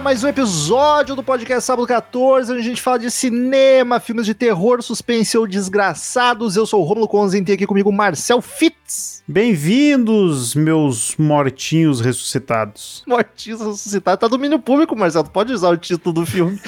[0.00, 4.24] Agora mais um episódio do podcast Sábado 14, onde a gente fala de cinema, filmes
[4.24, 6.56] de terror, suspense ou desgraçados.
[6.56, 9.22] Eu sou o Romulo Conzen, tem aqui comigo o Marcel Fitz.
[9.28, 13.04] Bem-vindos, meus mortinhos ressuscitados.
[13.06, 14.20] Mortinhos ressuscitados.
[14.20, 16.58] Tá domínio público, Marcel, tu pode usar o título do filme.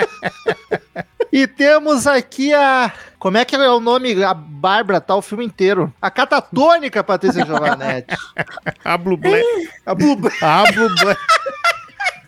[1.30, 2.90] e temos aqui a...
[3.18, 4.24] Como é que é o nome?
[4.24, 5.92] A Bárbara, tá o filme inteiro.
[6.00, 8.16] A catatônica Patrícia Giovanetti.
[8.82, 9.42] A Blublé.
[9.84, 10.18] A Blue...
[10.40, 11.16] A Blublé.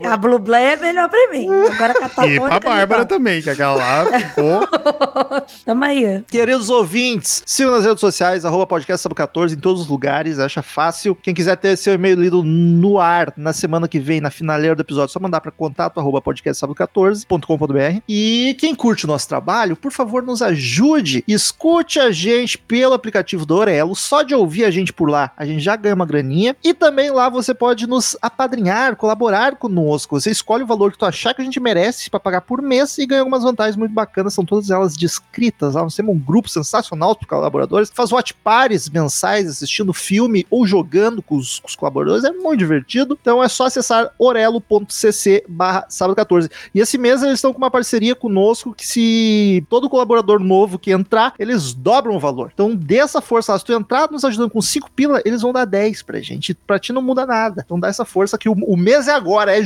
[0.05, 1.49] A Blublé é melhor pra mim.
[1.49, 4.69] Agora a E pra Bárbara também, que aquela lá ficou...
[5.65, 6.23] Tamo aí.
[6.31, 10.63] Queridos ouvintes, sigam nas redes sociais, arroba podcast Sábado 14, em todos os lugares, acha
[10.63, 11.15] fácil.
[11.15, 14.83] Quem quiser ter seu e-mail lido no ar na semana que vem, na finaleira do
[14.83, 18.03] episódio, é só mandar para contato arroba podcastsábado14.com.br.
[18.09, 21.25] E quem curte o nosso trabalho, por favor, nos ajude.
[21.27, 23.95] Escute a gente pelo aplicativo do Orelo.
[23.95, 26.57] Só de ouvir a gente por lá, a gente já ganha uma graninha.
[26.63, 29.92] E também lá você pode nos apadrinhar, colaborar conosco.
[30.11, 32.99] Você escolhe o valor que tu achar que a gente merece para pagar por mês
[32.99, 34.35] e ganha algumas vantagens muito bacanas.
[34.35, 35.83] São todas elas descritas lá.
[35.83, 41.23] Nós temos um grupo sensacional de colaboradores faz watch pares mensais assistindo filme ou jogando
[41.23, 42.25] com os, com os colaboradores.
[42.25, 43.19] É muito divertido.
[43.21, 46.49] Então é só acessar orelo.cc barra sábado 14.
[46.75, 50.91] E esse mês eles estão com uma parceria conosco que se todo colaborador novo que
[50.91, 52.51] entrar, eles dobram o valor.
[52.53, 53.59] Então dê essa força lá.
[53.59, 56.55] Se tu entrar nos ajudando com 5 pila, eles vão dar 10 pra gente.
[56.55, 57.63] Pra ti não muda nada.
[57.65, 59.63] Então dá essa força que o, o mês é agora, é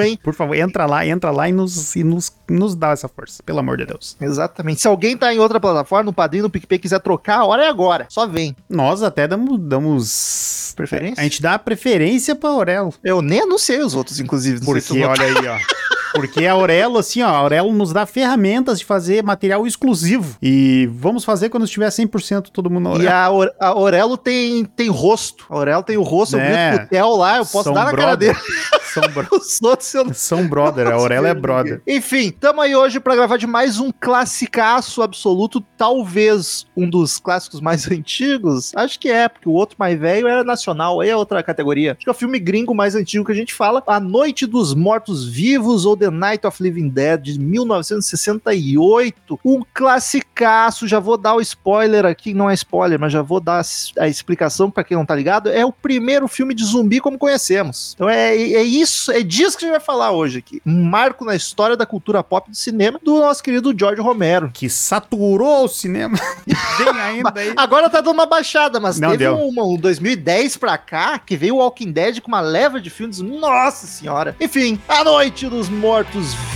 [0.00, 0.18] hein?
[0.22, 3.58] Por favor, entra lá, entra lá e nos, e nos, nos dá essa força, pelo
[3.58, 4.16] amor de Deus.
[4.20, 4.80] Exatamente.
[4.80, 7.68] Se alguém tá em outra plataforma, no Padrinho, no PicPay, quiser trocar, a hora é
[7.68, 8.06] agora.
[8.08, 8.56] Só vem.
[8.68, 9.58] Nós até damos...
[9.60, 10.72] damos...
[10.76, 11.20] Preferência?
[11.20, 12.94] A gente dá a preferência pra Aurelo.
[13.04, 14.58] Eu nem anunciei os outros, inclusive.
[14.58, 15.58] Se Porque, olha aí, ó.
[16.14, 20.36] Porque a Aurelo, assim, ó, a Aurelo nos dá ferramentas de fazer material exclusivo.
[20.42, 23.10] E vamos fazer quando estiver 100% todo mundo na E Aurelo.
[23.10, 25.46] a, Aure- a Aurelo tem, tem rosto.
[25.50, 26.70] A Aurelo tem o rosto, eu Né?
[26.70, 28.34] grito pro Theo lá, eu posso São dar na cara brother.
[28.34, 28.46] dele.
[28.90, 29.28] São, bro...
[29.36, 31.80] Os outros eu não São brother, a Aurelo é brother.
[31.86, 37.60] Enfim, tamo aí hoje pra gravar de mais um classicaço absoluto, talvez um dos clássicos
[37.60, 38.72] mais antigos.
[38.74, 41.92] Acho que é, porque o outro mais velho era nacional, aí é outra categoria.
[41.92, 44.74] Acho que é o filme gringo mais antigo que a gente fala, A Noite dos
[44.74, 49.38] Mortos Vivos ou The Night of Living Dead de 1968.
[49.44, 53.62] Um classicaço, já vou dar o spoiler aqui, não é spoiler, mas já vou dar
[53.98, 55.50] a explicação pra quem não tá ligado.
[55.50, 57.92] É o primeiro filme de zumbi como conhecemos.
[57.94, 60.62] Então é, é isso, é disso que a gente vai falar hoje aqui.
[60.66, 64.50] Um marco na história da cultura pop do cinema do nosso querido George Romero.
[64.52, 66.18] Que saturou o cinema.
[66.78, 67.52] Vem ainda aí.
[67.56, 69.36] Agora tá dando uma baixada, mas Não teve deu.
[69.36, 73.20] uma, um 2010 pra cá que veio o Walking Dead com uma leva de filmes.
[73.20, 74.34] Nossa senhora!
[74.40, 75.89] Enfim, A Noite dos Mortos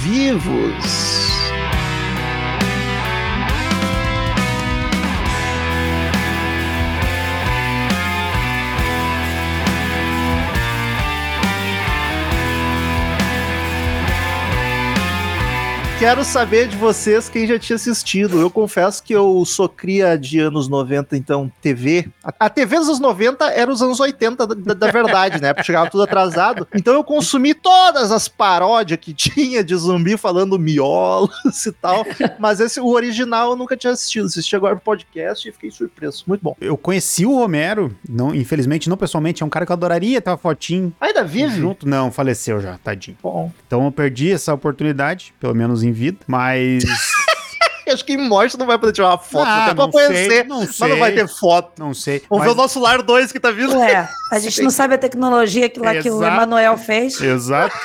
[0.01, 1.34] Vivos.
[16.05, 18.39] Quero saber de vocês quem já tinha assistido.
[18.39, 22.09] Eu confesso que eu sou cria de anos 90, então TV.
[22.23, 25.55] A, TV dos anos 90 era os anos 80 da, da- da verdade, né?
[25.55, 26.69] Porque chegava tudo atrasado.
[26.75, 32.05] Então eu consumi todas as paródias que tinha de zumbi falando miolos e tal.
[32.39, 34.27] Mas esse, o original eu nunca tinha assistido.
[34.27, 36.25] Assisti agora pro podcast e fiquei surpreso.
[36.27, 36.55] Muito bom.
[36.61, 40.29] Eu conheci o Romero, não, infelizmente não pessoalmente, é um cara que eu adoraria ter
[40.29, 41.57] uma fotinho Ainda vive?
[41.59, 41.89] junto.
[41.89, 43.17] Não, faleceu já, tadinho.
[43.23, 43.51] Bom.
[43.67, 46.85] Então eu perdi essa oportunidade, pelo menos em vida, mas...
[47.87, 49.47] Acho que em morte não vai poder tirar uma foto.
[49.47, 50.45] Ah, até pra não sei, conhecer.
[50.47, 50.99] não mas não sei.
[50.99, 51.73] vai ter foto.
[51.79, 52.23] não sei.
[52.31, 53.77] Vamos mas- ver o nosso Lar 2 que tá vindo.
[53.77, 56.25] Ué, a gente não sabe a tecnologia que lá que o.
[56.25, 57.21] Emanuel fez.
[57.21, 57.77] Exato.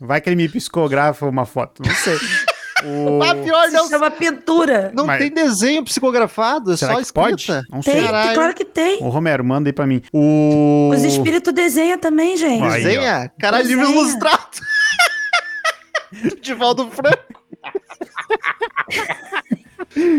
[0.00, 2.18] Vai que ele me psicografa uma foto, não sei.
[2.84, 3.22] O...
[3.22, 4.90] Ah, pior, Se não, chama pintura.
[4.92, 7.40] não Mas- tem desenho psicografado, é Será só que pode?
[7.40, 7.64] escrita.
[7.70, 8.02] Não Tem, sei.
[8.02, 8.34] Caralho.
[8.34, 8.98] claro que tem.
[9.00, 10.02] O Romero, manda aí pra mim.
[10.12, 10.90] O...
[10.92, 12.68] Os espíritos desenham também, gente.
[12.68, 13.30] Desenha?
[13.38, 14.00] Caralho, livro Desenha.
[14.02, 14.48] ilustrado.
[16.40, 17.42] Divaldo Franco.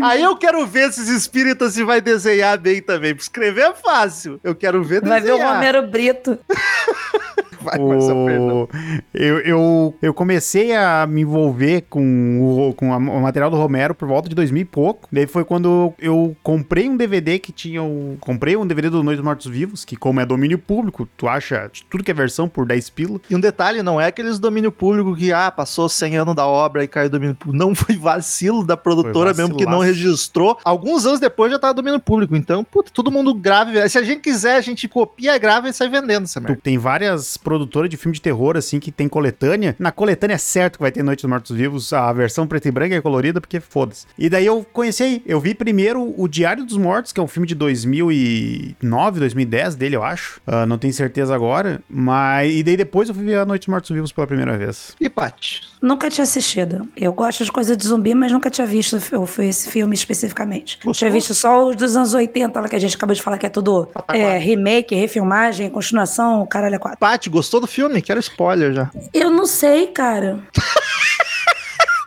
[0.02, 3.12] Aí eu quero ver se esses espíritas se vai desenhar bem também.
[3.14, 4.38] Escrever é fácil.
[4.44, 5.54] Eu quero ver Vai ver o desenhar.
[5.54, 6.38] Romero Brito.
[7.64, 7.78] Vai.
[7.78, 8.68] O...
[9.12, 13.94] Eu, eu, eu comecei a me envolver com, o, com a- o material do Romero
[13.94, 15.08] por volta de 2000 e pouco.
[15.10, 18.16] Daí foi quando eu comprei um DVD que tinha o...
[18.20, 21.68] Comprei um DVD do Noite dos Mortos Vivos, que como é domínio público, tu acha
[21.72, 23.20] de tudo que é versão por 10 pila.
[23.30, 26.84] E um detalhe, não é aqueles domínio público que, ah, passou 100 anos da obra
[26.84, 27.56] e caiu domínio público.
[27.64, 30.58] Não foi vacilo da produtora mesmo que não registrou.
[30.64, 32.34] Alguns anos depois já tava domínio público.
[32.36, 33.70] Então, puta, todo mundo grava.
[33.72, 36.60] e- Se a gente quiser, a gente copia, grava e sai vendendo essa Tu merda.
[36.62, 39.76] tem várias produtoras de filme de terror, assim, que tem coletânea.
[39.78, 42.70] Na coletânea é certo que vai ter Noite dos Mortos Vivos, a versão preta e
[42.72, 44.06] branca é colorida, porque foda-se.
[44.18, 47.46] E daí eu conheci, eu vi primeiro o Diário dos Mortos, que é um filme
[47.46, 50.40] de 2009, 2010 dele, eu acho.
[50.46, 51.80] Ah, não tenho certeza agora.
[51.88, 52.52] Mas.
[52.52, 54.96] E daí depois eu fui ver a Noite dos Mortos Vivos pela primeira vez.
[55.00, 55.62] E, Paty?
[55.80, 56.88] Nunca tinha assistido.
[56.96, 60.76] Eu gosto de coisa de zumbi, mas nunca tinha visto esse filme especificamente.
[60.76, 60.94] Gostou?
[60.94, 63.46] Tinha visto só os dos anos 80, lá que a gente acabou de falar que
[63.46, 66.98] é tudo é, remake, refilmagem, continuação, caralho, é quatro.
[66.98, 68.02] Paty, gostou do filme?
[68.02, 68.90] Quero spoiler já.
[69.12, 70.38] Eu não sei, cara.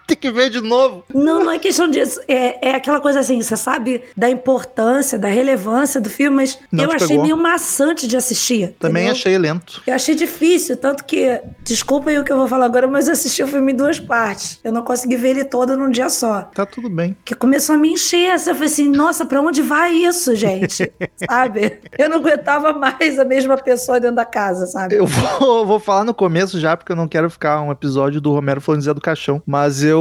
[0.07, 1.03] Tem que ver de novo.
[1.13, 2.19] Não, não é questão disso.
[2.29, 6.85] É, é aquela coisa assim, você sabe da importância, da relevância do filme, mas Não
[6.85, 7.23] eu achei pegou.
[7.23, 8.73] meio maçante de assistir.
[8.79, 9.11] Também entendeu?
[9.19, 9.81] achei lento.
[9.85, 13.43] Eu achei difícil, tanto que, desculpem o que eu vou falar agora, mas eu assisti
[13.43, 14.59] o filme em duas partes.
[14.63, 16.43] Eu não consegui ver ele todo num dia só.
[16.53, 17.15] Tá tudo bem.
[17.25, 20.89] Que começou a me encher, assim, eu falei assim, nossa, pra onde vai isso, gente?
[21.29, 21.79] sabe?
[21.97, 24.95] Eu não aguentava mais a mesma pessoa dentro da casa, sabe?
[24.95, 28.31] Eu vou, vou falar no começo já, porque eu não quero ficar um episódio do
[28.31, 29.41] Romero falando Zé do Caixão.
[29.45, 29.96] Mas eu.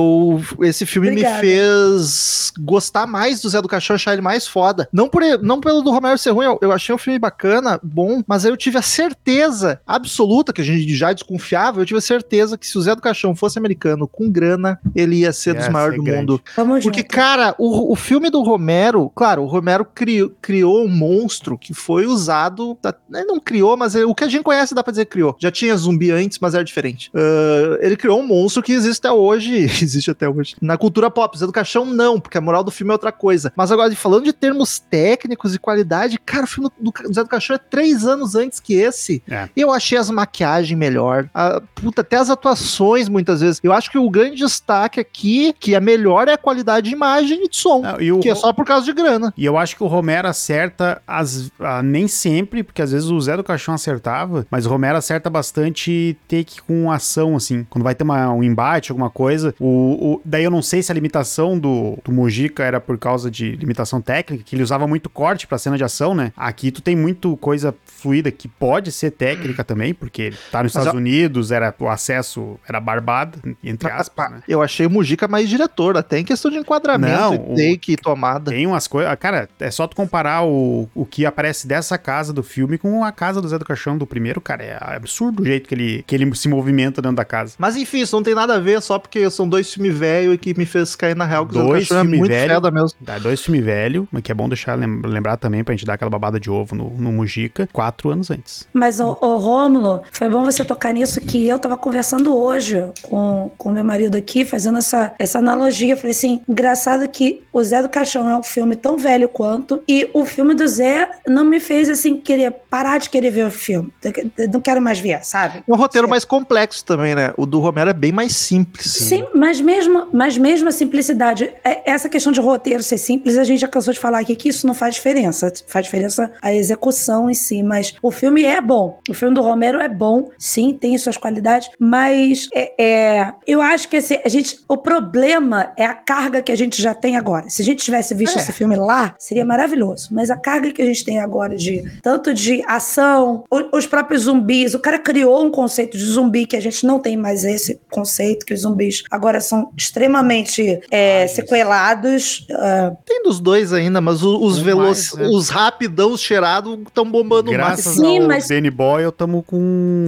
[0.62, 1.34] Esse filme Obrigada.
[1.36, 4.88] me fez gostar mais do Zé do Caixão, achar ele mais foda.
[4.92, 7.78] Não, por, ele- não pelo do Romero ser ruim, eu, eu achei o filme bacana,
[7.82, 11.98] bom, mas aí eu tive a certeza absoluta, que a gente já desconfiava, eu tive
[11.98, 15.54] a certeza que se o Zé do Caixão fosse americano com grana, ele ia ser
[15.54, 16.20] dos Ia maiores ser do grande.
[16.20, 16.40] mundo.
[16.56, 17.10] Vamos Porque, junto.
[17.10, 22.06] cara, o, o filme do Romero, claro, o Romero criou, criou um monstro que foi
[22.06, 22.76] usado.
[22.82, 25.36] da- Ele não criou, mas é- o que a gente conhece dá pra dizer criou.
[25.38, 27.10] Já tinha zumbi antes, mas era diferente.
[27.14, 29.66] Ah, ele criou um monstro que existe até hoje.
[29.86, 30.54] Existe até hoje.
[30.60, 33.52] Na cultura pop, Zé do Caixão, não, porque a moral do filme é outra coisa.
[33.56, 37.56] Mas agora, falando de termos técnicos e qualidade, cara, o filme do Zé do Caixão
[37.56, 39.22] é três anos antes que esse.
[39.28, 39.48] É.
[39.56, 41.28] Eu achei as maquiagens melhor.
[41.34, 43.60] A, puta, até as atuações, muitas vezes.
[43.62, 47.44] Eu acho que o grande destaque aqui, que a melhor é a qualidade de imagem
[47.44, 47.80] e de som.
[47.82, 49.32] Não, e o que é só por causa de grana.
[49.36, 53.20] E eu acho que o Romero acerta as, ah, nem sempre, porque às vezes o
[53.20, 57.64] Zé do Caixão acertava, mas o Romero acerta bastante take com ação, assim.
[57.70, 59.54] Quando vai ter uma- um embate, alguma coisa.
[59.60, 63.30] O, o- daí eu não sei se a limitação do, do Mujica era por causa
[63.30, 66.32] de limitação técnica, que ele usava muito corte pra cena de ação, né?
[66.36, 70.82] Aqui tu tem muito coisa fluida que pode ser técnica também, porque tá nos Mas
[70.82, 74.42] Estados a- Unidos, era, o acesso era barbado, entre aspas, né?
[74.48, 77.96] Eu achei o Mujica mais diretor, até em questão de enquadramento, Não, o- take e
[77.96, 78.50] tomada.
[78.50, 79.14] Tem umas coisas.
[79.18, 83.10] Cara, é só tu comparar o, o que aparece dessa casa do filme com a
[83.12, 84.62] casa do Zé do Caixão do primeiro, cara.
[84.62, 87.54] É absurdo o jeito que ele, que ele se movimenta dentro da casa.
[87.58, 90.38] Mas enfim, isso não tem nada a ver, só porque são dois filmes velhos e
[90.38, 92.72] que me fez cair na real que Dois Caixão é filme muito velho.
[92.72, 92.96] mesmo.
[93.22, 96.10] Dois filmes velhos, mas que é bom deixar lem- lembrar também pra gente dar aquela
[96.10, 98.66] babada de ovo no, no Mujica, quatro anos antes.
[98.72, 103.50] Mas, ô, ô Rômulo, foi bom você tocar nisso que eu tava conversando hoje com,
[103.56, 105.94] com meu marido aqui, fazendo essa, essa analogia.
[105.94, 109.82] Eu falei assim, engraçado que o Zé do Caixão é um filme tão velho quanto,
[109.88, 113.50] e o filme do Zé não me fez, assim, querer parar de querer ver o
[113.50, 113.92] filme.
[114.36, 115.62] Eu Não quero mais ver, sabe?
[115.66, 116.10] É um roteiro Sim.
[116.10, 117.32] mais complexo também, né?
[117.36, 118.86] O do Romero é bem mais simples.
[118.92, 123.44] Sim, mas mesmo, mas mesmo a simplicidade, é- essa questão de roteiro ser simples, a
[123.44, 125.52] gente já cansou de falar aqui que isso não faz diferença.
[125.68, 128.98] Faz diferença a execução em si, mas o filme é bom.
[129.08, 133.88] O filme do Romero é bom, sim, tem suas qualidades, mas é, é- eu acho
[133.88, 137.48] que assim, a gente, o problema é a carga que a gente já tem agora.
[137.48, 138.40] Se a gente tivesse visto É.
[138.42, 140.08] esse filme lá, seria maravilhoso.
[140.10, 144.74] Mas a carga que a gente tem agora de tanto de ação, os próprios zumbis,
[144.74, 148.44] o cara criou um conceito de zumbi que a gente não tem mais esse conceito,
[148.44, 152.46] que os zumbis agora são extremamente é, sequelados.
[152.52, 155.36] ah, Tem dos dois ainda, mas os Um veloz, mais, né?
[155.36, 157.56] os rapidão, os cheirados estão bombando mais.
[157.56, 159.56] Graças Sim, ao mas- Danny Boyle, tamo com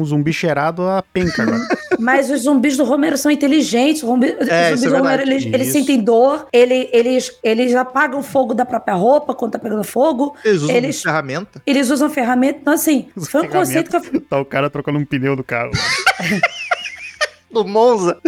[0.01, 1.59] um zumbi cheirado a penca agora.
[1.99, 4.03] mas os zumbis do Romero são inteligentes.
[4.03, 7.33] Os zumbi- É, os isso é zumbis do Romero, eles, eles sentem dor, ele- eles,
[7.43, 10.35] eles apagam fogo da própria roupa quando tá pegando fogo.
[10.45, 11.63] Eles usam Eles- ferramenta.
[11.67, 12.59] Eles usam ferramenta.
[12.61, 15.71] Então, assim, foi um conceito que eu, Tá o cara trocando um pneu do carro.
[17.51, 18.19] Do Monza.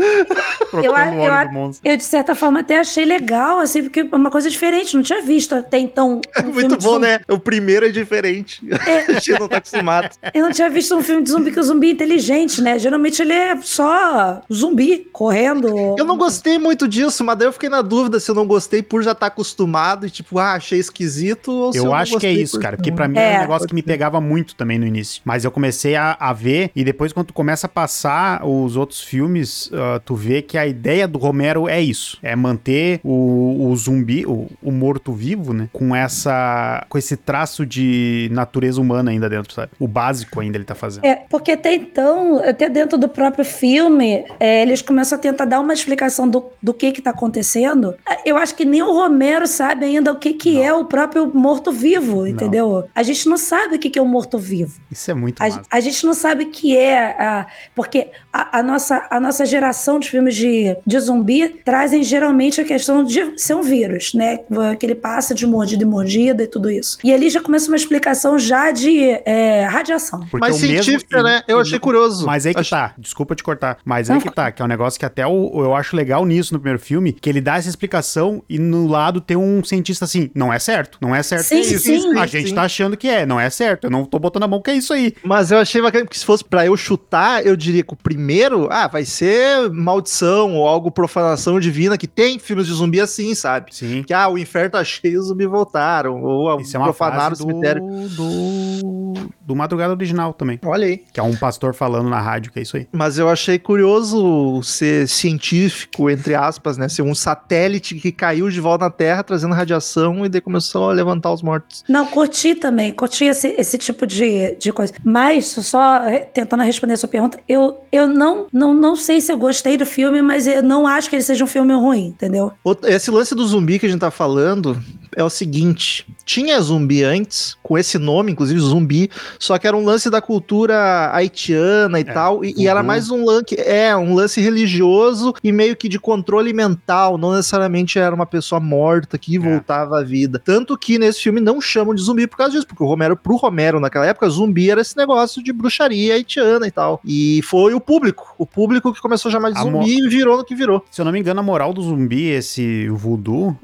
[0.82, 1.90] Eu, óleo eu, do monstro.
[1.90, 4.94] eu, de certa forma, até achei legal, assim, porque é uma coisa diferente.
[4.96, 6.20] Não tinha visto até então.
[6.38, 7.06] um filme Muito bom, zumbi.
[7.06, 7.20] né?
[7.28, 8.60] O primeiro é diferente.
[9.08, 10.10] A gente não tá acostumado.
[10.32, 12.78] Eu não tinha visto um filme de zumbi que o zumbi é inteligente, né?
[12.78, 15.68] Geralmente ele é só zumbi, correndo.
[15.98, 18.82] Eu não gostei muito disso, mas daí eu fiquei na dúvida se eu não gostei
[18.82, 22.32] por já estar acostumado e tipo, ah, achei esquisito ou se eu acho que é
[22.32, 22.76] isso, por- cara.
[22.76, 25.20] Porque pra mim É, era um negócio que me pegava muito também no início.
[25.24, 29.02] Mas eu comecei a, a ver, e depois, quando tu começa a passar os outros
[29.10, 33.76] filmes, ah, tu vê que a ideia do Romero é isso: é manter o, o
[33.76, 35.68] zumbi, o, o morto-vivo, né?
[35.72, 36.86] Com essa.
[36.88, 39.72] com esse traço de natureza humana ainda dentro, sabe?
[39.78, 41.04] O básico ainda ele tá fazendo.
[41.04, 45.60] É, porque até então, até dentro do próprio filme, é, eles começam a tentar dar
[45.60, 47.94] uma explicação do, do que que tá acontecendo.
[48.24, 52.26] Eu acho que nem o Romero sabe ainda o que que é o próprio morto-vivo,
[52.26, 52.84] entendeu?
[52.94, 54.80] A gente não sabe o que que é o morto-vivo.
[54.90, 55.62] Isso é muito A, massa.
[55.70, 59.98] a gente não sabe o que é, a- porque a, a nossa, a nossa geração
[59.98, 64.38] de filmes de, de zumbi trazem geralmente a questão de ser um vírus, né?
[64.78, 66.98] Que ele passa de mordida em mordida e tudo isso.
[67.04, 70.20] E ali já começa uma explicação já de é, radiação.
[70.30, 71.42] Porque Mas mesmo- científica, e- né?
[71.48, 72.26] Eu achei curioso.
[72.26, 74.64] Mas aí que Achei- tá, desculpa te cortar, mas aí Não, que tá, que é
[74.64, 77.56] um negócio que até o- eu acho legal nisso no primeiro filme, que ele dá
[77.56, 81.44] essa explicação e no lado tem um cientista assim, não é certo, não é certo.
[81.44, 81.78] Sim, que é isso.
[81.84, 82.18] sim.
[82.18, 82.54] A gente sim.
[82.54, 84.74] tá achando que é, não é certo, eu não tô botando a mão que é
[84.74, 85.14] isso aí.
[85.24, 88.68] Mas eu achei bacana, porque se fosse pra eu chutar, eu diria que o primeiro,
[88.70, 93.74] ah, vai ser maldição ou algo profanação divina, que tem filmes de zumbi assim, sabe?
[93.74, 94.02] Sim.
[94.02, 97.36] Que, ah, o inferno tá cheio, os zumbi voltaram, ou Isso é uma profanaram o
[97.36, 97.82] frase do, cemitério.
[98.16, 101.04] do, do Madrugada Original também, Olha aí.
[101.12, 102.86] que é um pastor falando na rádio, que é isso aí.
[102.92, 106.88] Mas eu achei curioso ser científico, entre aspas, né?
[106.88, 110.92] Ser um satélite que caiu de volta na Terra trazendo radiação e daí começou a
[110.92, 111.84] levantar os mortos.
[111.88, 114.92] Não, curti também, curti esse, esse tipo de, de coisa.
[115.04, 119.30] Mas, só eh, tentando responder a sua pergunta, eu, eu não, não, não sei se
[119.30, 122.52] eu gostei do filme, mas eu não acho que ele seja um filme ruim, entendeu?
[122.84, 124.76] Esse lance do zumbi que a gente tá falando
[125.16, 129.84] é o seguinte: tinha zumbi antes, com esse nome, inclusive zumbi, só que era um
[129.84, 134.14] lance da cultura haitiana e É, tal, e, e era mais um lance, é, um
[134.14, 139.38] lance religioso e meio que de controle mental, não necessariamente era uma pessoa morta que
[139.38, 140.40] voltava à vida.
[140.44, 143.36] Tanto que nesse filme não chamam de zumbi por causa disso, porque o Romero, pro
[143.36, 147.00] Romero naquela época, zumbi era esse negócio de bruxaria haitiana e tal.
[147.04, 150.36] E foi o público, o público que começou a chamar de A zumbi e virou
[150.36, 150.84] no que virou.
[150.90, 153.56] Se eu não me engano, a moral do zumbi, esse voodoo,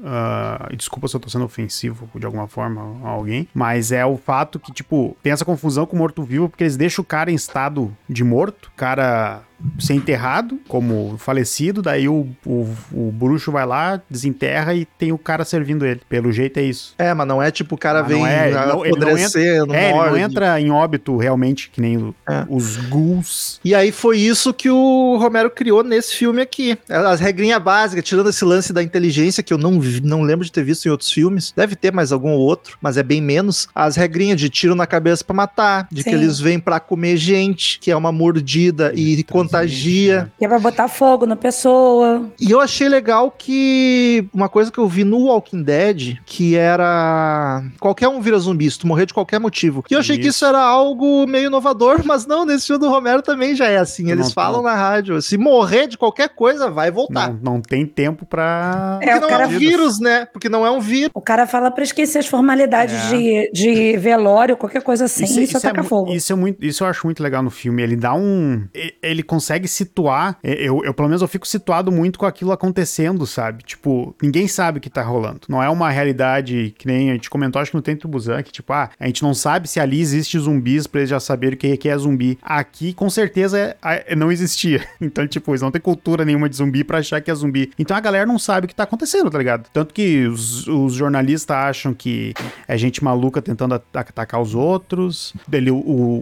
[0.71, 4.17] e desculpa se eu tô sendo ofensivo de alguma forma a alguém, mas é o
[4.17, 7.95] fato que, tipo, tem essa confusão com morto-vivo, porque eles deixam o cara em estado
[8.09, 9.43] de morto, o cara
[9.79, 15.17] ser enterrado como falecido, daí o, o, o bruxo vai lá, desenterra e tem o
[15.17, 16.01] cara servindo ele.
[16.07, 16.93] Pelo jeito é isso.
[16.97, 19.07] É, mas não é tipo o cara Mas vem não é, ele não- ele não
[19.07, 22.45] apodrecendo, é, ele não entra em óbito realmente, que nem o- É.
[22.49, 23.59] os ghouls.
[23.63, 26.77] E aí foi isso que o Romero criou nesse filme aqui.
[26.89, 29.71] As regrinhas básicas, tirando esse lance da inteligência, que eu não,
[30.03, 31.53] não lembro de ter visto em outros filmes.
[31.55, 33.67] Deve ter mais algum ou outro, mas é bem menos.
[33.73, 36.15] As regrinhas de tiro na cabeça pra matar, de que Sim.
[36.15, 40.31] eles vêm pra comer gente, que é uma mordida e contagia.
[40.37, 42.29] Que é pra botar fogo na pessoa.
[42.39, 47.63] E eu achei legal que uma coisa que eu vi no Walking Dead, que era
[47.79, 49.83] qualquer um vira zumbi, se tu morrer de qualquer motivo.
[49.89, 50.37] E eu achei que Isso.
[50.37, 54.11] isso era algo meio inovador, mas não, nesse filme do Romero também já é assim.
[54.11, 54.69] Eles Não, falam não.
[54.69, 57.29] na rádio, se morrer de qualquer coisa, vai voltar.
[57.33, 58.97] Não, não tem tempo pra.
[58.99, 60.25] Porque É, o não cara- é um vírus, né?
[60.25, 61.09] Porque não é um vírus.
[61.13, 63.09] O cara fala pra esquecer as formalidades É.
[63.09, 66.11] de, de velório, qualquer coisa assim, e só é taca mu- fogo.
[66.13, 67.81] isso é muito, isso eu acho muito legal no filme.
[67.81, 68.65] Ele dá um,
[69.01, 69.36] ele consegue
[69.67, 70.37] situar.
[70.43, 73.63] e- Eu, eu pelo menos eu fico situado muito com aquilo acontecendo, sabe?
[73.63, 75.41] Tipo, ninguém sabe o que tá rolando.
[75.47, 78.51] Não é uma realidade que nem a gente comentou, acho que no Tempo Busan, que
[78.51, 81.57] tipo, ah, a gente não sabe se ali existe zumbis pra eles já saberem o
[81.57, 82.37] que, que é zumbi.
[82.41, 84.85] Aqui, com certeza, é- é- não existia.
[84.99, 87.71] Então, tipo, eles não têm cultura nenhuma de zumbi pra achar que é zumbi.
[87.79, 89.69] Então a galera não sabe o que tá acontecendo, tá ligado?
[89.71, 92.33] Tanto que os, os jornalistas acham que
[92.67, 95.33] é gente maluca tentando at- atacar os outros.
[95.51, 95.77] Ele, o,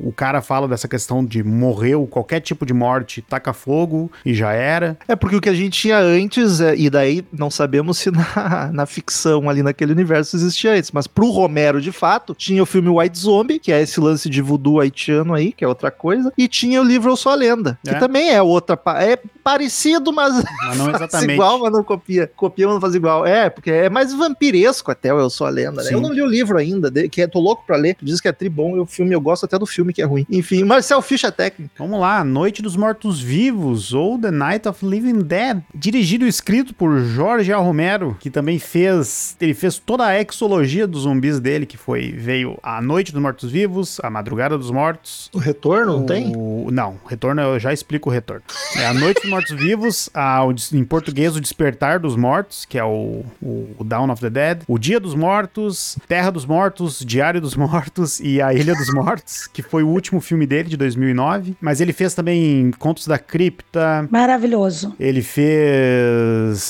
[0.08, 4.52] o cara fala dessa questão de morreu, qualquer tipo de morte, taca fogo e já
[4.54, 4.98] era.
[5.08, 8.70] É porque o que a gente tinha antes, é, e daí não sabemos se na,
[8.74, 12.90] na ficção ali naquele universo existia antes, mas pro Romero, de fato, tinha o filme
[12.90, 16.48] White Zombie, que é esse lance de voodoo haitiano aí, que é outra coisa, e
[16.48, 18.00] tinha o livro Eu Sou a Lenda, que É.
[18.00, 18.80] também é outra.
[18.98, 20.34] É parecido, mas
[20.66, 21.34] Mas não faz exatamente.
[21.34, 22.32] igual, mas não copia.
[22.36, 23.26] Copia, mas não faz igual.
[23.26, 25.90] É, porque é mais vampiresco até o Eu Sou a Lenda, né?
[25.94, 27.96] Eu não li o livro ainda, que é, tô louco pra ler.
[28.02, 30.06] Diz que é tri bom, e o filme eu gosto até do filme que é
[30.06, 30.26] ruim.
[30.30, 31.72] Enfim, Marcel Ficha técnica.
[31.78, 37.00] Vamos lá, Noite dos Mortos-Vivos, ou The Night of Living Dead, dirigido e escrito por
[37.00, 37.58] Jorge A.
[37.58, 42.58] Romero, que também fez, ele fez toda a exologia dos zumbis dele, que foi, veio
[42.64, 46.34] A Noite dos Mortos-Vivos, A Madrugada dos Mortos, O retorno, não tem?
[46.36, 46.70] o...
[46.72, 48.44] Não, retorno eu já explico o retorno.
[48.76, 52.66] É a Noite dos Mortos Vivos, a, o des- em português o Despertar dos Mortos,
[52.66, 57.00] que é o, o Down of the Dead, o Dia dos Mortos, Terra dos Mortos,
[57.06, 60.78] Diário dos Mortos e a Ilha dos Mortos, que foi o último filme dele de
[60.78, 61.56] 2009.
[61.62, 64.94] Mas ele fez também Contos da Cripta, Maravilhoso.
[65.00, 66.62] ele fez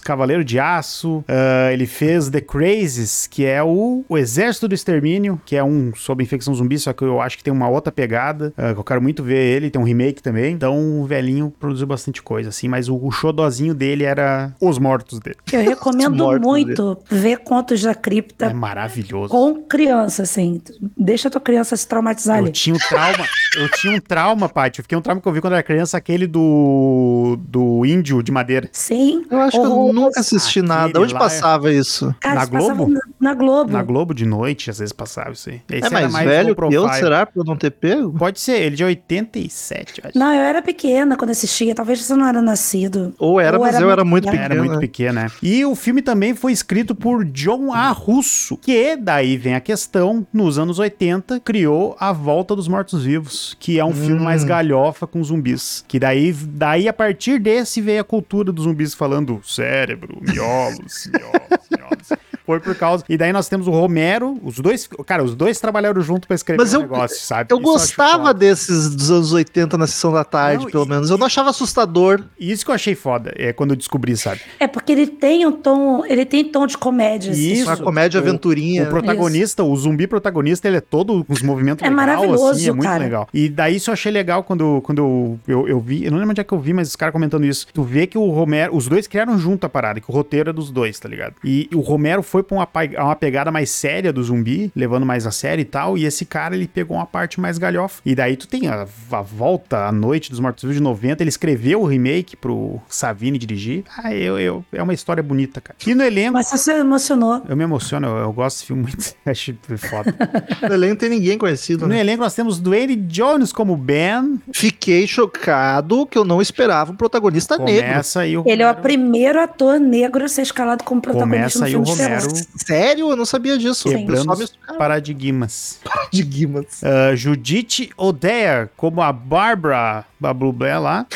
[0.00, 5.40] Cavaleiro de Aço, ah, ele fez The Crazes, que é o, o Exército do Extermínio,
[5.44, 8.52] que é um sobre infecção zumbi, só que eu acho que tem uma outra pegada,
[8.56, 10.52] ah, que eu quero muito ver ele, tem um remake também.
[10.54, 15.18] Então o velhinho produziu bastante coisa, assim, mas o, o xodozinho dele era Os Mortos
[15.20, 15.36] dele.
[15.52, 19.28] Eu recomendo muito ver Contos da Cripta É maravilhoso.
[19.28, 20.60] com criança, assim.
[20.96, 22.52] Deixa a tua criança se traumatizar Eu ali.
[22.52, 23.26] tinha um trauma,
[23.56, 24.78] eu tinha um trauma, Paty.
[24.80, 28.30] Eu fiquei um trauma que eu vi quando era criança, aquele do, do índio de
[28.32, 28.68] madeira.
[28.72, 29.24] Sim.
[29.30, 29.89] Eu acho que eu.
[29.92, 31.00] Nunca assisti nada.
[31.00, 32.14] Onde lá é- passava isso?
[32.20, 32.88] Cara, Na Globo?
[32.88, 33.72] Na, na Globo.
[33.72, 35.60] Na Globo de noite, às vezes passava isso aí.
[35.70, 37.26] Esse é era mais velho que eu, será?
[37.26, 38.12] Pra eu não ter pego?
[38.12, 40.18] Pode ser, ele é de 87, eu acho.
[40.18, 41.74] Não, eu era pequena quando assistia.
[41.74, 43.14] Talvez você não era nascido.
[43.18, 44.44] Ou era, Ou mas era eu era muito pequeno.
[44.44, 45.30] Era muito pequena, né?
[45.42, 47.90] E o filme também foi escrito por John A.
[47.90, 53.78] Russo, que daí vem a questão, nos anos 80, criou A Volta dos Mortos-Vivos, que
[53.78, 55.84] é um filme mais galhofa com zumbis.
[55.86, 59.40] Que daí, daí, a partir desse, veio a cultura dos zumbis falando
[59.80, 62.20] cérebro, miolos, miolos, miolos.
[62.44, 63.04] Foi por causa.
[63.08, 64.88] E daí nós temos o Romero, os dois.
[65.06, 67.52] Cara, os dois trabalharam junto pra escrever Mas o eu- negócio, sabe?
[67.52, 68.34] Eu Isso gostava foda.
[68.34, 71.10] desses dos anos 80 na sessão da tarde, Não, pelo e- menos.
[71.10, 72.24] Eu não achava assustador.
[72.38, 74.40] E isso que eu achei foda, é quando eu descobri, sabe?
[74.58, 77.30] É porque ele tem um tom, ele tem tom de comédia.
[77.30, 77.52] assim.
[77.52, 77.66] Isso.
[77.66, 78.82] Uma comédia O- aventurinha.
[78.84, 82.68] O protagonista, o zumbi protagonista, ele é todo com os movimentos É legal, maravilhoso, assim,
[82.68, 83.04] é muito cara.
[83.04, 83.28] legal.
[83.32, 86.32] E daí isso eu achei legal quando, quando eu, eu, eu vi, eu não lembro
[86.32, 87.68] onde é que eu vi, mas os caras comentando isso.
[87.72, 90.52] Tu vê que o Romero, os dois criaram junto a parada, que o roteiro é
[90.52, 91.34] dos dois, tá ligado?
[91.44, 95.30] E, o Romero foi pra uma, uma pegada mais séria do zumbi, levando mais a
[95.30, 98.02] sério e tal, e esse cara, ele pegou uma parte mais galhofa.
[98.04, 101.82] E daí tu tem a, a volta, a noite dos Mortos-Vivos de 90, ele escreveu
[101.82, 103.84] o remake pro Savini dirigir.
[103.96, 105.76] Ah, eu, eu, é uma história bonita, cara.
[105.86, 107.42] E no elenco, Mas você emocionou.
[107.48, 109.14] eu me emociono, eu, eu gosto desse filme muito.
[109.24, 110.14] Acho foda.
[110.68, 112.00] No elenco tem ninguém conhecido, No né?
[112.00, 114.40] elenco nós temos Dwayne Jones como Ben.
[114.52, 117.88] Fiquei chocado que eu não esperava um protagonista negro.
[117.88, 121.64] Começa aí o Ele é o primeiro ator negro a ser escalado como protagonista Começa
[121.66, 122.28] aí no o Romero.
[122.56, 123.10] Sério?
[123.10, 123.88] Eu não sabia disso.
[123.88, 124.32] Quebrando
[124.78, 125.78] paradigmas.
[126.10, 126.82] de Guimas.
[126.82, 131.06] Uh, Judith O'Dea como a Barbara Bablublé lá.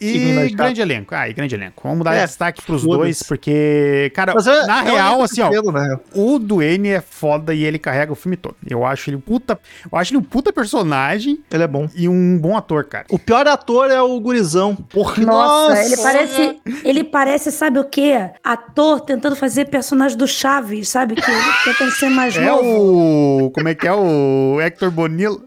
[0.00, 1.14] E grande elenco.
[1.14, 1.82] Ah, e grande elenco.
[1.86, 5.98] Vamos dar É, destaque pros dois, porque, cara, é- na é real, assim, ó, né?
[6.14, 8.56] o Duane é foda e ele carrega o filme todo.
[8.68, 9.58] Eu acho ele um puta.
[9.92, 11.88] Eu acho ele um puta personagem Ele é bom.
[11.94, 13.06] e um bom ator, cara.
[13.10, 14.74] O pior ator é o gurizão.
[14.74, 18.30] Porra, Nossa, ele parece, ele parece, sabe o quê?
[18.42, 21.14] Ator tentando fazer personagem do Chaves, sabe?
[21.16, 23.46] Que ele tentando ser mais É novo.
[23.46, 23.50] o.
[23.50, 25.38] Como é que é o Hector Bonilla?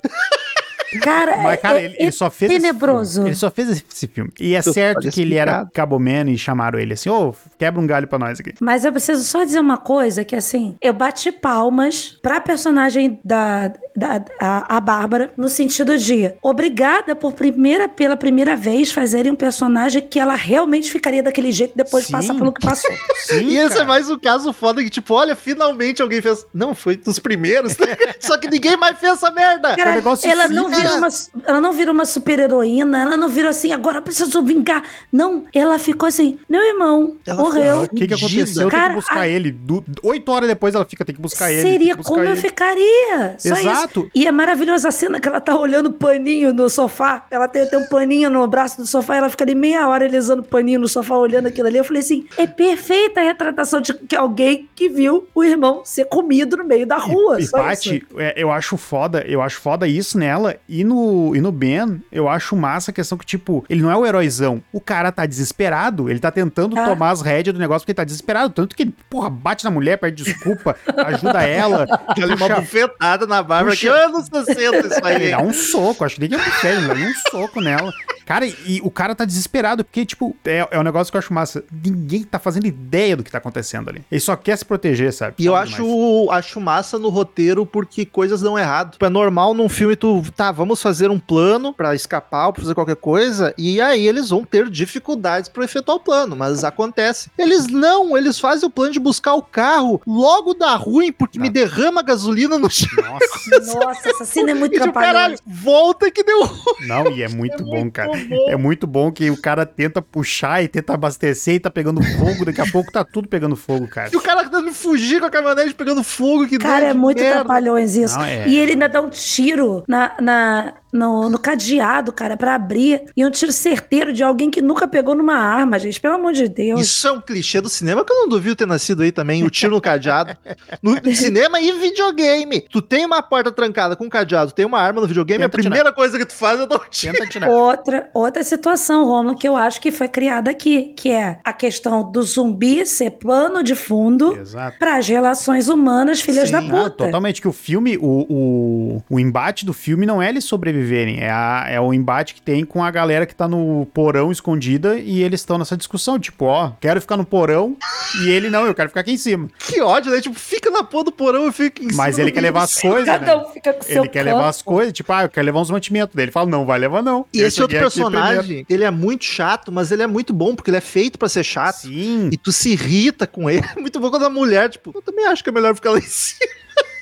[1.00, 2.52] Cara, Mas, cara, é, ele, é ele só fez.
[2.52, 3.14] esse tenebroso.
[3.16, 3.30] filme.
[3.30, 4.32] Ele só fez esse, filme.
[4.40, 5.72] E é Eu certo que ele era explicado.
[5.74, 8.54] Caboman e chamaram ele assim: ô, quebra um galho pra nós aqui.
[8.60, 13.74] Mas eu preciso só dizer uma coisa, que assim, eu bati palmas pra personagem da,
[13.96, 19.36] da a, a Bárbara, no sentido de obrigada por primeira, pela primeira vez fazerem um
[19.36, 22.14] personagem que ela realmente ficaria daquele jeito depois de Sim.
[22.14, 22.92] passar pelo que passou.
[23.26, 26.46] Sim, E esse é mais um caso foda que, tipo, olha, finalmente alguém fez.
[26.54, 27.76] Não, foi dos primeiros.
[28.20, 29.76] Só que ninguém mais fez essa merda.
[29.76, 31.08] Cara, negócio ela não, fica- vira uma,
[31.46, 34.84] ela não vira uma super heroína, ela não vira assim, agora eu preciso vingar.
[35.12, 37.82] Não, ela ficou assim, meu irmão Ela morreu.
[37.84, 38.69] O que, que aconteceu?
[38.69, 39.52] Tem Cara, que buscar a- ele.
[39.52, 41.62] Du- Oito horas depois ela fica, tem que buscar ele.
[41.62, 42.41] tem Seria que buscar como eu ele.
[42.41, 43.36] ficaria.
[43.38, 44.00] Só Exato.
[44.02, 44.12] Isso.
[44.15, 47.26] E é maravilhosa a cena que ela tá olhando o paninho no sofá.
[47.32, 50.06] Ela tem, tem um paninho no braço do sofá e ela fica ali meia hora
[50.06, 51.78] alisando o paninho no sofá, olhando aquilo ali.
[51.78, 56.06] Eu falei assim: é perfeita a retratação de que alguém que viu o irmão ser
[56.06, 57.39] comido no meio da rua.
[57.39, 60.56] E só Paty, é, eu acho foda, eu acho foda isso nela.
[60.76, 63.96] E no, e no Ben, eu acho massa a questão que, tipo, ele não é
[63.96, 64.60] o heróizão.
[64.72, 66.86] O cara tá desesperado, ele tá tentando Ah.
[66.86, 68.52] tomar as rédeas do negócio porque ele tá desesperado.
[68.52, 71.86] Tanto que ele, porra, bate na mulher, pede desculpa, ajuda ela.
[71.86, 74.00] Dá uma puxa- bufetada na Bárbara que Puxa.
[74.06, 75.32] anos 60 isso Ele aí.
[75.32, 76.36] dá um soco, acho que nem que
[76.68, 77.94] é ele dá um soco nela.
[78.26, 81.34] Cara, e o cara tá desesperado, porque, tipo, é, é um negócio que eu acho
[81.34, 81.64] massa.
[81.72, 84.02] Ninguém tá fazendo ideia do que tá acontecendo ali.
[84.12, 85.36] Ele só quer se proteger, sabe?
[85.40, 88.94] E eu Sabe acho, acho massa no roteiro porque coisas dão errado.
[88.94, 92.62] Tipo, É normal num filme tu, tá, vamos fazer um plano pra escapar ou pra
[92.62, 97.30] fazer qualquer coisa, e aí eles vão ter dificuldades pra efetuar o plano, mas acontece.
[97.38, 101.50] Eles não, eles fazem o plano de buscar o carro, logo dá ruim porque me
[101.50, 102.90] derrama gasolina no chão.
[103.04, 103.74] Nossa.
[103.80, 106.88] Nossa, essa cena é muito E tipo, caralho, volta que deu ruim.
[106.88, 108.12] Não, e é muito bom, cara.
[108.17, 108.49] Bom.
[108.49, 112.45] É muito bom que o cara tenta puxar e tenta abastecer e tá pegando fogo.
[112.45, 114.10] Daqui a pouco tá tudo pegando fogo, cara.
[114.12, 116.47] E o cara tentando fugir com a caminhonete pegando fogo.
[116.47, 117.39] Que Cara, é de muito merda.
[117.39, 118.17] trapalhões isso.
[118.17, 118.47] Não, é.
[118.47, 123.04] E ele ainda dá um tiro na, na, no, no cadeado, cara, pra abrir.
[123.18, 126.00] E um tiro certeiro de alguém que nunca pegou numa arma, gente.
[126.00, 126.80] Pelo amor de Deus.
[126.80, 129.50] Isso é um clichê do cinema que eu não duvido ter nascido aí também, o
[129.50, 130.38] tiro no cadeado.
[130.82, 132.62] No cinema e videogame.
[132.70, 135.92] Tu tem uma porta trancada com cadeado, tem uma arma no videogame, Tenta a primeira
[135.92, 137.14] coisa que tu faz é dar um tiro.
[137.14, 137.50] Tenta tirar.
[137.50, 142.12] Outra, outra situação, Romulo, que eu acho que foi criada aqui, que é a questão
[142.12, 144.78] do zumbi ser plano de fundo Exato.
[144.78, 146.52] para as relações humanas, filhas Sim.
[146.54, 147.06] da Ah, puta.
[147.06, 150.46] totalmente, que o filme, o, o, o embate do filme não é eles
[150.84, 154.32] sobreviverem, é, a- é o embate que tem com a galera que tá no porão
[154.32, 157.76] escondida e eles estão nessa discussão, tipo, ó, quero ficar no porão
[158.24, 159.50] e ele não, eu quero ficar aqui em cima.
[159.58, 160.22] Que ódio, né?
[160.22, 162.63] Tipo, fica na porra do porão e fica em Mas cima ele do quer levar
[162.63, 163.36] as coisas, Cada né?
[163.36, 164.36] um fica com seu Ele quer canto.
[164.36, 166.26] levar as coisas, tipo, ah, eu quero levar uns mantimentos dele.
[166.26, 167.26] Ele fala, não, vai levar não.
[167.34, 167.91] E Eu esse outro primeiro.
[167.91, 171.30] personagem, ele é muito chato, mas ele é muito bom, porque ele é feito pra
[171.30, 171.82] ser chato.
[171.82, 173.63] Sim, E tu se irrita com ele.
[173.84, 176.02] Muito bom quando a mulher, tipo, eu também acho que é melhor ficar lá em
[176.02, 176.52] cima.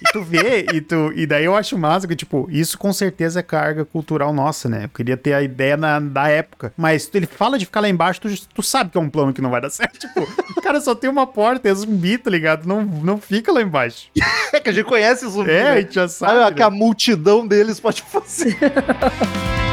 [0.02, 3.40] E tu vê, e, tu, e daí eu acho massa que, tipo, isso com certeza
[3.40, 4.86] é carga cultural nossa, né?
[4.86, 6.74] Eu queria ter a ideia na, da época.
[6.76, 9.42] Mas ele fala de ficar lá embaixo, tu, tu sabe que é um plano que
[9.42, 10.00] não vai dar certo.
[10.00, 12.68] Tipo, o cara só tem uma porta, é zumbi, tá ligado?
[12.68, 14.10] Não, não fica lá embaixo.
[14.54, 15.54] É que a gente conhece os zumbis.
[15.54, 15.82] É, a né?
[15.82, 16.34] gente já sabe.
[16.34, 16.56] Sabe o né?
[16.56, 18.58] que a multidão deles pode fazer.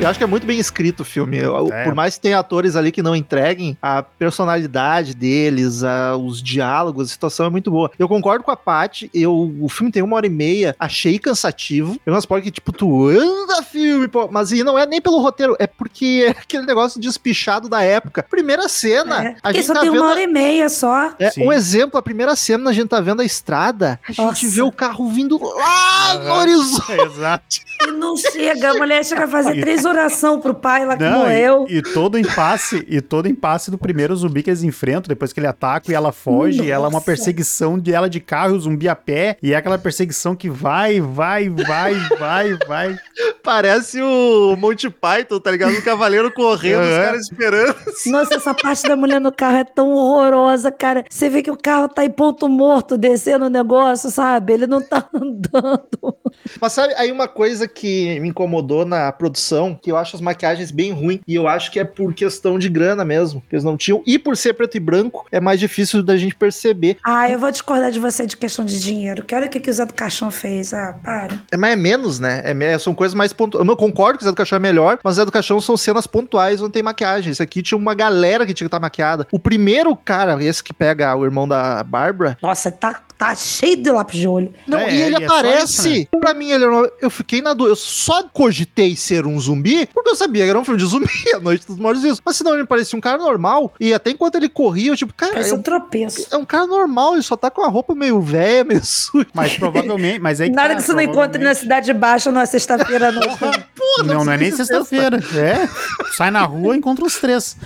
[0.00, 1.38] Eu acho que é muito bem escrito o filme.
[1.38, 1.82] É.
[1.84, 7.08] Por mais que tenha atores ali que não entreguem, a personalidade deles, a- os diálogos,
[7.08, 7.90] a situação é muito boa.
[7.98, 11.98] Eu concordo com a Paty, eu, o filme tem uma hora e meia, achei cansativo.
[12.06, 15.20] Eu não spoiler que, tipo, tu anda filme, pô, mas e não é nem pelo
[15.20, 18.22] roteiro, é porque é aquele negócio despichado da época.
[18.30, 20.00] Primeira cena, É, a gente só tá tem vendo...
[20.00, 21.12] uma hora e meia só.
[21.18, 21.44] É, Sim.
[21.44, 24.48] um exemplo, a primeira cena a gente tá vendo a estrada, a gente Nossa.
[24.48, 26.38] vê o carro vindo lá no Aham.
[26.38, 26.92] horizonte.
[27.02, 27.44] Exato.
[27.82, 31.20] E não chega, a mulher chega a fazer três orações pro pai lá que Não,
[31.20, 31.66] morreu.
[31.68, 35.40] e, e todo impasse, e todo impasse do primeiro zumbi que eles enfrentam, depois que
[35.40, 37.06] ele ataca e ela foge, e ela é uma Nossa.
[37.06, 40.48] perseguição de ela de carro e o zumbi a pé, e é aquela perseguição que
[40.50, 42.98] vai, vai, vai, vai, vai.
[43.42, 45.72] Parece o Monty Python, tá ligado?
[45.72, 47.04] O cavaleiro correndo, os Aham.
[47.04, 47.76] caras esperando.
[48.06, 51.04] Nossa, essa parte da mulher no carro é tão horrorosa, cara.
[51.08, 54.52] Você vê que o carro tá em ponto morto, descendo o negócio, sabe?
[54.52, 56.16] Ele não tá andando.
[56.60, 60.70] Mas sabe, aí uma coisa que me incomodou na produção, que eu acho as maquiagens
[60.70, 63.76] bem ruins, e eu acho que é por questão de grana mesmo, que eles não
[63.76, 66.96] tinham, e por ser preto e branco, é mais difícil da gente perceber.
[67.04, 69.24] Ah, eu vou discordar de você de questão de dinheiro.
[69.24, 70.72] Que olha o que, que o Zé do Caixão fez.
[70.74, 71.38] Ah, para.
[71.50, 72.42] É, mas é menos, né?
[72.44, 73.60] É, são coisas mais pontuais.
[73.60, 75.60] Eu não concordo que o Zé do Caixão é melhor, mas o Zé do Caixão
[75.60, 77.30] são cenas pontuais onde tem maquiagem.
[77.32, 79.26] Esse aqui tinha uma galera que tinha que estar maquiada.
[79.32, 83.90] O primeiro cara, esse que pega o irmão da Bárbara, Nossa, tá, tá cheio de
[83.90, 84.52] lápis de olho.
[84.66, 86.00] Não, É, e ele e é aparece.
[86.02, 87.72] isso, Pra mim, ele uma- eu fiquei na dúvida.
[87.72, 91.08] Eu só cogitei ser um zumbi porque eu sabia que era um filme de zumbi,
[91.34, 92.20] A Noite dos Mortos Vivos.
[92.24, 93.72] Mas senão ele parecia um cara normal.
[93.78, 96.26] E até enquanto ele corria, eu tipo, cara, Parece é um um, tropeço.
[96.30, 97.14] é um cara normal.
[97.14, 99.26] Ele só tá com a roupa meio velha, meio suja.
[99.34, 103.08] Mas provavelmente, mas aí Nada tá, que você não encontre na Cidade Baixa numa sexta-feira
[103.08, 103.38] à noite.
[104.04, 105.18] Não, não é nem sexta-feira.
[105.34, 105.66] É.
[106.12, 107.56] Sai na rua e encontra os três.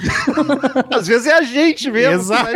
[0.90, 2.14] Às vezes é a gente mesmo.
[2.14, 2.50] Exato.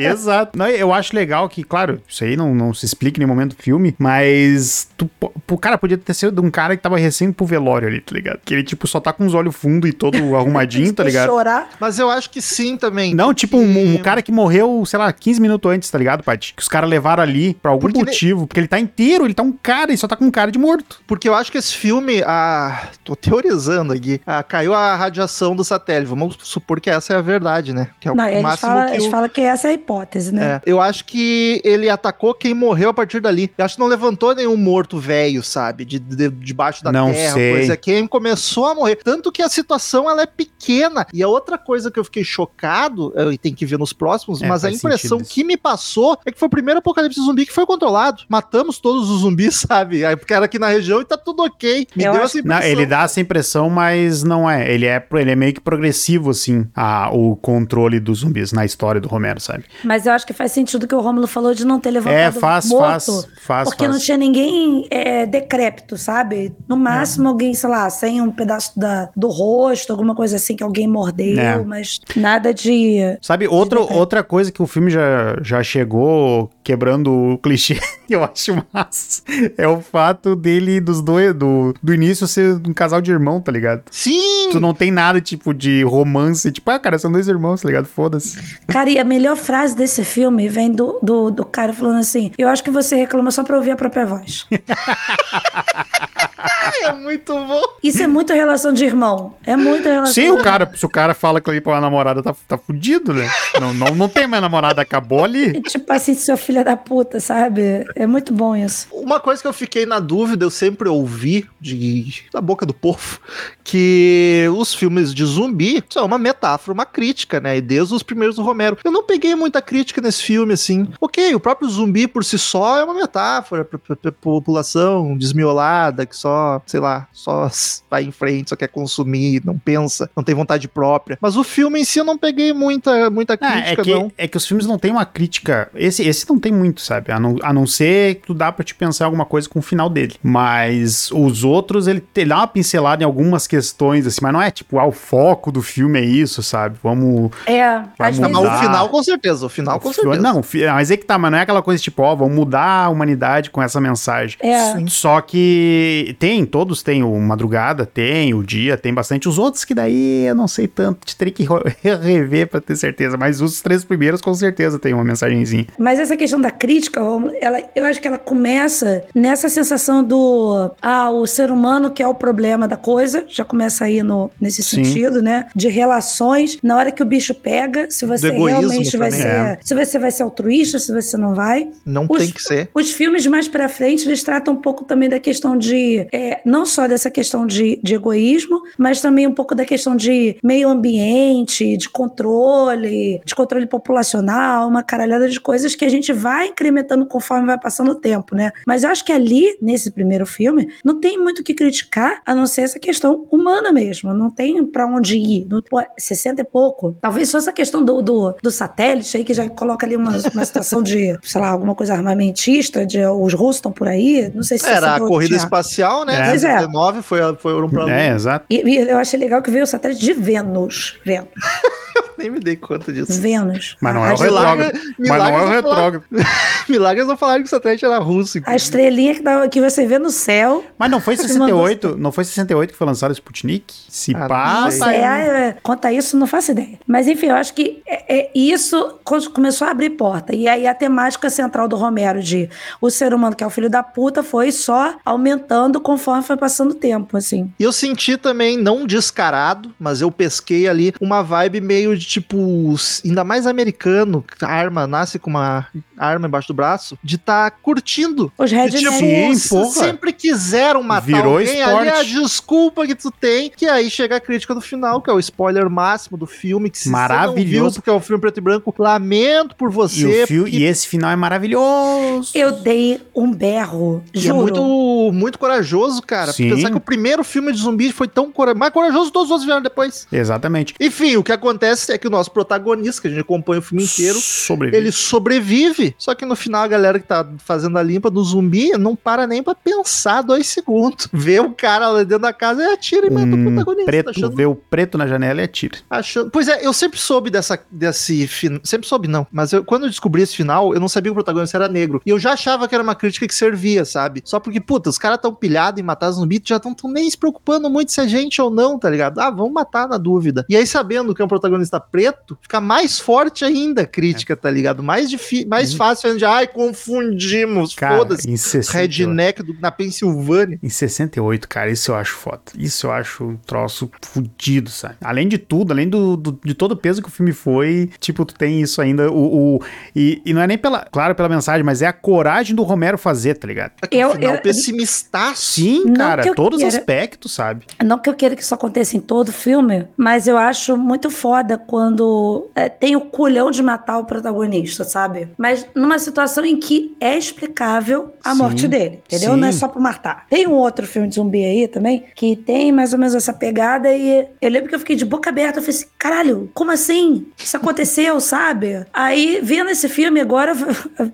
[0.00, 0.58] Exato.
[0.58, 3.56] Não, eu acho legal que, claro, isso aí não, não se explica em nenhum momento
[3.56, 5.08] do filme, mas tu,
[5.50, 8.40] o cara podia ter sido um cara que tava recém pro velório ali, tá ligado?
[8.44, 11.28] Que ele, tipo, só tá com os olhos fundos e todo arrumadinho, tá ligado?
[11.28, 11.68] Chorar.
[11.80, 13.14] Mas eu acho que sim também.
[13.14, 16.54] Não, tipo, um, um cara que morreu, sei lá, 15 minutos antes, tá ligado, Paty?
[16.54, 18.46] Que os caras levaram ali por algum Porque motivo.
[18.46, 20.58] Porque ele tá inteiro, ele tá um cara, e só tá com um cara de
[20.58, 21.00] morto.
[21.06, 25.64] Porque eu acho que esse filme, ah, tô teorizando aqui, ah, caiu a radiação do
[25.64, 26.08] satélite.
[26.08, 27.88] Vamos supor que essa é a verdade, né?
[28.00, 29.74] Que é o Não, eles máximo falam, que eles o- falam que essa é a
[29.74, 30.44] hipótese, né?
[30.56, 33.50] É, eu acho que ele atacou quem morreu a partir dali.
[33.56, 35.84] Eu acho que não levantou nenhum morto velho, sabe?
[35.84, 37.52] De, de- debaixo da Não terra, sei.
[37.52, 37.76] coisa.
[37.76, 38.96] Quem começou a morrer.
[38.96, 41.06] Tanto que a situação ela é pequena.
[41.12, 44.42] E a outra coisa que eu fiquei chocado, eu- e tem que ver nos próximos,
[44.42, 47.52] É, mas a impressão que me passou é que foi o primeiro apocalipse zumbi que
[47.52, 48.22] foi controlado.
[48.28, 50.04] Matamos todos os zumbis, sabe?
[50.04, 51.86] Aí porque era aqui na região e tá tudo ok.
[51.96, 52.72] Me Eu deu acho- essa Não, impressão.
[52.72, 54.72] ele dá essa impressão, mas não é.
[54.72, 59.00] Ele é, ele é meio que progressivo, assim, a, o controle dos zumbis na história
[59.00, 59.64] do Romero, sabe?
[59.84, 62.14] Mas eu acho que faz sentido o que o Rômulo falou de não ter levantado
[62.18, 63.94] É, faz, morto, faz, faz, Porque faz.
[63.96, 66.54] não tinha ninguém é, decrépito, sabe?
[66.68, 70.62] No máximo alguém, sei lá, sem um pedaço da, do rosto, alguma coisa assim que
[70.62, 71.62] alguém mordeu, É.
[71.64, 72.98] mas nada de...
[73.20, 73.98] Sabe, outro, decrépito.
[74.00, 79.22] outra coisa que o filme já, já chegou quebrando o clichê, que eu acho massa,
[79.56, 83.52] é o fato dele, dos dois, do, do início ser um casal de irmão, tá
[83.52, 83.82] ligado?
[83.90, 84.48] Sim!
[84.50, 87.84] Tu não tem nada, tipo, de romance, tipo, ah, cara, são dois irmãos, tá ligado?
[87.84, 88.58] Foda-se.
[88.66, 92.48] Cara, e a melhor frase desse filme vem do, do, do cara falando assim, eu
[92.48, 94.46] acho que você reclama só pra ouvir a própria voz.
[96.82, 97.62] É muito bom.
[97.82, 99.34] Isso é muito relação de irmão.
[99.46, 102.22] É muito relação Sim, de o cara, se o cara fala que ali pra namorada
[102.22, 103.28] tá, tá fudido, né?
[103.60, 105.60] Não, não, não tem mais namorada, acabou ali.
[105.62, 107.84] Tipo assim, seu filho da puta, sabe?
[107.96, 108.86] É muito bom isso.
[108.92, 113.18] Uma coisa que eu fiquei na dúvida, eu sempre ouvi de, da boca do povo,
[113.62, 117.56] que os filmes de zumbi são uma metáfora, uma crítica, né?
[117.56, 118.76] E desde os primeiros do Romero.
[118.84, 120.86] Eu não peguei muita crítica nesse filme, assim.
[121.00, 126.04] Ok, o próprio zumbi por si só é uma metáfora pra, pra- pra população desmiolada,
[126.06, 127.50] que só, sei lá, só
[127.90, 131.18] vai em frente, só quer consumir, não pensa, não tem vontade própria.
[131.20, 134.12] Mas o filme em si eu não peguei muita, muita Ah, é, crítica, que, não.
[134.18, 135.70] é que os filmes não têm uma crítica.
[135.74, 137.10] Esse, esse não tem muito, sabe?
[137.10, 139.62] A não, a não ser que tu dá pra te pensar alguma coisa com o
[139.62, 140.14] final dele.
[140.22, 144.50] Mas os outros, ele, ele dá uma pincelada em algumas questões, assim, mas não é
[144.50, 146.76] tipo, ah, o foco do filme é isso, sabe?
[146.82, 147.30] Vamos.
[147.46, 148.56] É, Vamos mudar.
[148.56, 149.46] o final, com certeza.
[149.46, 150.20] O final, com o certeza.
[150.20, 150.42] Não,
[150.74, 153.48] mas é que tá, mas não é aquela coisa tipo, ó, vamos mudar a humanidade
[153.50, 154.36] com essa mensagem.
[154.42, 154.74] É.
[154.88, 159.30] Só que tem, todos têm o Madrugada, tem o Dia, tem bastante.
[159.30, 161.46] Os outros que daí eu não sei tanto, te teria que
[161.82, 163.16] rever pra ter certeza.
[163.16, 165.66] Mas os três primeiros com certeza tem uma mensagenzinha.
[165.78, 167.00] Mas essa questão da crítica,
[167.40, 172.08] ela, eu acho que ela começa nessa sensação do ah, o ser humano que é
[172.08, 174.84] o problema da coisa, já começa aí no, nesse Sim.
[174.84, 175.46] sentido, né?
[175.54, 179.26] De relações, na hora que o bicho pega, se você realmente vai ser.
[179.26, 179.58] É.
[179.62, 181.68] Se você vai ser altruísta, se você não vai.
[181.84, 182.68] Não Os- tem que ser.
[182.74, 186.64] Os filmes mais pra frente, eles tratam um pouco também da questão de, é, não
[186.66, 191.76] só dessa questão de, de egoísmo, mas também um pouco da questão de meio ambiente,
[191.76, 197.46] de controle, de controle populacional, uma caralhada de coisas que a gente vai incrementando conforme
[197.46, 198.50] vai passando o tempo, né?
[198.66, 202.34] Mas eu acho que ali, nesse primeiro filme, não tem muito o que criticar, a
[202.34, 204.14] não ser essa questão humana mesmo.
[204.14, 205.46] Não tem pra onde ir.
[205.50, 206.96] Não, pô, 60 e pouco.
[207.02, 210.44] Talvez só essa questão do, do, do satélite aí, que já coloca ali uma, uma
[210.46, 214.32] situação de, sei lá, alguma coisa armamentista, de os russos estão por aí.
[214.34, 216.22] Não sei se Era você a corrida espacial, né?
[216.22, 216.28] É.
[216.30, 216.56] Pois é.
[216.56, 218.14] 19 foi, foram pra É, Lua.
[218.16, 218.46] exato.
[218.48, 220.98] E, e eu achei legal que veio o satélite de Vênus.
[221.04, 221.28] Vênus.
[222.18, 223.20] Nem me dei conta disso.
[223.20, 223.76] Vênus.
[223.80, 224.78] Mas não é o retrógrado.
[224.98, 226.04] Mas não é o retrógrado.
[226.68, 228.38] Milagres não falaram que o satélite era russo.
[228.46, 230.64] A estrelinha que, dá- que você vê no céu.
[230.78, 233.72] Mas não foi Você 68, não foi 68 que foi lançado o Sputnik?
[233.88, 236.78] Se Ah, sei, é, quanto a isso, não faço ideia.
[236.86, 240.34] Mas enfim, eu acho que é, é, isso co- começou a abrir porta.
[240.34, 242.48] E aí a temática central do Romero de
[242.80, 246.70] o ser humano que é o filho da puta foi só aumentando conforme foi passando
[246.70, 247.52] o tempo, assim.
[247.58, 252.74] E eu senti também, não descarado, mas eu pesquei ali uma vibe meio de tipo,
[253.04, 257.50] ainda mais americano, que a arma nasce com uma arma embaixo do braço, de tá
[257.50, 258.30] curtindo.
[258.36, 258.80] Os E, rednecks.
[258.80, 259.70] tipo, Sim, porra.
[259.70, 262.20] sempre quiseram matar Virou alguém, ali é a esporte.
[262.20, 265.68] desculpa que tu tem, que aí chega a crítica do final, que é o spoiler
[265.70, 267.46] máximo do filme, que se você não Maravilhoso.
[267.46, 270.56] viu, porque é um filme preto e branco, lamento por E, você, o fio, porque
[270.58, 272.30] e esse final é maravilhoso.
[272.34, 276.32] Eu dei um berro, E é muito, muito corajoso, cara.
[276.32, 276.50] Sim.
[276.50, 279.30] Pensar que o primeiro filme de zumbi foi tão corajoso, mais corajoso que todos os
[279.30, 280.06] outros vieram depois.
[280.12, 280.74] Exatamente.
[280.80, 283.84] Enfim, o que acontece é que o nosso protagonista, que a gente acompanha o filme
[283.84, 284.76] inteiro, Sobrevive.
[284.76, 285.94] ele sobrevive.
[285.98, 289.26] Só que no final a galera que tá fazendo a limpa do zumbi não para
[289.26, 291.08] nem pra pensar dois segundos.
[291.12, 293.84] Vê o cara lá dentro da casa e atira e mata o Um protagonista.
[293.86, 295.78] preto, achando- vê o preto na janela e atira.
[295.88, 298.60] achando- Pois é, eu sempre soube dessa, desse final.
[298.64, 299.26] Sempre soube, não.
[299.32, 302.00] Mas eu- quando eu descobri esse final, eu não sabia que o protagonista era negro.
[302.04, 304.22] E eu já achava que era uma crítica que servia, sabe?
[304.24, 307.68] Só porque, puta, os caras tão pilhados em matar zumbi, já estão nem se preocupando
[307.70, 309.18] muito se é gente ou não, tá ligado?
[309.20, 310.44] Ah, vamos matar na dúvida.
[310.48, 314.50] E aí, sabendo que é um protagonista preto, fica mais forte ainda a crítica, tá
[314.50, 314.82] ligado?
[314.82, 315.10] Mais,
[315.46, 318.30] mais fácil ainda de, ai, confundimos, Cara, foda-se.
[318.30, 318.74] em 68.
[319.08, 320.58] Redneck do- na Pensilvânia.
[320.62, 322.40] Em 68, cara, isso eu acho foda.
[322.56, 324.96] Isso eu acho um troço fudido, sabe?
[325.02, 328.24] Além de tudo, além do, do- de todo o peso que o filme foi, tipo,
[328.24, 329.10] tu tem isso ainda.
[329.10, 329.62] O, o-
[329.94, 332.98] e, e não é nem pela, claro, pela mensagem, mas é a coragem do Romero
[332.98, 333.72] fazer, tá ligado?
[333.90, 335.52] É Eu- um final eu- pessimistaço.
[335.54, 337.66] Sim, Não cara, todos os aspectos, sabe?
[337.84, 341.56] Não que eu queira que isso aconteça em todo filme, mas eu acho muito foda
[341.74, 345.30] quando é, tem o culhão de matar o protagonista, sabe?
[345.36, 349.36] Mas numa situação em que é explicável a Sim, morte dele, entendeu?
[349.36, 349.58] Não é sim.
[349.58, 350.24] só pra matar.
[350.30, 353.92] Tem um outro filme de zumbi aí também que tem mais ou menos essa pegada
[353.92, 355.58] e eu lembro que eu fiquei de boca aberta.
[355.58, 357.26] Eu falei assim, caralho, como assim?
[357.36, 358.86] Isso aconteceu, sabe?
[358.92, 360.52] Aí, vendo esse filme agora,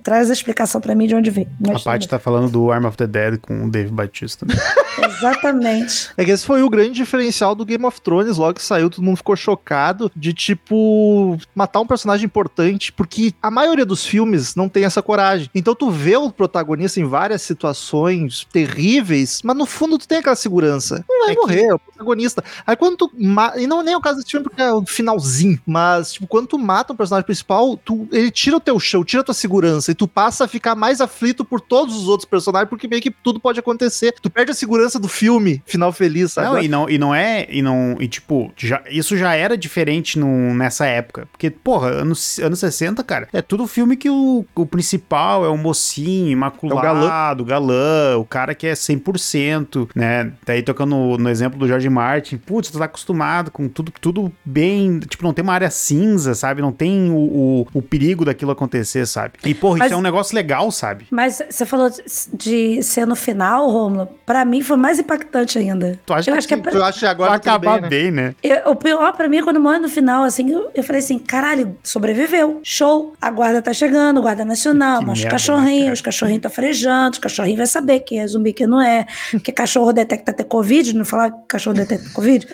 [0.03, 1.49] traz a explicação pra mim de onde veio.
[1.75, 4.45] A parte tá falando do Arm of the Dead com o Dave Bautista.
[5.09, 6.11] Exatamente.
[6.19, 9.03] É que esse foi o grande diferencial do Game of Thrones, logo que saiu, todo
[9.03, 14.69] mundo ficou chocado de, tipo, matar um personagem importante, porque a maioria dos filmes não
[14.69, 15.49] tem essa coragem.
[15.55, 20.37] Então tu vê o protagonista em várias situações terríveis, mas no fundo tu tem aquela
[20.37, 21.05] segurança.
[21.09, 22.43] Não vai É que- morrer, é o protagonista.
[22.67, 23.11] Aí quando tu.
[23.19, 26.27] ma- E não nem é o caso desse filme, porque é o finalzinho, mas, tipo,
[26.27, 28.09] quando tu mata um personagem principal, tu...
[28.13, 31.01] ele tira o teu show, tira a tua segurança, e tu passa a ficar mais
[31.01, 34.15] aflito por todos os outros personagens, porque meio que tudo pode acontecer.
[34.21, 36.49] Tu perde a segurança do filme, final feliz, sabe?
[36.49, 37.47] Não, e não, e não é.
[37.51, 37.97] E não.
[38.01, 40.19] E tipo, já, isso já era diferente
[40.55, 41.29] nessa época.
[41.33, 45.57] Porque, porra, anos, anos 60, cara, é tudo filme que o, o principal é o
[45.57, 48.17] mocinho, imaculado, galã.
[48.19, 50.33] o cara que é 100%, né?
[50.47, 54.33] Daí tocando no, no exemplo do George Martin, putz, tu tá acostumado com tudo, tudo
[54.45, 54.99] bem.
[55.01, 56.61] Tipo, não tem uma área cinza, sabe?
[56.63, 59.35] Não tem o, o, o perigo daquilo acontecer, sabe?
[59.45, 61.07] E, porra, Mas- isso é um negócio legal, sabe?
[61.11, 61.91] Mas você falou
[62.35, 64.09] de- ser no final, Romulo.
[64.27, 65.99] Pra mim foi mais impactante ainda.
[66.05, 67.73] Tu acha eu que acho que é pra- Tu acha que agora Vai tá acabar
[67.73, 67.89] bem, né?
[67.89, 68.35] bem, né?
[68.43, 71.19] Eu- o pior pra mim é quando morre no final, assim, eu, eu falei assim,
[71.19, 72.61] caralho, sobreviveu.
[72.63, 73.15] Show.
[73.21, 76.49] A guarda tá chegando, a guarda nacional, Que mas os né, cachorrinhos, os cachorrinhos tá
[76.51, 79.07] farejando, os cachorrinhos vai saber quem é zumbi, quem não é.
[79.31, 82.49] Porque cachorro detecta ter Covid, não falar que cachorro detecta Covid.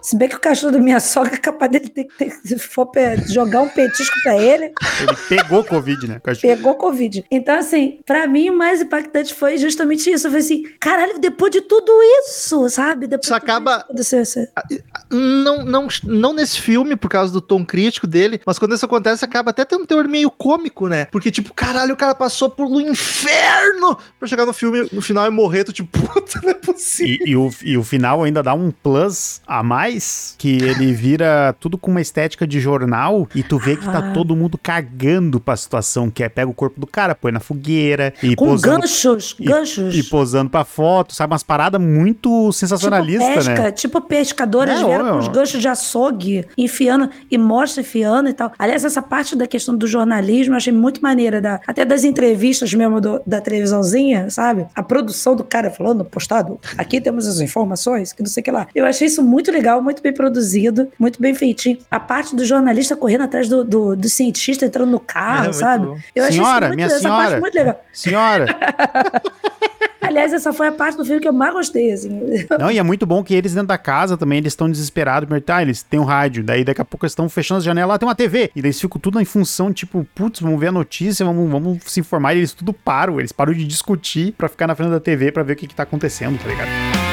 [0.00, 2.58] Se bem que o cachorro da minha sogra é capaz dele ter que ter- se
[2.58, 6.20] for pe- jogar um petisco pra ele, Ele pegou Covid, né?
[6.22, 6.40] Cachorro.
[6.56, 7.24] pegou Covid.
[7.30, 10.26] Então, assim, pra mim o mais impactante foi justamente isso.
[10.26, 13.06] Eu falei assim, caralho, depois de tudo isso, sabe?
[13.06, 14.48] Depois Isso acaba- isso aconteceu, você-
[15.10, 19.24] Não, não, não nesse filme, por causa do tom crítico dele, mas quando isso acontece,
[19.24, 21.06] acaba até tendo um teor meio cômico, né?
[21.06, 25.26] Porque, tipo, caralho, o cara passou por um inferno pra chegar no filme, no final
[25.26, 27.26] e morrer, tu, tipo, puta, não é possível.
[27.26, 31.54] E, e o, e o final ainda dá um plus a mais, que ele vira
[31.60, 34.12] tudo com uma estética de jornal e tu vê que tá Ah.
[34.12, 38.12] todo mundo cagando pra situação, que é pega o corpo do cara, põe na fogueira
[38.22, 39.94] e Com posando, ganchos, e- ganchos.
[39.96, 41.32] e posando pra foto, sabe?
[41.32, 43.70] Umas paradas muito sensacionalistas, tipo pesca, né?
[43.72, 48.32] tipo pescadores É, vieram ó, com os ganchos de açougue, enfiando e mostra enfiando e
[48.32, 48.52] tal.
[48.58, 52.72] Aliás, essa parte da questão do jornalismo eu achei muito maneira, da, até das entrevistas
[52.74, 54.66] mesmo do- da televisãozinha, sabe?
[54.74, 58.50] A produção do cara falando, postado, aqui temos as informações, que não sei o que
[58.50, 58.66] lá.
[58.74, 61.78] Eu achei isso muito legal, muito bem produzido, muito bem feitinho.
[61.90, 65.86] A parte do jornalista correndo atrás do, do, do cientista entrando no carro, É, sabe?
[65.86, 65.96] bom.
[66.14, 67.22] Eu achei Senhora, isso muito, minha essa senhora.
[67.28, 67.84] parte muito legal.
[67.92, 68.46] Senhora!
[70.02, 72.20] Aliás, essa foi a parte do filme que eu mais gostei, assim.
[72.58, 75.40] Não, e é muito bom que eles dentro da casa também, eles estão desesperados, porque
[75.40, 77.98] tá, eles têm um rádio, daí daqui a pouco eles estão fechando as janelas, lá
[77.98, 80.72] tem uma TV, e daí eles ficam tudo em função, tipo, putz, vamos ver a
[80.72, 84.66] notícia, vamos, vamos se informar, e eles tudo param, eles param de discutir pra ficar
[84.66, 87.11] na frente da TV pra ver o que que tá acontecendo, tá ligado?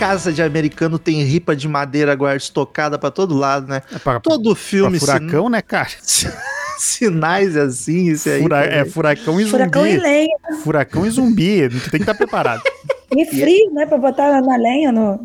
[0.00, 3.82] Casa de americano tem ripa de madeira agora estocada pra todo lado, né?
[3.94, 5.90] É pra, Todo filme, pra furacão, né, cara?
[6.02, 6.28] sin-
[6.80, 8.40] sinais assim, isso aí.
[8.40, 9.50] Fura- é furacão e zumbi.
[9.50, 10.36] Furacão e lenha.
[10.64, 12.62] Furacão e zumbi, tu tem que estar preparado.
[13.16, 13.86] E frio, né?
[13.86, 14.92] Pra botar na, lenha.
[14.92, 15.20] No...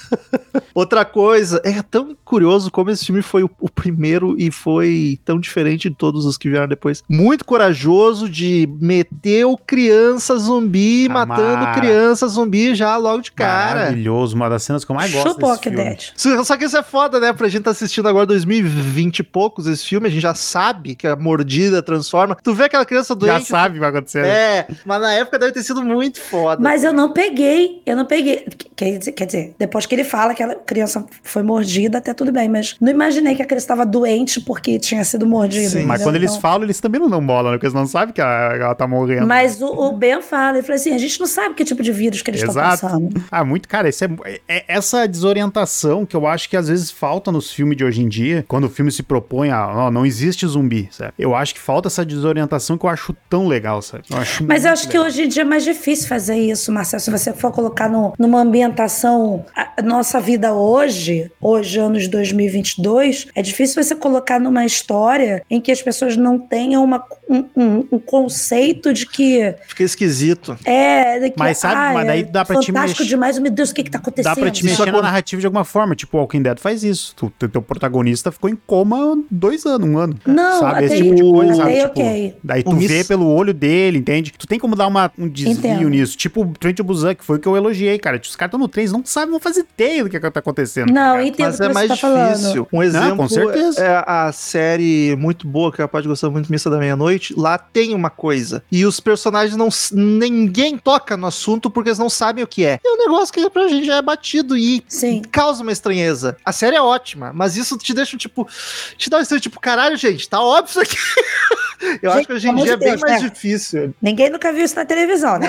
[0.74, 5.38] Outra coisa, é tão curioso como esse filme foi o, o primeiro e foi tão
[5.38, 7.02] diferente de todos os que vieram depois.
[7.08, 11.26] Muito corajoso de meter o criança zumbi, Amara.
[11.26, 13.80] matando criança zumbi já logo de cara.
[13.80, 15.76] Maravilhoso, uma das cenas que eu mais gosto Chupa o desse filme.
[15.76, 16.44] Dead.
[16.44, 17.32] Só que isso é foda, né?
[17.32, 21.06] Pra gente tá assistindo agora 2020 e poucos esse filme, a gente já sabe que
[21.06, 22.36] a mordida transforma.
[22.42, 23.48] Tu vê aquela criança Já doente.
[23.48, 24.24] sabe o que vai acontecer.
[24.24, 26.60] É, mas na época deve ter sido muito foda.
[26.60, 28.46] Mas eu não peguei, eu não peguei.
[28.76, 32.30] Quer dizer, quer dizer, depois que ele fala que a criança foi mordida, até tudo
[32.32, 35.70] bem, mas não imaginei que a criança estava doente porque tinha sido mordida.
[35.70, 35.84] Sim.
[35.84, 37.56] Mas quando eles Então- falam, eles também não dão bola, né?
[37.56, 39.26] Porque eles não sabem que ela, ela tá morrendo.
[39.26, 41.92] Mas o, o Ben fala, ele fala assim: a gente não sabe que tipo de
[41.92, 43.24] vírus que eles estão passando.
[43.30, 44.08] Ah, muito, cara, esse é,
[44.48, 48.08] é- essa desorientação que eu acho que às vezes falta nos filmes de hoje em
[48.08, 51.12] dia, quando o filme se propõe a, não existe zumbi, sabe?
[51.18, 54.04] Eu acho que falta essa desorientação que eu acho tão legal, sabe?
[54.10, 55.06] Eu Mas eu acho que legal.
[55.06, 57.03] hoje em dia é mais difícil fazer isso, Marcelo.
[57.04, 59.44] Se você for colocar no- numa ambientação.
[59.84, 65.82] nossa vida hoje, hoje, anos 2022, é difícil você colocar numa história em que as
[65.82, 70.56] pessoas não tenham uma, um, um- um conceito de que Fica esquisito.
[70.64, 71.18] é.
[71.18, 73.50] de que, Mas sabe, ah, mas daí é dá pra te fantástico mexer- demais, meu
[73.52, 74.34] Deus, o que que tá acontecendo?
[74.34, 75.94] Dá pra te Isso mexer na narrativa de alguma forma.
[75.94, 77.14] Tipo, o Walking Dead faz isso.
[77.16, 80.16] Tu, teu, teu protagonista ficou em coma dois anos, um ano.
[80.26, 80.84] Não, sabe?
[80.86, 81.74] Esse tipo de coisa, sabe?
[81.74, 82.34] Tipo, ok.
[82.42, 84.32] Daí tu vê pelo olho dele, entende?
[84.38, 85.88] Tu tem como dar uma, um desvio Entendo.
[85.90, 86.16] nisso.
[86.16, 88.20] Tipo, Trent Busan, que foi o que eu elogiei, cara.
[88.22, 90.40] Os caras estão no trem, eles não sabem, não fazem ideia do que, que tá
[90.40, 90.88] acontecendo.
[90.92, 91.24] Não, cara.
[91.26, 92.36] entendo Mas é você mais tá falando.
[92.36, 92.68] difícil.
[92.72, 93.84] Um exemplo com certeza.
[93.84, 97.34] é a série muito boa, que é a parte gostou muito Missa da Meia-Noite.
[97.36, 98.62] Lá tem uma coisa.
[98.70, 99.68] E os personagens não.
[99.92, 102.78] Ninguém toca no assunto porque eles não sabem o que é.
[102.84, 105.22] É um negócio que pra gente já é batido e Sim.
[105.30, 106.36] causa uma estranheza.
[106.44, 108.48] A série é ótima, mas isso te deixa, tipo.
[108.96, 110.96] Te dá um estranho, tipo, caralho, gente, tá óbvio isso aqui.
[112.02, 113.28] Eu acho Gente, que hoje em dia é bem Deus, mais né?
[113.28, 113.94] difícil.
[114.00, 115.48] Ninguém nunca viu isso na televisão, né?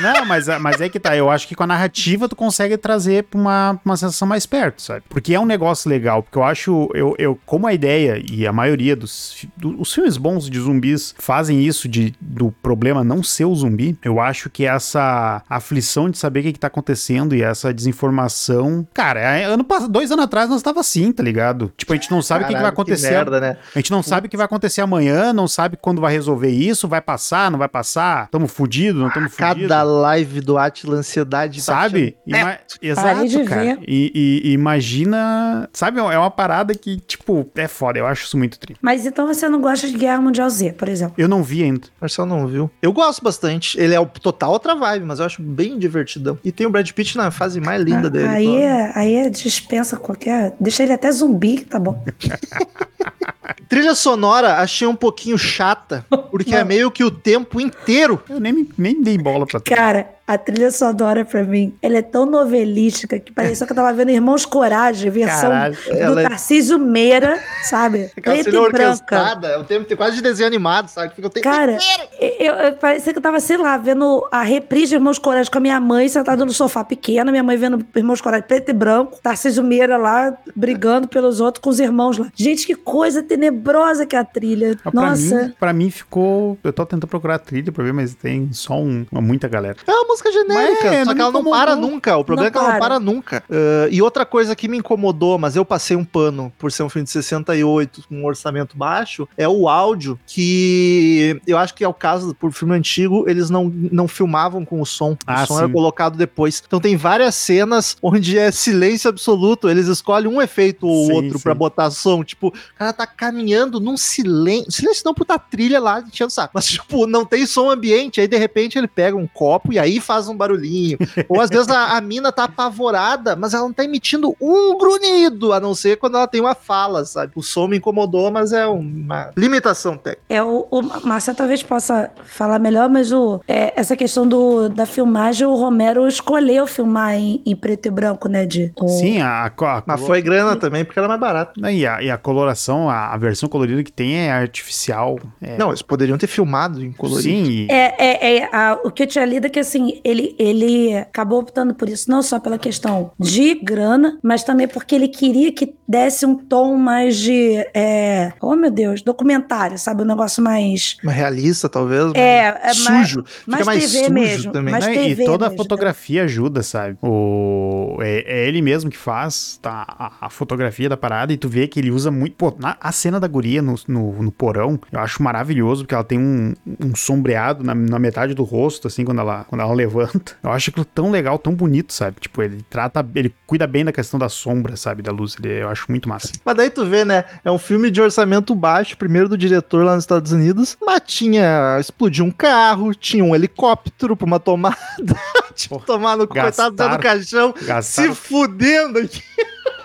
[0.00, 1.16] Não, mas, mas é que tá.
[1.16, 4.82] Eu acho que com a narrativa tu consegue trazer pra uma, uma sensação mais perto,
[4.82, 5.02] sabe?
[5.08, 6.22] Porque é um negócio legal.
[6.22, 9.46] Porque eu acho, eu, eu como a ideia e a maioria dos
[9.78, 14.20] os filmes bons de zumbis fazem isso de, do problema não ser o zumbi, eu
[14.20, 18.86] acho que essa aflição de saber o que, que tá acontecendo e essa desinformação.
[18.94, 21.72] Cara, é, ano dois anos atrás nós tava assim, tá ligado?
[21.76, 23.10] Tipo, a gente não sabe o que, que vai acontecer.
[23.10, 23.56] merda, né?
[23.74, 26.86] A gente não sabe o que vai acontecer amanhã, não sabe quando vai resolver isso,
[26.86, 29.68] vai passar, não vai passar, tamo fudido, não tamo fudido.
[29.68, 31.60] Cada live do Atila, ansiedade.
[31.62, 32.16] Sabe?
[32.26, 32.40] batendo.
[32.42, 33.78] Ima- Exato, de cara.
[33.88, 35.68] E, e- imagina.
[35.72, 37.98] Sabe, é uma parada que, tipo, é foda.
[37.98, 38.78] Eu acho isso muito triste.
[38.82, 41.14] Mas então você não gosta de Guerra Mundial Z, por exemplo.
[41.16, 41.88] Eu não vi ainda.
[42.00, 42.70] Marcelo não viu.
[42.82, 43.78] Eu gosto bastante.
[43.80, 46.38] Ele é o total outra vibe, mas eu acho bem divertidão.
[46.44, 48.28] E tem o Brad Pitt na fase mais linda Ah, dele.
[48.28, 50.54] aí, é, aí é dispensa qualquer.
[50.60, 52.04] Deixa ele até zumbi, tá bom.
[53.68, 58.22] Trilha sonora achei um pouquinho chata, porque é meio que o tempo inteiro.
[58.28, 59.74] Eu nem, nem dei bola pra tu.
[59.74, 63.92] Cara, a trilha sonora pra mim, ela é tão novelística que parecia que eu tava
[63.92, 65.76] vendo Irmãos Coragem, versão Caralho.
[66.12, 68.10] do é- Tarcísio Meira, sabe?
[68.16, 68.82] Aquela Preta e branca.
[68.84, 71.14] orquestrada, é o tempo tem quase de desenho animado, sabe?
[71.14, 71.78] Fica o tempo Cara,
[72.20, 75.58] eu, eu parecia que eu tava, sei lá, vendo a reprise de Irmãos Coragem com
[75.58, 79.18] a minha mãe sentada no sofá pequena, minha mãe vendo Irmãos Coragem preto e branco,
[79.22, 82.26] Tarcísio Meira lá brigando pelos outros com os irmãos lá.
[82.34, 84.76] Gente, que coisa tenebrosa que é a trilha.
[84.84, 85.44] Mas Pra Nossa.
[85.46, 86.58] mim, pra mim ficou.
[86.64, 89.76] Eu tô tentando procurar a trilha pra ver, mas tem só um, muita galera.
[89.86, 92.16] É uma música genérica, Mas, só que ela não para nunca.
[92.16, 92.88] O problema Não é que ela não para.
[92.88, 93.44] para nunca.
[93.50, 96.88] Ah, e outra coisa que me incomodou, mas eu passei um pano por ser um
[96.88, 101.88] filme de 68 com um orçamento baixo, é o áudio, que eu acho que é
[101.88, 105.16] o caso, por filme antigo, eles não, não filmavam com o som.
[105.26, 105.72] Ah, o som era sim.
[105.72, 106.62] colocado depois.
[106.66, 109.68] Então tem várias cenas onde é silêncio absoluto.
[109.68, 112.24] Eles escolhem um efeito ou Sim, outro pra botar som.
[112.24, 114.72] Tipo, o cara tá caminhando num silêncio.
[114.72, 116.52] Silêncio não puta trilha lá enchendo o saco.
[116.54, 118.20] Mas, tipo, não tem som ambiente.
[118.20, 120.96] Aí, de repente, ele pega um copo e aí faz um barulhinho.
[121.28, 125.52] Ou às vezes a, a mina tá apavorada, mas ela não tá emitindo um grunhido,
[125.52, 127.32] a não ser quando ela tem uma fala, sabe?
[127.34, 130.22] O som me incomodou, mas é uma limitação técnica.
[130.28, 134.86] É, o, o Márcia talvez possa falar melhor, mas o, é, essa questão do, da
[134.86, 138.46] filmagem, o Romero escolheu filmar em, em preto e branco, né?
[138.46, 141.60] De, o- Sim, a, a, a Mas foi grana também, porque era mais barato.
[141.68, 145.18] E a, e a coloração, a, a versão colorida que tem é artificial.
[145.40, 147.22] É, Não, eles poderiam ter filmado em colorido.
[147.22, 150.34] sim, e- É, é, é, a- o que eu tinha lido é que assim, ele,
[150.38, 155.08] ele acabou optando por isso, não só pela questão de grana, mas também porque ele
[155.08, 157.56] queria que desse um tom mais de.
[157.74, 160.02] É, oh meu Deus, documentário, sabe?
[160.02, 160.96] Um negócio mais.
[161.02, 162.12] Mais realista, talvez.
[162.14, 163.24] É, é mais mais- sujo.
[163.46, 164.72] mais Fica mais TV sujo mesmo, também.
[164.72, 166.96] mais Né, TV e toda a mesmo, fotografia ajuda, sabe?
[167.02, 171.48] O, é, é ele mesmo que faz tá, a, a fotografia da parada e tu
[171.48, 172.34] vê que ele usa muito.
[172.36, 176.04] Pô, na- a cena da guria no, no, no porão, eu acho maravilhoso, porque ela
[176.04, 180.32] tem um, um sombreado na, na metade do rosto, assim, quando ela, quando ela levanta.
[180.42, 182.16] Eu acho aquilo tão legal, tão bonito, sabe?
[182.20, 183.06] Tipo, ele trata.
[183.14, 185.02] Ele cuida bem da questão da sombra, sabe?
[185.02, 185.36] Da luz.
[185.38, 186.28] Ele, eu acho muito massa.
[186.44, 187.24] Mas daí tu vê, né?
[187.44, 190.76] É um filme de orçamento baixo, primeiro do diretor lá nos Estados Unidos.
[190.84, 191.78] Mas tinha.
[191.80, 194.76] Explodiu um carro, tinha um helicóptero pra uma tomada.
[195.54, 199.22] tipo, tomar no coitado do gastaram- caixão, Gastaram se fudendo aqui.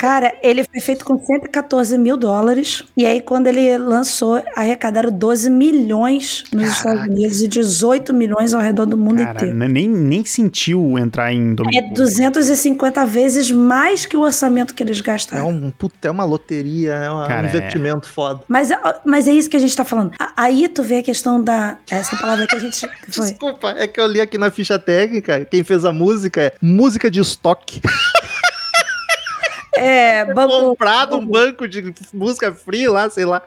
[0.02, 2.84] Cara, ele foi feito com 114 mil dólares.
[2.97, 8.62] E aí, quando ele lançou, arrecadaram 12 milhões nos Estados Unidos e 18 milhões ao
[8.62, 9.56] redor do mundo Cara, inteiro.
[9.70, 11.93] nem, nem sentiu entrar em É domínio.
[11.93, 15.49] 250 vezes mais que o orçamento que eles É gastaram.
[15.49, 17.49] um, puta, é uma loteria, é uma- Cara, um é.
[17.58, 18.41] investimento foda.
[18.47, 18.70] Mas,
[19.06, 20.14] mas é isso que a gente tá falando.
[20.36, 21.78] Aí tu vê a questão da.
[21.91, 22.80] Essa palavra que a gente.
[23.12, 23.26] Foi.
[23.28, 27.12] Desculpa, é que eu li aqui na ficha técnica, quem fez a música é música
[27.12, 27.82] de estoque.
[29.76, 33.41] É, banco, Comprado um banco de música free lá, sei lá.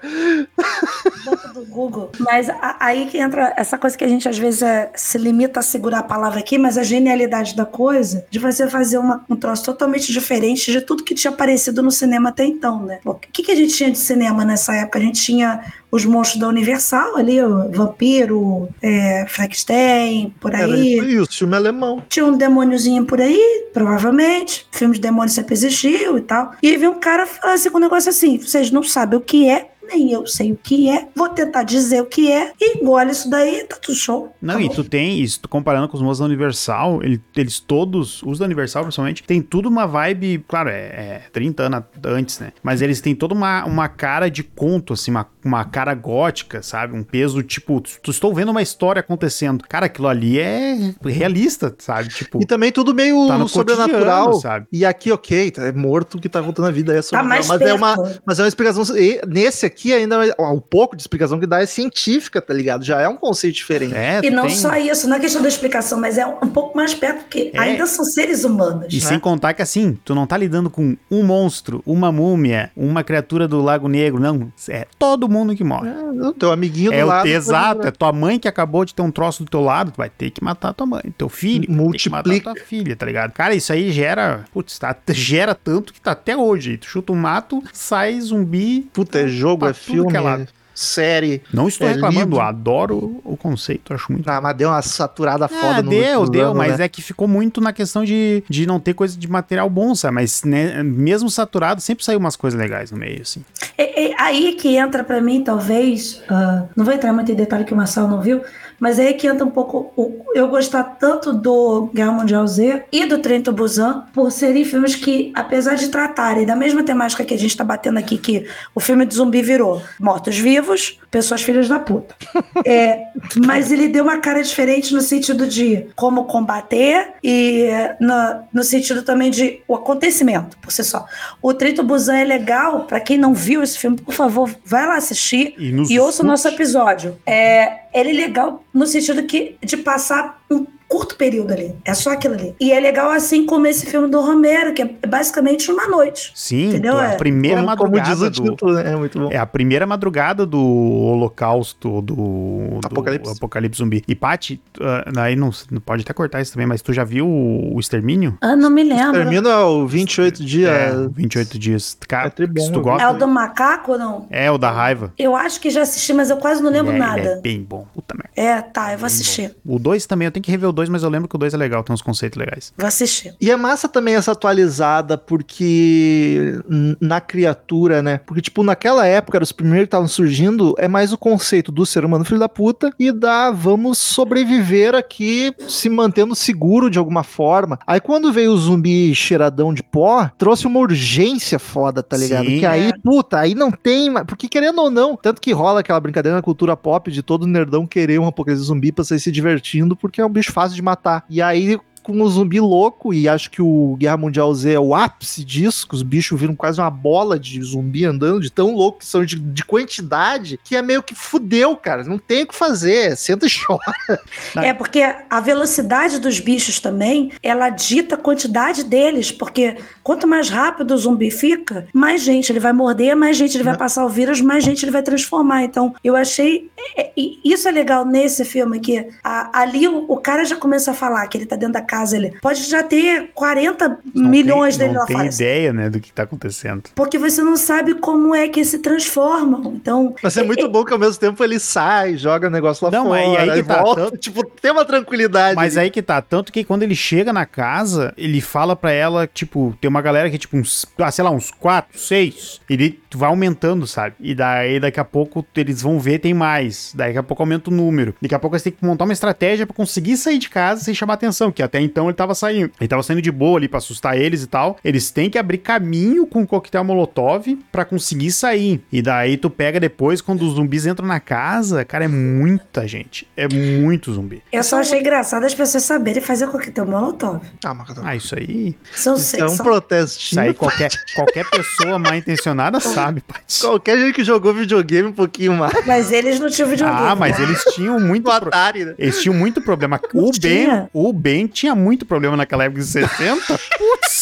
[1.24, 2.10] banco do Google.
[2.18, 5.60] Mas a- aí que entra essa coisa que a gente às vezes é, se limita
[5.60, 9.36] a segurar a palavra aqui, mas a genialidade da coisa de você fazer uma- um
[9.36, 13.00] troço totalmente diferente de tudo que tinha aparecido no cinema até então, né?
[13.04, 14.98] O que, que a gente tinha de cinema nessa época?
[14.98, 15.60] A gente tinha
[15.94, 20.98] os monstros da Universal ali, o Vampiro, é, Frankenstein, por Era aí.
[20.98, 22.02] isso, e o filme alemão.
[22.08, 24.66] Tinha um demôniozinho por aí, provavelmente.
[24.72, 26.50] Filme de demônio sempre existiu e tal.
[26.60, 29.48] E aí vem um cara assim com um negócio assim: vocês não sabem o que
[29.48, 31.08] é, nem eu sei o que é.
[31.14, 32.52] Vou tentar dizer o que é.
[32.60, 34.34] E engole isso daí, tá tudo show.
[34.40, 34.74] Não, Tá e bom.
[34.74, 38.44] tu tem, isso, tu comparando com os moços da Universal, ele- eles todos, os da
[38.44, 42.52] Universal principalmente, tem tudo uma vibe, claro, é, é 30 anos antes, né?
[42.62, 46.96] Mas eles têm toda uma, uma cara de conto, assim, uma, uma cara gótica, sabe?
[46.96, 49.64] Um peso, tipo, tu, tu estou vendo uma história acontecendo.
[49.68, 52.08] Cara, aquilo ali é realista, sabe?
[52.08, 54.34] Tipo, E também tudo meio Tá no sobrenatural.
[54.34, 54.66] sabe?
[54.72, 56.92] E aqui, ok, tá- é morto que tá voltando a vida.
[56.92, 57.70] É Tá sobrenatural, mais mas perto.
[57.70, 58.96] é uma Mas é uma explicação.
[58.96, 62.84] e Nesse aqui, ainda ó, um pouco de explicação que dá é científica, tá ligado?
[62.84, 63.94] Já é um conceito diferente.
[63.94, 66.76] é, E não tem- só isso, não é questão da explicação, mas é um pouco
[66.76, 67.58] mais perto, porque É.
[67.58, 68.86] ainda são seres humanos.
[68.92, 69.00] E né?
[69.02, 73.46] sem contar que assim, tu não tá lidando com um monstro, uma múmia, uma criatura
[73.48, 74.52] do Lago Negro, não.
[74.68, 75.88] É todo mundo que morre.
[75.90, 77.26] É, o teu amiguinho do É o lado.
[77.26, 80.10] exato, é tua mãe que acabou de ter um troço do teu lado, tu vai
[80.10, 82.52] ter que matar tua mãe, teu filho, Multiplica.
[82.54, 83.32] tua filha, tá ligado?
[83.32, 86.76] Cara, isso aí gera, putz, tá, gera tanto que tá até hoje.
[86.78, 88.88] Tu chuta um mato, sai zumbi.
[88.92, 90.42] Puta, é jogo, é filme, que é lado.
[90.42, 91.40] é série.
[91.52, 92.40] Não estou É reclamando, livro.
[92.40, 96.30] adoro o conceito, acho muito Ah, mas deu uma saturada foda ah, no deu, últimos
[96.30, 96.86] deu, anos, mas né?
[96.86, 100.14] é que ficou muito na questão de, de não ter coisa de material bom, sabe?
[100.16, 103.44] Mas né, mesmo saturado, sempre saiu umas coisas legais no meio, assim.
[103.78, 106.20] É, é aí que entra pra mim, talvez.
[106.28, 108.42] ah, não vou entrar muito em detalhe que o Marcelo não viu,
[108.80, 112.84] mas é aí que entra um pouco o- eu gostar tanto do Guerra Mundial Z
[112.92, 117.34] e do Trento Busan por serem filmes que, apesar de tratarem da mesma temática que
[117.34, 121.78] a gente tá batendo aqui, que o filme de zumbi virou mortos-vivos, pessoas filhas da
[121.78, 122.14] puta.
[122.66, 123.08] É,
[123.44, 127.68] mas ele deu uma cara diferente no sentido de como combater e
[128.00, 128.14] no,
[128.52, 131.04] no sentido também de o acontecimento por si só.
[131.42, 134.96] O Trento Busan é legal, pra quem não viu esse filme, por favor, vai lá
[134.96, 137.18] assistir E e ouça o nosso episódio.
[137.26, 141.74] É, ele é legal no sentido que, de passar um curto período ali.
[141.84, 142.54] É só aquilo ali.
[142.60, 146.30] E é legal assim como esse filme do Romero, que é basicamente uma noite.
[146.36, 146.96] Sim, Entendeu?
[146.96, 147.16] a É.
[147.16, 148.50] primeira como, como diz madrugada o do...
[148.50, 148.92] título, né?
[148.92, 149.28] É muito bom.
[149.32, 153.32] É a primeira madrugada do holocausto do, do Apocalipse.
[153.32, 154.04] apocalipse zumbi.
[154.06, 155.50] E, Paty, ah, aí não,
[155.84, 158.38] pode até cortar isso também, mas tu já viu o, o Extermínio?
[158.40, 159.12] Ah, não me lembro.
[159.14, 160.70] Termina o 28 dias.
[160.70, 161.96] É, 28 dias.
[162.06, 162.84] Cara, É tribom, se tu vi.
[162.84, 163.02] gosta...
[163.02, 164.26] É o do macaco ou não?
[164.30, 165.12] É, o da raiva.
[165.18, 167.18] Eu acho que já assisti, mas eu quase não lembro é, nada.
[167.20, 167.86] Ele é bem bom.
[167.92, 168.30] Puta merda.
[168.36, 169.54] É, tá, eu vou assistir.
[169.64, 171.54] O 2 também, eu tenho que rever o 2, mas eu lembro que o 2
[171.54, 172.72] é legal, tem uns conceitos legais.
[172.76, 173.34] Vou assistir.
[173.40, 176.58] E é massa também essa atualizada, porque
[177.00, 178.18] na criatura, né?
[178.26, 182.04] Porque, tipo, naquela época, os primeiros que estavam surgindo, é mais o conceito do ser
[182.04, 187.78] humano filho da puta e da vamos sobreviver aqui se mantendo seguro de alguma forma.
[187.86, 192.46] Aí quando veio o zumbi cheiradão de pó, trouxe uma urgência foda, tá ligado?
[192.46, 192.58] Sim.
[192.60, 192.92] que aí, É.
[193.02, 194.10] puta, aí não tem.
[194.10, 197.46] mais- Porque querendo ou não, tanto que rola aquela brincadeira na cultura pop de todo
[197.46, 200.82] nerdão querer um apocalipse zumbi pra sair se divertindo, porque é um bicho fácil de
[200.82, 201.24] matar.
[201.28, 204.94] E aí com o zumbi louco, e acho que o Guerra Mundial Z é o
[204.94, 208.98] ápice disso, que os bichos viram quase uma bola de zumbi andando, de tão louco
[208.98, 212.04] que são de, de quantidade, que é meio que fudeu, cara.
[212.04, 213.16] Não tem o que fazer.
[213.24, 214.20] Senta e chora.
[214.56, 220.50] É porque a velocidade dos bichos também, ela dita a quantidade deles, porque quanto mais
[220.50, 224.08] rápido o zumbi fica, mais gente ele vai morder, mais gente ele vai passar o
[224.10, 225.64] vírus, mais gente ele vai transformar.
[225.64, 227.12] Então, eu achei é, é,
[227.44, 231.26] isso é legal nesse filme que a- ali o, o cara já começa a falar
[231.28, 234.94] que ele tá dentro da casa, ele pode já ter 40 Não milhões tem, dele
[234.94, 235.28] não lá tem fora.
[235.28, 236.84] ideia, né, do que tá acontecendo.
[236.94, 239.72] Porque você não sabe como é que se transformam.
[239.74, 242.90] Então, Mas é muito bom que ao mesmo tempo ele sai, joga o negócio lá
[242.90, 244.04] Não, fora, e aí que tá, volta.
[244.04, 245.56] tanto- Tipo, tem uma tranquilidade.
[245.56, 245.86] Mas ali.
[245.86, 249.76] aí que tá, tanto que quando ele chega na casa, ele fala pra ela, tipo,
[249.80, 252.60] tem uma galera que, tipo, uns, ah, sei lá, uns quatro, seis.
[252.68, 254.14] Ele vai aumentando, sabe?
[254.20, 256.92] E daí, daqui a pouco, eles vão ver, tem mais.
[256.94, 258.14] Daqui a pouco aumenta o número.
[258.20, 260.94] Daqui a pouco você tem que montar uma estratégia pra conseguir sair de casa sem
[260.94, 262.70] chamar atenção, que até então ele tava saindo.
[262.80, 264.76] Ele tava saindo de boa ali pra assustar eles e tal.
[264.84, 268.82] Eles têm que abrir caminho com o coquetel molotov pra conseguir sair.
[268.92, 273.26] E daí tu pega depois, quando os zumbis entram na casa, cara, é muita gente.
[273.36, 274.42] É muito zumbi.
[274.52, 277.40] eu só achei engraçado as pessoas saberem fazer coquetel molotov.
[277.64, 278.76] Ah, mas Ah, isso aí.
[278.94, 280.42] São, isso é um são Isso protestinho.
[280.42, 283.60] aí qualquer, qualquer pessoa mal intencionada sabe, Paty.
[283.60, 285.74] Qualquer gente que jogou videogame um pouquinho mais.
[285.86, 287.00] Mas eles não tinham videogame.
[287.08, 288.24] Ah, mas eles tinham muito.
[288.24, 288.94] Pro- Atari, né?
[288.98, 290.00] Eles tinham muito problema.
[290.12, 293.58] Não O Ben, o Ben tinha muito problema naquela época de 60.
[293.78, 294.13] Putz!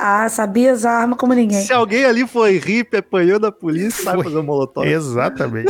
[0.00, 1.62] Ah, sabia usar arma como ninguém.
[1.62, 4.24] Se alguém ali foi hippie, apanhou da polícia, vai Foi.
[4.24, 4.86] fazer um molotov.
[4.86, 5.68] Exatamente.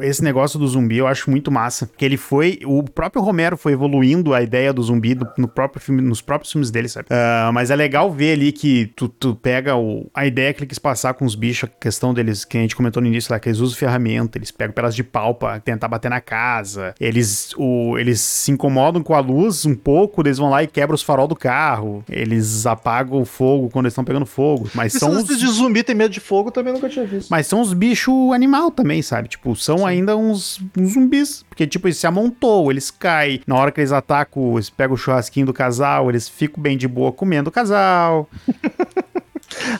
[0.00, 1.88] Esse negócio do zumbi eu acho muito massa.
[1.96, 2.60] Que ele foi.
[2.64, 6.52] O próprio Romero foi evoluindo a ideia do zumbi no, no próprio filme, nos próprios
[6.52, 7.08] filmes dele, sabe?
[7.10, 10.66] Ah, mas é legal ver ali que tu, tu pega o, a ideia que ele
[10.68, 13.38] quis passar com os bichos, a questão deles, que a gente comentou no início lá,
[13.40, 16.94] que eles usam ferramenta, eles pegam pedaços de pau pra tentar bater na casa.
[17.00, 20.94] Eles, o, eles se incomodam com a luz um pouco, eles vão lá e quebram
[20.94, 22.04] os farol do carro.
[22.08, 24.68] Eles apagam o fogo quando eles estão pegando fogo.
[24.74, 25.24] Mas Esse são os...
[25.24, 27.28] de zumbi tem medo de fogo também nunca tinha visto.
[27.30, 29.28] Mas são os bichos animal também, sabe?
[29.28, 31.44] Tipo, são ainda uns, uns zumbis.
[31.48, 33.40] Porque, tipo, eles se amontou, eles caem.
[33.46, 36.88] Na hora que eles atacam, eles pegam o churrasquinho do casal, eles ficam bem de
[36.88, 38.28] boa comendo o casal.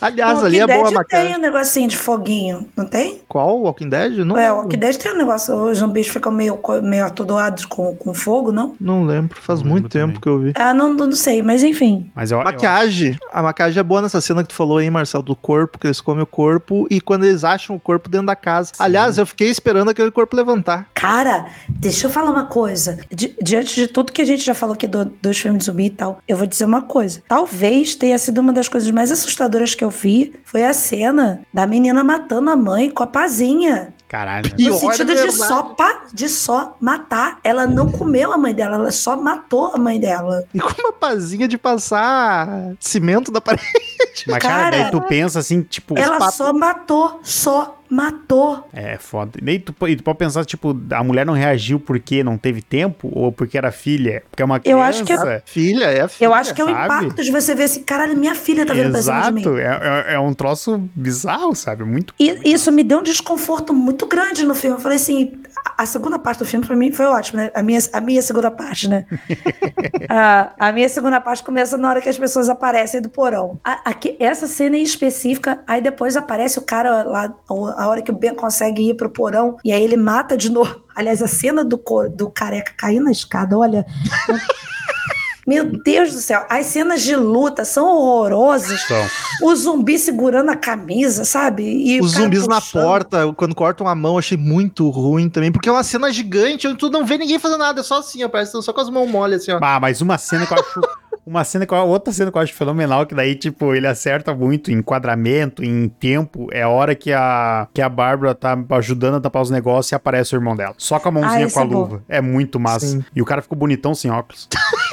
[0.01, 1.37] Aliás, o ali é Walking boa a Dead tem maquiagem.
[1.37, 3.21] um negocinho de foguinho, não tem?
[3.29, 3.61] Qual?
[3.61, 4.19] Walking Dead?
[4.19, 7.95] Não, É, o Walking Dead tem um negócio, os zumbis ficam meio, meio atordoados com,
[7.97, 8.75] com fogo, não?
[8.81, 9.39] não lembro.
[9.41, 10.21] Faz Não muito lembro tempo também.
[10.21, 10.53] que eu vi.
[10.57, 12.11] Ah, não, não sei, mas enfim.
[12.15, 13.17] Mas eu, eu, Maquiagem.
[13.33, 16.01] A maquiagem é boa nessa cena que tu falou aí, Marcelo, do corpo, que eles
[16.01, 18.73] comem o corpo e quando eles acham o corpo dentro da casa.
[18.79, 20.89] Aliás, eu fiquei esperando aquele corpo levantar.
[20.95, 22.99] Cara, deixa eu falar uma coisa.
[23.13, 25.87] Di- diante de tudo que a gente já falou aqui do- dos filmes de zumbi
[25.87, 27.23] e tal, eu vou dizer uma coisa.
[27.29, 30.35] Talvez tenha sido uma das coisas mais assustadoras que eu vi.
[30.45, 33.93] Foi a cena da menina matando a mãe com a pazinha.
[34.09, 34.51] Caralho.
[34.57, 37.39] E No sentido é de só, pa- de só matar.
[37.45, 40.45] Ela não comeu a mãe dela, ela só matou a mãe dela.
[40.55, 43.65] E com uma pazinha de passar cimento da parede.
[44.27, 45.99] Mas, cara, Cara, daí tu pensa assim, tipo.
[45.99, 48.69] Ela papo- só matou, só matou.
[48.73, 49.39] É foda.
[49.43, 53.09] E tu, e tu pode pensar, tipo, a mulher não reagiu porque não teve tempo
[53.13, 54.23] ou porque era filha?
[54.31, 54.79] Porque é uma criança.
[54.79, 56.27] Eu acho que é- Filha, é a filha.
[56.27, 56.85] Eu acho que é o sabe?
[57.07, 59.41] impacto de você ver assim, caralho, minha filha tá pra cima de mim.
[59.41, 59.57] Exato.
[59.59, 61.83] É, é, é um troço bizarro, sabe?
[61.85, 62.13] Muito.
[62.19, 64.77] E isso me deu um desconforto muito grande no filme.
[64.77, 65.33] Eu falei assim,
[65.65, 67.51] a, a segunda parte do filme pra mim foi ótima, né?
[67.55, 69.07] A minha, a minha segunda parte, né?
[70.09, 73.59] a, a minha segunda parte começa na hora que as pessoas aparecem do porão.
[73.65, 77.35] A- aqui- essa cena em específica, aí depois aparece o cara lá,
[77.77, 80.83] a hora que o Ben consegue ir pro porão, e aí ele mata de novo.
[80.95, 81.81] Aliás, a cena do,
[82.15, 83.87] do careca cair na escada, olha.
[85.49, 88.83] Meu Deus do céu, as cenas de luta são horrorosas.
[88.85, 89.07] Então,
[89.43, 91.63] O zumbi segurando a camisa, sabe?
[91.65, 92.83] E o Os zumbis na puxando.
[92.83, 95.51] porta, quando cortam a mão, eu achei muito ruim também.
[95.51, 98.23] Porque é uma cena gigante, onde tu não vê ninguém fazendo nada, é só assim,
[98.23, 98.29] ó.
[98.29, 99.59] Parece que tão só com as mãos mole, assim, ó.
[99.63, 100.81] ah, mas uma cena que eu acho.
[101.29, 104.35] Uma cena que eu- outra cena que eu acho fenomenal, que daí, tipo, ele acerta
[104.35, 109.17] muito em enquadramento, em tempo, é a hora que a, que a Bárbara tá ajudando
[109.17, 110.73] a tapar os negócios e aparece o irmão dela.
[110.79, 111.81] Só com a mãozinha esse com a é bom.
[111.81, 112.03] luva.
[112.09, 112.87] É muito massa.
[112.87, 113.05] Sim.
[113.15, 114.49] E o cara ficou bonitão sem óculos.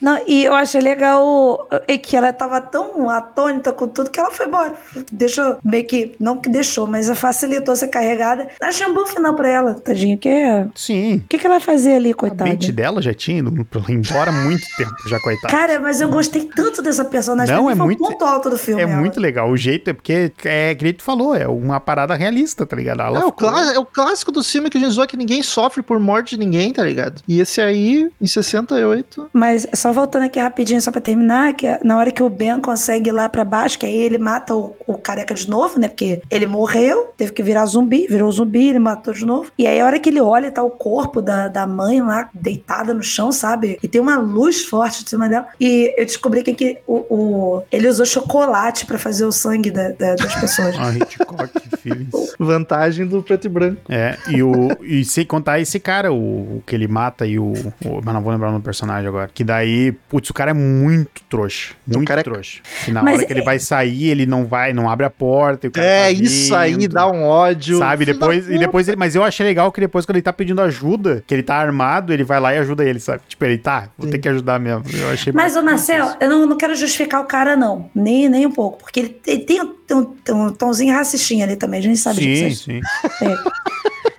[0.00, 4.30] Não, e eu achei legal é que ela tava tão atônita com tudo que ela
[4.30, 4.74] foi embora.
[5.12, 8.48] Deixou, meio que, não que deixou, mas facilitou ser carregada.
[8.60, 10.18] Achei um bom final pra ela, tadinho.
[10.18, 11.16] Que é- Sim.
[11.24, 12.44] O que, que ela vai fazer ali, A coitada?
[12.50, 15.48] mente dela já tinha ido pra- embora há muito tempo, já, coitada.
[15.52, 17.54] Cara, mas eu gostei tanto dessa personagem.
[17.54, 18.80] Não, é foi muito- o ponto alto do filme.
[18.80, 18.96] É ela.
[18.96, 19.50] muito legal.
[19.50, 23.00] O jeito é porque, é que nem tu falou, é uma parada realista, tá ligado?
[23.02, 25.16] Ela É o, ficou- clá- é o clássico do filme que a gente zoa que
[25.16, 27.22] ninguém sofre por morte de ninguém, tá ligado?
[27.28, 29.28] E esse aí, em 68.
[29.32, 32.60] Mas só voltando aqui rapidinho, só pra terminar, que é na hora que o Ben
[32.60, 35.86] consegue ir lá pra baixo, que aí ele mata o, o careca de novo, né?
[35.86, 39.52] Porque ele morreu, teve que virar zumbi, virou zumbi, ele matou de novo.
[39.56, 42.92] E aí a hora que ele olha, tá o corpo da, da mãe lá, deitada
[42.92, 43.78] no chão, sabe?
[43.80, 45.46] E tem uma luz forte de cima dela.
[45.60, 49.90] E eu descobri que, que o, o- ele usou chocolate pra fazer o sangue da-
[49.90, 50.74] da- das pessoas.
[50.80, 52.10] Ah, Hitchcock, Feelings.
[52.40, 53.80] Vantagem do preto e branco.
[53.88, 57.52] É, e, o, e sem contar esse cara, o, o que ele mata e o,
[57.84, 59.30] o- Mas não vou lembrar o nome do personagem agora.
[59.32, 59.75] Que daí,
[60.08, 61.74] putz, o cara é muito trouxa.
[61.86, 62.60] Muito cara é- trouxa.
[62.86, 65.10] E na Mas hora que ele é- vai sair, ele não vai, não abre a
[65.10, 65.66] porta.
[65.66, 67.78] E o cara É, tá isso aí dá um ódio.
[67.78, 70.32] Sabe, Filho depois, e depois ele, mas eu achei legal que depois quando ele tá
[70.32, 73.22] pedindo ajuda, que ele tá armado, ele vai lá e ajuda ele, sabe?
[73.28, 74.84] Tipo, ele tá, vou ter que ajudar mesmo.
[74.94, 77.90] Eu achei Mas, ô Marcelo, eu não, não quero justificar o cara, não.
[77.94, 78.78] Nem, nem um pouco.
[78.78, 82.48] Porque ele, ele tem um, um- um tomzinho racistinha ali também, a gente sabe Sim,
[82.48, 82.64] disso.
[82.64, 82.80] sim.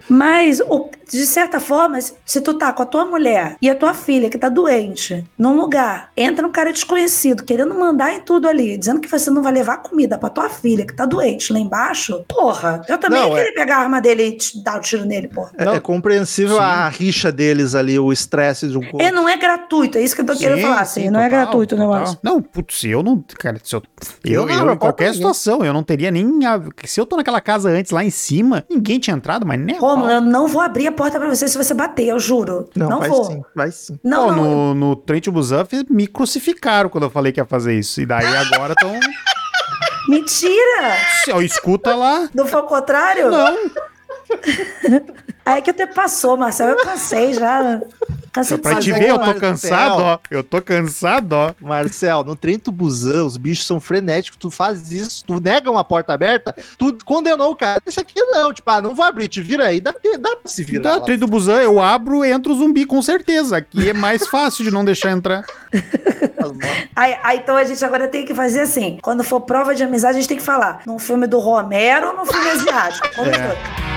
[0.10, 0.62] Mas,
[1.10, 4.38] de certa forma, se- tu tá com a tua mulher e a tua filha que
[4.38, 9.08] tá doente num lugar, entra um cara desconhecido querendo mandar em tudo ali, dizendo que
[9.10, 12.98] você não vai levar comida pra tua filha que tá doente lá embaixo, porra, eu
[12.98, 15.52] também Não, ia querer pegar a arma dele e te dar o tiro nele, porra.
[15.58, 16.62] É, é compreensível Sim.
[16.64, 19.02] a rixa deles ali, o estresse de um corpo.
[19.02, 21.20] E não é gratuito, é isso que eu tô querendo Sim, falar, assim, sim, não
[21.20, 22.20] é total, gratuito o negócio.
[22.24, 23.24] Não, putz, eu não.
[23.40, 23.84] Cara, se eu,
[24.24, 26.46] Eu eu, eu, qualquer situação, eu não teria nem.
[26.46, 29.76] a- se eu tô naquela casa antes, lá em cima, ninguém tinha entrado, mas nem.
[29.78, 29.97] Como?
[30.10, 32.70] Eu não vou abrir a porta pra você se você bater, eu juro.
[32.76, 33.26] Não, Não, vai vou.
[33.26, 34.00] sim, vai sim.
[34.04, 34.44] Não, Pô, não.
[34.44, 38.02] no, no Trent Busan me crucificaram quando eu falei que ia fazer isso.
[38.02, 38.92] E daí agora estão.
[40.08, 40.96] Mentira!
[41.42, 42.30] escuta lá.
[42.34, 43.30] Não foi o contrário?
[43.30, 43.58] Não.
[45.46, 46.72] Aí que até passou, Marcelo.
[46.72, 47.82] Eu cansei já.
[48.38, 50.20] Cansado Pra de te ver, eu tô cansado, ó.
[50.30, 51.54] Eu tô cansado, ó.
[51.60, 55.84] Marcel, no trem do busão, os bichos são frenéticos, tu faz isso, tu nega uma
[55.84, 57.82] porta aberta, tu condenou o cara.
[57.86, 60.64] Isso aqui não, tipo, ah, não vou abrir, te vira aí, dá, dá pra se
[60.64, 60.84] virar.
[60.84, 61.02] Tá, lá.
[61.02, 63.58] trem do busão, eu abro, entra o zumbi, com certeza.
[63.58, 65.44] Aqui é mais fácil de não deixar entrar.
[66.96, 70.18] Aí, aí, então a gente agora tem que fazer assim: quando for prova de amizade,
[70.18, 73.16] a gente tem que falar num filme do Romero ou num filme asiático.
[73.16, 73.97] Como É.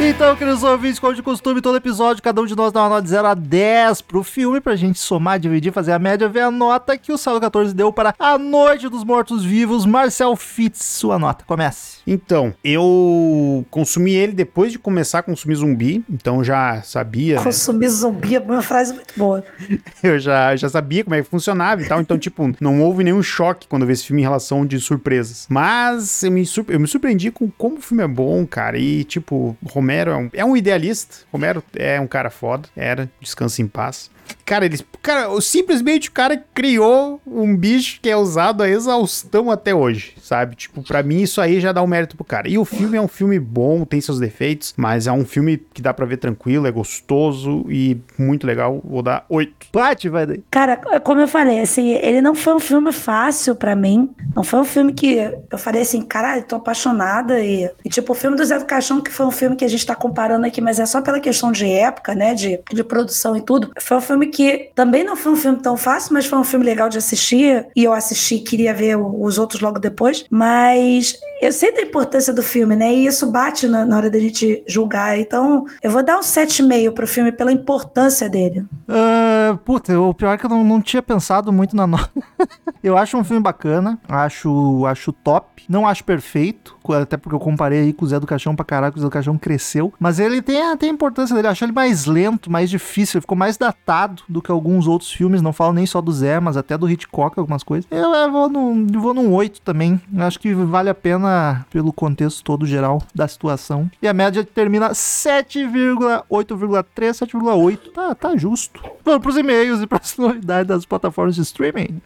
[0.00, 3.02] Então, queridos ouvintes, como de costume, todo episódio, cada um de nós dá uma nota
[3.02, 6.50] de 0 a 10 pro filme, pra gente somar, dividir, fazer a média, ver a
[6.52, 9.84] nota que o Sábado 14 deu para A Noite dos Mortos Vivos.
[9.84, 11.98] Marcel Fitz, sua nota, comece.
[12.06, 17.42] Então, eu consumi ele depois de começar a consumir zumbi, então já sabia, né?
[17.44, 19.44] Consumir zumbi é uma frase muito boa.
[20.02, 23.22] Eu já, já sabia como é que funcionava e tal, então, tipo, não houve nenhum
[23.22, 25.46] choque quando eu vi esse filme em relação de surpresas.
[25.50, 29.02] Mas eu me, surpre- eu me surpreendi com como o filme é bom, cara, e,
[29.02, 29.56] tipo,
[29.88, 34.10] Romero é um, é um idealista, Romero é um cara foda, era, descansa em paz.
[34.44, 34.84] Cara, eles.
[35.02, 40.56] Cara, simplesmente o cara criou um bicho que é usado a exaustão até hoje, sabe?
[40.56, 42.48] Tipo, pra mim isso aí já dá um mérito pro cara.
[42.48, 45.80] E o filme é um filme bom, tem seus defeitos, mas é um filme que
[45.80, 48.80] dá pra ver tranquilo, é gostoso e muito legal.
[48.84, 49.68] Vou dar oito.
[49.72, 50.42] Plat, vai daí.
[50.50, 54.10] Cara, como eu falei, assim, ele não foi um filme fácil pra mim.
[54.34, 55.16] Não foi um filme que
[55.50, 57.40] eu falei assim, caralho, tô apaixonada.
[57.40, 59.68] E, e, tipo, o filme do Zé do Caixão, que foi um filme que a
[59.68, 62.34] gente tá comparando aqui, mas é só pela questão de época, né?
[62.34, 63.70] De, de produção e tudo.
[63.80, 66.64] Foi um filme que também não foi um filme tão fácil, mas foi um filme
[66.64, 67.66] legal de assistir.
[67.74, 70.24] E eu assisti e queria ver os outros logo depois.
[70.30, 72.92] Mas eu sei da importância do filme, né?
[72.92, 75.18] E isso bate na, na hora da gente julgar.
[75.18, 78.64] Então, eu vou dar um 7,5 pro filme pela importância dele.
[78.88, 82.10] Ah, puta, o pior é que eu não, não tinha pensado muito na nota.
[82.82, 85.64] eu acho um filme bacana, acho, acho top.
[85.68, 88.98] Não acho perfeito, até porque eu comparei aí com o Zé do Caixão pra que
[88.98, 89.92] o Zé do Caixão cresceu.
[89.98, 91.48] Mas ele tem, a- tem a importância dele.
[91.48, 93.18] Eu acho ele mais lento, mais difícil.
[93.18, 95.40] Ele ficou mais datado do que alguns outros filmes.
[95.42, 97.86] Não falo nem só do Zé, mas até do Hitchcock, algumas coisas.
[97.90, 100.00] Eu, eu vou, num, eu vou num 8 também.
[100.14, 103.90] Eu acho que vale a pena pelo contexto todo geral da situação.
[104.02, 106.84] E a média termina 7,8,3,
[107.26, 107.92] 7,8.
[107.92, 108.80] Tá, tá justo.
[109.04, 112.00] Vamos pros e-mails e pras novidades das plataformas de streaming.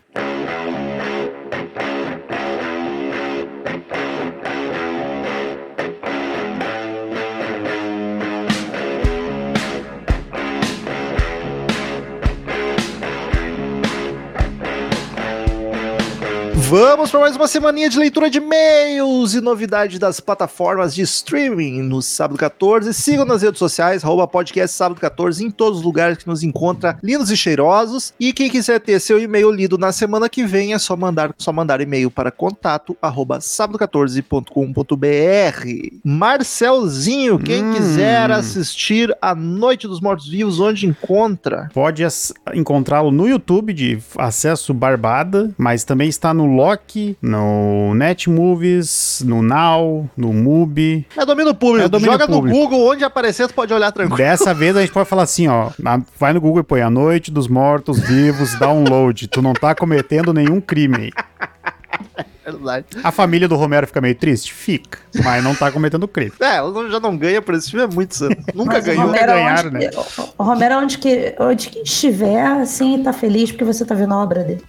[16.72, 21.82] Vamos para mais uma semaninha de leitura de e-mails e novidades das plataformas de streaming
[21.82, 22.94] no Sábado 14.
[22.94, 26.98] Sigam nas redes sociais, arroba podcast Sábado 14, em todos os lugares que nos encontra,
[27.02, 28.14] lindos e cheirosos.
[28.18, 31.52] E quem quiser ter seu e-mail lido na semana que vem, é só mandar, só
[31.52, 35.98] mandar e-mail para contato arroba sábado14.com.br.
[36.02, 37.74] Marcelzinho, quem Hum.
[37.74, 41.68] quiser assistir A Noite dos Mortos Vivos, onde encontra?
[41.74, 42.02] Pode
[42.54, 50.08] encontrá-lo no YouTube de acesso Barbada, mas também está no Loki, no Netmovies, no Now,
[50.16, 51.04] no Mubi.
[51.16, 51.86] É domínio público.
[51.86, 52.56] É domínio Joga público.
[52.56, 54.16] no Google, onde aparecer, tu pade olhar tranquilo.
[54.16, 55.70] Dessa vez a gente pode falar assim, ó,
[56.18, 59.26] vai no Google e põe A Noite dos Mortos Vivos, download.
[59.26, 61.12] Tu não tá cometendo nenhum crime
[63.02, 64.52] A família do Romero fica meio triste?
[64.52, 66.32] Fica, mas não tá cometendo crime.
[66.40, 66.56] É,
[66.90, 68.36] já não ganha por esse filme, é muito santo.
[68.54, 69.06] Nunca Mas ganhou.
[69.06, 69.90] Romero, ganharam, onde, né?
[70.38, 74.18] o- Romero, onde que, onde que estiver, assim, tá feliz porque você tá vendo a
[74.22, 74.62] obra dele.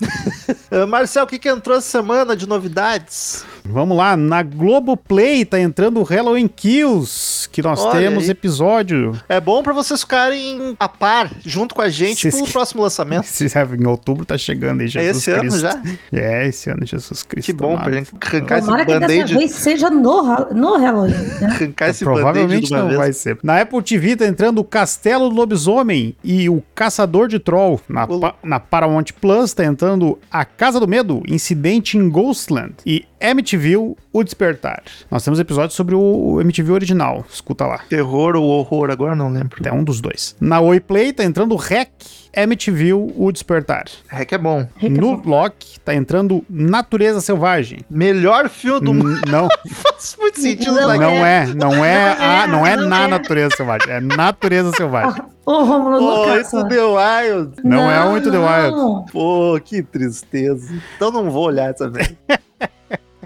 [0.72, 3.46] Ah, Marcel, o que, que entrou essa semana de novidades?
[3.66, 8.30] Vamos lá, na Globoplay tá entrando o Halloween Kills, que nós Olha temos aí.
[8.32, 9.18] episódio.
[9.30, 12.82] É bom pra vocês ficarem a par, junto com a gente, Vocês pro que- próximo
[12.84, 13.24] lançamento.
[13.34, 13.46] Esse,
[13.80, 15.60] em outubro tá chegando aí, É Jesus esse ano Cristo.
[15.62, 15.82] já?
[16.12, 17.46] É, esse ano, Jesus Cristo.
[17.46, 19.34] Que bom pra gente arrancar esse Tomara que dessa band-aid.
[19.36, 21.48] vez seja no, no Halloween, né?
[21.48, 22.98] Arrancar esse band-aid Provavelmente não vez.
[22.98, 23.38] vai ser.
[23.44, 27.80] Na Apple TV tá entrando o Castelo do Lobisomem e o Caçador de Troll.
[27.88, 33.06] Na, pa- na Paramount Plus tá entrando A Casa do Medo, Incidente em Ghostland e
[33.24, 34.84] MTV O Despertar.
[35.10, 37.26] Nós temos episódios sobre o MTV original.
[37.32, 37.80] Escuta lá.
[37.90, 39.58] Terror ou horror, agora não lembro.
[39.66, 40.36] É um dos dois.
[40.42, 41.90] Na Oi Play tá entrando o REC,
[42.36, 43.86] MTV O Despertar.
[44.12, 44.68] É que é bom.
[44.82, 47.80] No Lock tá entrando Natureza Selvagem.
[47.90, 49.22] Melhor filme do mundo.
[49.30, 49.48] Não,
[50.04, 50.74] Faz muito sentido.
[50.74, 50.98] Não né?
[50.98, 53.08] não é, não é, a, não é não na é.
[53.08, 55.24] natureza selvagem, é natureza selvagem.
[55.46, 56.48] Ô, Romulo Pô, Lucas.
[56.48, 57.54] isso The Wild.
[57.64, 58.76] Não é o Into the Wild.
[58.78, 59.06] não.
[59.06, 60.74] Pô, que tristeza.
[60.96, 62.14] Então não vou olhar essa vez.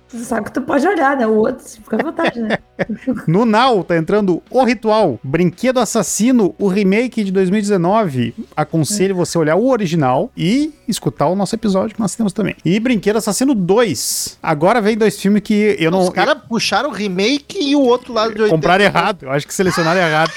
[0.10, 1.28] Tu sabe que tu pode olhar, né?
[1.28, 2.58] O outro, fica à vontade, né?
[3.28, 8.34] No Now tá entrando O Ritual, Brinquedo Assassino, o remake de 2019.
[8.55, 12.55] Aconselho você olhar o original e escutar o nosso episódio que nós temos também.
[12.64, 14.38] E Brinquedo Assassino 2.
[14.41, 16.01] Agora vem dois filmes que eu não.
[16.03, 18.55] Os caras puxaram o remake e o outro lado de 80.
[18.55, 19.24] Compraram errado.
[19.24, 20.32] Eu acho que selecionaram errado.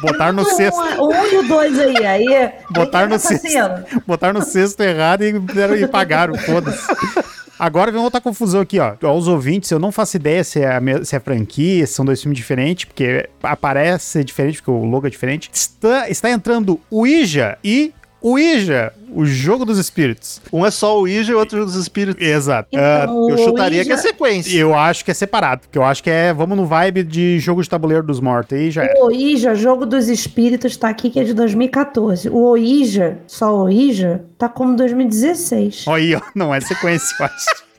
[0.00, 0.80] Botaram no sexto.
[0.80, 2.06] Um, um e o dois aí.
[2.06, 2.52] Aí.
[2.70, 3.46] Botaram no sexto.
[3.46, 4.02] assassino.
[4.06, 5.34] Botaram no sexto errado e,
[5.82, 6.86] e pagaram, foda-se.
[7.62, 8.96] Agora vem outra confusão aqui, ó.
[9.02, 12.20] Aos ouvintes, eu não faço ideia se é, a se é franquia, se são dois
[12.20, 15.48] filmes diferentes, porque aparece diferente, porque o logo é diferente.
[15.54, 20.40] Está, está entrando o Ija e o Ija, o jogo dos espíritos.
[20.52, 22.24] Um é só o Ouija e o outro dos espíritos.
[22.26, 22.68] Exato.
[22.72, 24.56] Então, Eu o chutaria Ouija- que é sequência.
[24.58, 26.32] Eu acho que é separado, porque eu acho que é.
[26.32, 28.94] Vamos no vibe de jogo de tabuleiro dos mortos aí já é.
[29.00, 32.28] O Ouija, Jogo dos Espíritos, tá aqui, que é de 2014.
[32.28, 35.84] O Ouija, só o Ouija, tá como 2016.
[35.86, 36.20] Olha aí, ó.
[36.34, 37.46] Não é sequência, eu acho.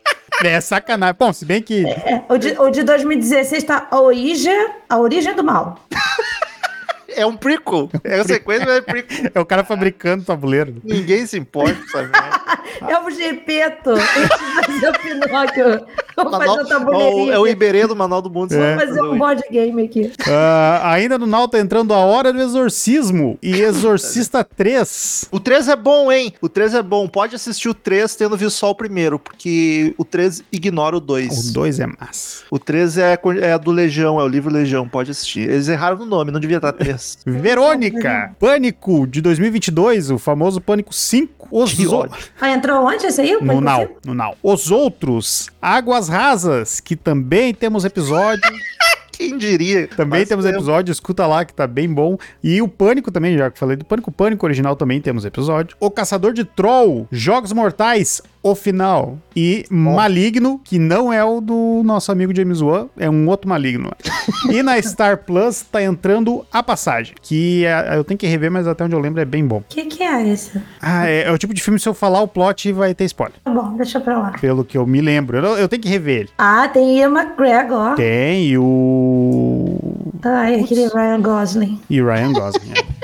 [0.43, 1.15] É sacanagem.
[1.17, 1.85] Bom, se bem que.
[1.85, 4.51] É, o, de, o de 2016 tá a Ouija,
[4.89, 5.77] a origem do mal.
[7.15, 7.89] É um prequel.
[8.03, 9.31] É a sequência, mas é prequel.
[9.35, 10.75] É o cara fabricando tabuleiro.
[10.83, 12.09] Ninguém se importa, sabe?
[12.87, 13.91] É o Gepeto.
[13.95, 15.85] Fazer o Pinóquio.
[16.15, 17.31] Vamos Manual- fazer o é o- tabuleirinho.
[17.33, 17.51] é o aqui.
[17.51, 18.53] Iberê do Manual do Mundo.
[18.53, 18.75] É.
[18.75, 20.11] Vamos fazer um board game aqui.
[20.27, 25.25] Ah, ainda no Nau tá entrando a Hora do Exorcismo e Exorcista 3.
[25.31, 26.33] O 3 é bom, hein?
[26.41, 27.07] O 3 é bom.
[27.07, 31.49] Pode assistir o 3 tendo visto só o primeiro, porque o 3 ignora o 2.
[31.49, 32.43] O 2 é massa.
[32.49, 35.41] O 3 é, é do Legião, é o livro Legião, pode assistir.
[35.49, 37.02] Eles erraram no nome, não devia estar 3.
[37.25, 41.47] Verônica, Pânico de 2022, o famoso Pânico 5.
[41.51, 42.17] Os Que o- ódio.
[42.39, 43.33] Ah, entrou onde esse aí?
[43.33, 43.91] No ser?
[44.05, 44.35] no Nau.
[44.41, 48.41] Os outros, Águas Rasas, que também temos episódio.
[49.15, 49.87] Quem diria?
[49.87, 50.57] Também Faz temos tempo.
[50.57, 52.17] episódio, escuta lá que tá bem bom.
[52.43, 55.77] E o Pânico também, já que falei do Pânico, Pânico original também temos episódio.
[55.79, 59.17] O Caçador de Troll, Jogos Mortais, o final.
[59.35, 63.89] E Maligno, que não é o do nosso amigo James Wan, é um outro Maligno.
[64.51, 68.67] e na Star Plus tá entrando A Passagem, que é- eu tenho que rever, mas
[68.67, 69.57] até onde eu lembro é bem bom.
[69.59, 70.61] O que, que é esse?
[70.81, 73.35] Ah, é, é o tipo de filme, se eu falar o plot, vai ter spoiler.
[73.43, 74.31] Tá bom, deixa pra lá.
[74.39, 75.37] Pelo que eu me lembro.
[75.37, 76.29] Eu, eu tenho que rever ele.
[76.37, 77.95] Ah, tem Ian McGregor.
[77.95, 80.12] Tem e o...
[80.23, 81.81] Ah, e aquele Ryan Gosling.
[81.89, 82.73] E o Ryan Gosling.
[82.73, 83.03] é.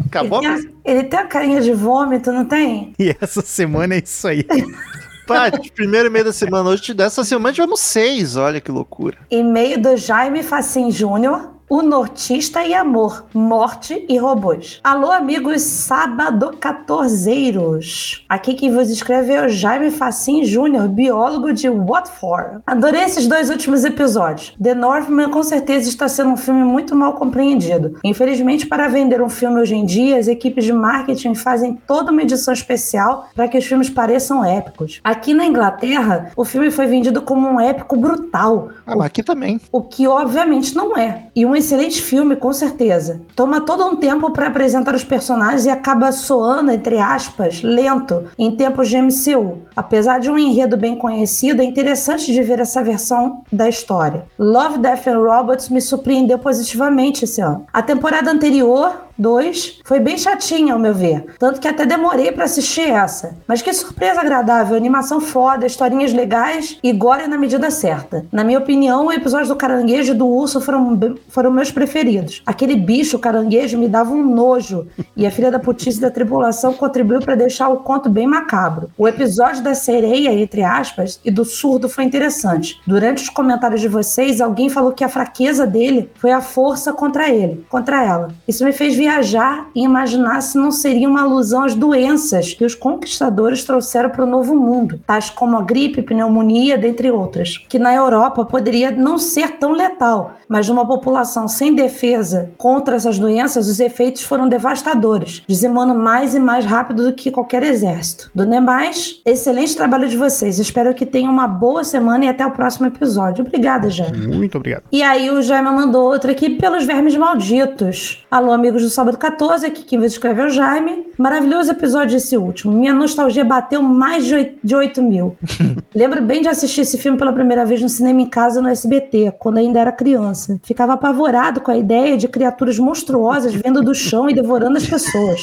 [0.06, 0.42] Acabou?
[0.42, 2.92] Ele tem, a, ele tem a carinha de vômito, não tem?
[2.98, 4.44] E essa semana é isso aí.
[5.26, 6.68] Paty, primeiro e meio da semana.
[6.68, 8.36] Hoje, dessa semana, tivemos seis.
[8.36, 9.16] Olha que loucura.
[9.30, 11.50] E-mail do Jaime Facim Júnior.
[11.72, 14.80] O Nortista e Amor, Morte e Robôs.
[14.82, 18.24] Alô, amigos sabadocatorзeiros.
[18.28, 22.58] Aqui quem vos escreve é o Jaime Facim Júnior, biólogo de Watford.
[22.66, 24.52] Adorei esses dois últimos episódios.
[24.60, 28.00] The Northman com certeza está sendo um filme muito mal compreendido.
[28.02, 32.22] Infelizmente, para vender um filme hoje em dia, as equipes de marketing fazem toda uma
[32.22, 35.00] edição especial para que os filmes pareçam épicos.
[35.04, 39.60] Aqui na Inglaterra, o filme foi vendido como um épico brutal, Ah, mas aqui também.
[39.70, 41.26] o que obviamente não é.
[41.36, 43.22] E um excelente filme, com certeza.
[43.36, 48.50] Toma todo um tempo para apresentar os personagens e acaba soando, entre aspas, lento em
[48.50, 49.58] tempos de MCU.
[49.76, 54.24] Apesar de um enredo bem conhecido, é interessante de ver essa versão da história.
[54.38, 57.64] Love, Death and Robots me surpreendeu positivamente esse ano.
[57.72, 61.26] A temporada anterior 2 foi bem chatinha, ao meu ver.
[61.38, 63.36] Tanto que até demorei pra assistir essa.
[63.46, 68.24] Mas que surpresa agradável, animação foda, historinhas legais e gore na medida certa.
[68.32, 70.98] Na minha opinião, o episódio do caranguejo e do urso foram,
[71.28, 72.42] foram meus preferidos.
[72.46, 74.86] Aquele bicho, caranguejo, me dava um nojo.
[75.16, 78.90] E a filha da putice da tribulação contribuiu pra deixar o conto bem macabro.
[78.96, 82.80] O episódio da sereia, entre aspas, e do surdo foi interessante.
[82.86, 87.28] Durante os comentários de vocês, alguém falou que a fraqueza dele foi a força contra
[87.28, 88.28] ele, contra ela.
[88.48, 92.76] Isso me fez viajar e imaginar se não seria uma alusão às doenças que os
[92.76, 97.92] conquistadores trouxeram para o novo mundo, tais como a gripe, pneumonia, dentre outras, que na
[97.92, 103.80] Europa poderia não ser tão letal, mas numa população sem defesa contra essas doenças, os
[103.80, 108.30] efeitos foram devastadores, dizimando mais e mais rápido do que qualquer exército.
[108.34, 110.58] Do demais, excelente trabalho de vocês.
[110.58, 113.44] Espero que tenham uma boa semana e até o próximo episódio.
[113.44, 114.26] Obrigada, Jaime.
[114.26, 114.82] Muito obrigado.
[114.90, 118.24] E aí o Jaime mandou outra aqui pelos vermes malditos.
[118.30, 121.06] Alô, amigos do Sábado 14, aqui quem vos escreve é o Jaime.
[121.16, 122.70] Maravilhoso episódio esse último.
[122.74, 125.38] Minha nostalgia bateu mais de oit- de 8 mil.
[125.94, 129.32] Lembro bem de assistir esse filme pela primeira vez no cinema em casa no SBT,
[129.38, 130.60] quando ainda era criança.
[130.62, 135.40] Ficava apavorado com a ideia de criaturas monstruosas vindo do chão e devorando as pessoas.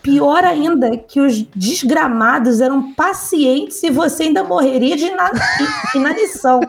[0.00, 5.30] Pior ainda que os desgramados eram pacientes e você ainda morreria de ina-
[5.94, 6.60] inanição.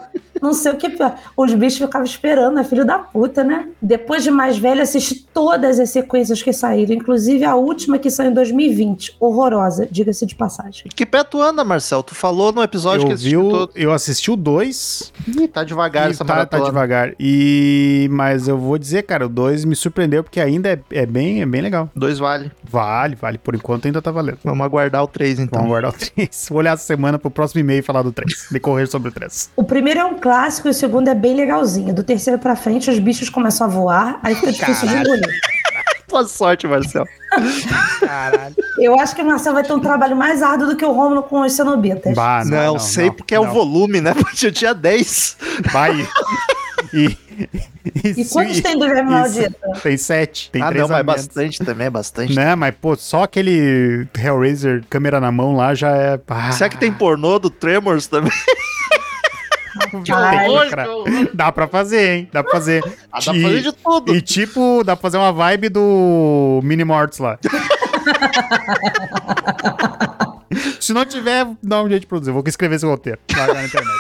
[0.42, 1.14] Não sei o que é.
[1.38, 3.68] Os bichos ficavam esperando, é filho da puta, né?
[3.82, 8.32] Depois de mais velho, assisti todas as sequências que saíram, inclusive a última que saiu
[8.32, 9.16] em 2020.
[9.20, 10.86] Horrorosa, diga-se de passagem.
[10.96, 12.02] Que pé tu anda, Marcel?
[12.04, 13.72] Tu falou no episódio que Eu, vi assistiu todo.
[13.76, 16.66] eu assisti o 2 Ih, tá devagar e essa tá, tá maratona.
[16.66, 17.14] devagar.
[17.20, 21.42] E mas eu vou dizer, cara, o 2 me surpreendeu porque ainda é, é bem,
[21.42, 21.90] é bem legal.
[21.96, 22.52] Dois vale.
[22.64, 23.38] Vale, vale.
[23.38, 24.40] Por enquanto ainda tá valendo.
[24.44, 25.60] Vamos aguardar o três, então.
[25.60, 26.48] Vamos guardar o 3.
[26.50, 28.48] Vou olhar essa semana pro próximo e-mail e falar do 3.
[28.52, 29.52] Decorrer sobre o 3.
[29.56, 30.31] O primeiro é um clássico
[30.68, 31.94] e o segundo é bem legalzinho.
[31.94, 35.42] Do terceiro pra frente, os bichos começam a voar, aí fica difícil de engolir.
[36.10, 37.06] Boa sorte, Marcel.
[38.00, 38.56] Caralho.
[38.78, 41.24] Eu acho que o Marcel vai ter um trabalho mais árduo do que o Romulo
[41.24, 42.14] com os cenobitas.
[42.14, 43.54] Bah, não, sei porque é o não.
[43.54, 44.14] volume, né?
[44.20, 45.38] Porque eu tinha 10.
[45.72, 46.06] Vai.
[46.94, 47.18] E,
[48.04, 49.40] E quantos tem do Verme isso.
[49.40, 49.56] Maldito?
[49.82, 50.50] Tem sete.
[50.52, 52.36] Tem ah, três não, mas bastante também, é bastante.
[52.36, 56.20] Né, mas pô, só aquele Hellraiser câmera na mão lá já é.
[56.28, 58.32] Ah, Será que tem pornô do Tremors também?
[60.06, 60.88] Cara.
[61.34, 62.30] Dá pra fazer, hein?
[62.32, 62.84] Dá pra fazer.
[63.12, 64.16] Ah, dá pra fazer de tudo.
[64.16, 67.38] E tipo, dá pra fazer uma vibe do Mini Mortis lá.
[70.80, 72.32] Se não tiver, dá um jeito de produzir.
[72.32, 73.20] Vou escrever esse roteiro.
[73.36, 74.00] Largar na internet.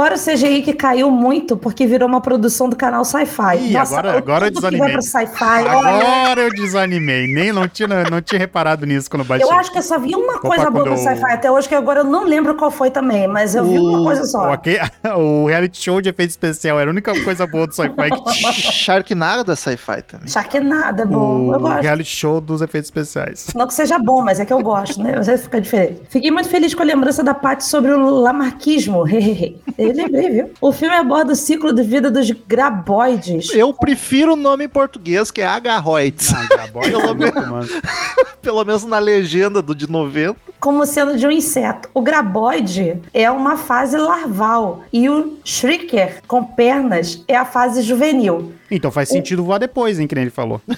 [0.00, 3.58] Fora o CGI que caiu muito porque virou uma produção do canal Sci-Fi.
[3.58, 4.94] Ih, agora- agora eu desanimei.
[5.38, 7.26] Agora eu desanimei.
[7.26, 9.46] Nem não tinha, não tinha reparado nisso quando baixei.
[9.46, 11.68] Eu acho que eu só vi uma Opa, coisa boa do eu- Sci-Fi até hoje,
[11.68, 14.48] que agora eu não lembro qual foi também, mas eu vi O- uma coisa só.
[14.48, 14.78] O, aque-
[15.18, 18.52] o reality show de efeito especial era a única coisa boa do sci-fi que tinha.
[18.52, 20.28] Sharknado é sci-fi também.
[20.28, 21.82] Sharknado é bom, eu O gosto.
[21.82, 23.48] reality show dos efeitos especiais.
[23.54, 25.18] Não que seja bom, mas é que eu gosto, né?
[25.18, 26.00] Às vezes fica diferente.
[26.08, 29.06] Fiquei muito feliz com a lembrança da parte sobre o lamarquismo.
[29.06, 29.59] Hehehe.
[29.78, 30.50] Eu lembrei, viu?
[30.60, 33.52] O filme aborda o ciclo de vida dos graboides.
[33.54, 36.32] Eu prefiro o nome em português, que é Agarroids.
[36.34, 37.68] Ah, é Pelo mano.
[38.42, 40.36] Pelo menos na legenda do de 90.
[40.58, 41.88] como sendo de um inseto.
[41.92, 48.52] O graboide é uma fase larval e o shrieker com pernas é a fase juvenil.
[48.70, 50.60] Então faz sentido voar depois, hein, que nem ele falou.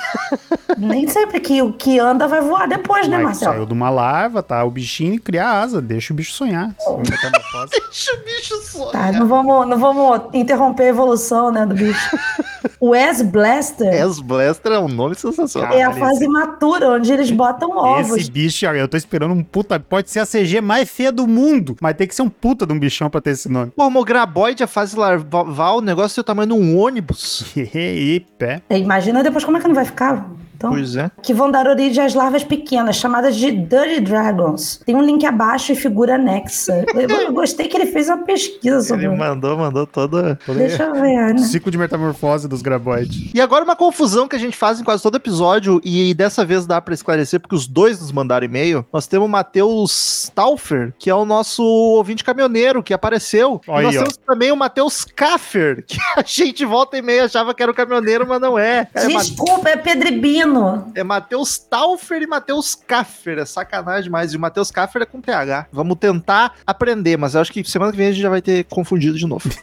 [0.78, 3.66] Nem sempre que o que anda vai voar depois, né, Mas saiu Marcelo?
[3.66, 4.64] de uma larva, tá?
[4.64, 6.74] O bichinho cria asa, deixa o bicho sonhar.
[6.99, 7.72] Metamorfose.
[7.93, 8.86] Deixa o bicho só.
[8.90, 12.16] Tá, não vamos, não vamos interromper a evolução, né, do bicho.
[12.78, 15.72] O S-Blaster S-Blaster é um nome sensacional.
[15.72, 18.16] é a fase esse- matura, onde eles botam ovos.
[18.16, 19.78] Esse bicho, eu tô esperando um puta.
[19.78, 22.72] Pode ser a CG mais feia do mundo, mas tem que ser um puta de
[22.72, 23.70] um bichão pra ter esse nome.
[23.70, 27.45] Pô, o graboide, a fase larval, o negócio é o tamanho de um ônibus.
[27.91, 28.62] E pé.
[28.68, 30.30] É, Imagina depois como é que não vai ficar.
[30.62, 31.10] Então, Pois é.
[31.20, 34.80] que vão dar origem às larvas pequenas, chamadas de Dirty Dragons.
[34.86, 36.84] Tem um link abaixo e figura anexa.
[36.94, 40.38] Eu, eu gostei que ele fez uma pesquisa sobre Ele mandou, mandou toda.
[40.46, 41.38] Deixa eu ver, né?
[41.38, 43.32] Ciclo de metamorfose dos graboides.
[43.34, 46.64] E agora uma confusão que a gente faz em quase todo episódio, e dessa vez
[46.64, 48.86] dá pra esclarecer, porque os dois nos mandaram e-mail.
[48.92, 53.60] Nós temos o Matheus Stauffer, que é o nosso ouvinte caminhoneiro, que apareceu.
[53.68, 53.98] Aí, e nós ó.
[53.98, 57.74] temos também o Matheus Kaffer, que a gente volta e meia achava que era o
[57.74, 58.86] caminhoneiro, mas não é.
[58.94, 60.51] É, Desculpa, é Pedribino.
[60.94, 63.38] É Matheus Stauffer e Matheus Kaffer.
[63.38, 64.32] É sacanagem demais.
[64.32, 65.66] E o Matheus Kaffer é com TH.
[65.72, 68.64] Vamos tentar aprender, mas eu acho que semana que vem a gente já vai ter
[68.64, 69.48] confundido de novo.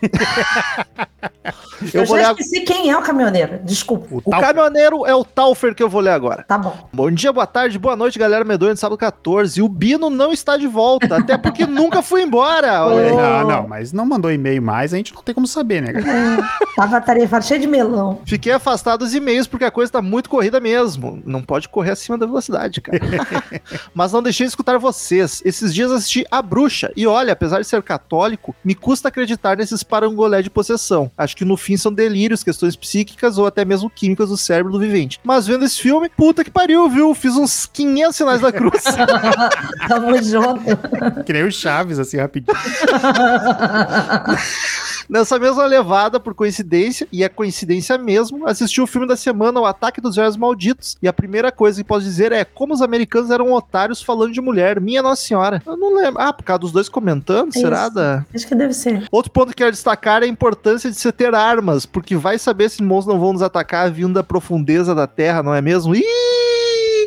[1.94, 3.60] Eu, eu vou ler já a- esqueci quem é o caminhoneiro.
[3.64, 4.06] Desculpa.
[4.12, 6.44] O O caminhoneiro é o Taufer que eu vou ler agora.
[6.48, 6.76] Tá bom.
[6.92, 9.60] Bom dia, boa tarde, boa noite, galera medonha de sábado 14.
[9.60, 12.80] E o Bino não está de volta, até porque nunca foi embora.
[12.80, 16.50] Não, não, mas não mandou e-mail mais, a gente não tem como saber, né, cara?
[16.76, 18.20] Tava tarefado, cheio de melão.
[18.26, 20.79] Fiquei afastado dos e-mails porque a coisa tá muito corrida mesmo.
[21.26, 23.00] Não pode correr acima da velocidade, cara.
[23.94, 25.42] Mas não deixei de escutar vocês.
[25.46, 26.92] Esses dias assisti A Bruxa.
[26.96, 31.12] E olha, apesar de ser católico, me custa acreditar nesses parangolé de possessão.
[31.18, 34.80] Acho que no fim são delírios, questões psíquicas ou até mesmo químicas do cérebro do
[34.80, 35.20] vivente.
[35.24, 37.14] Mas vendo esse filme, puta que pariu, viu?
[37.14, 38.84] Fiz uns 500 sinais da cruz.
[39.88, 41.24] Tamo junto.
[41.26, 42.58] Que nem o Chaves, assim, rapidinho.
[45.10, 49.66] Nessa mesma levada, por coincidência, e é coincidência mesmo, assisti o filme da semana, O
[49.66, 50.98] Ataque dos Velhos Malditos.
[51.02, 54.40] E a primeira coisa que posso dizer é como os americanos eram otários falando de
[54.40, 54.80] mulher.
[54.80, 55.64] Minha Nossa Senhora.
[55.66, 56.22] Eu não lembro.
[56.22, 57.52] Ah, por causa dos dois comentando?
[57.54, 57.86] Será?
[57.86, 57.96] Isso.
[57.96, 58.26] Da...
[58.36, 59.08] Acho que deve ser.
[59.12, 62.70] Outro ponto que quero destacar é a importância de se ter armas, porque vai saber
[62.70, 65.96] se monstros não vão nos atacar vindo da profundeza da terra, não é mesmo?
[65.96, 66.29] Ih!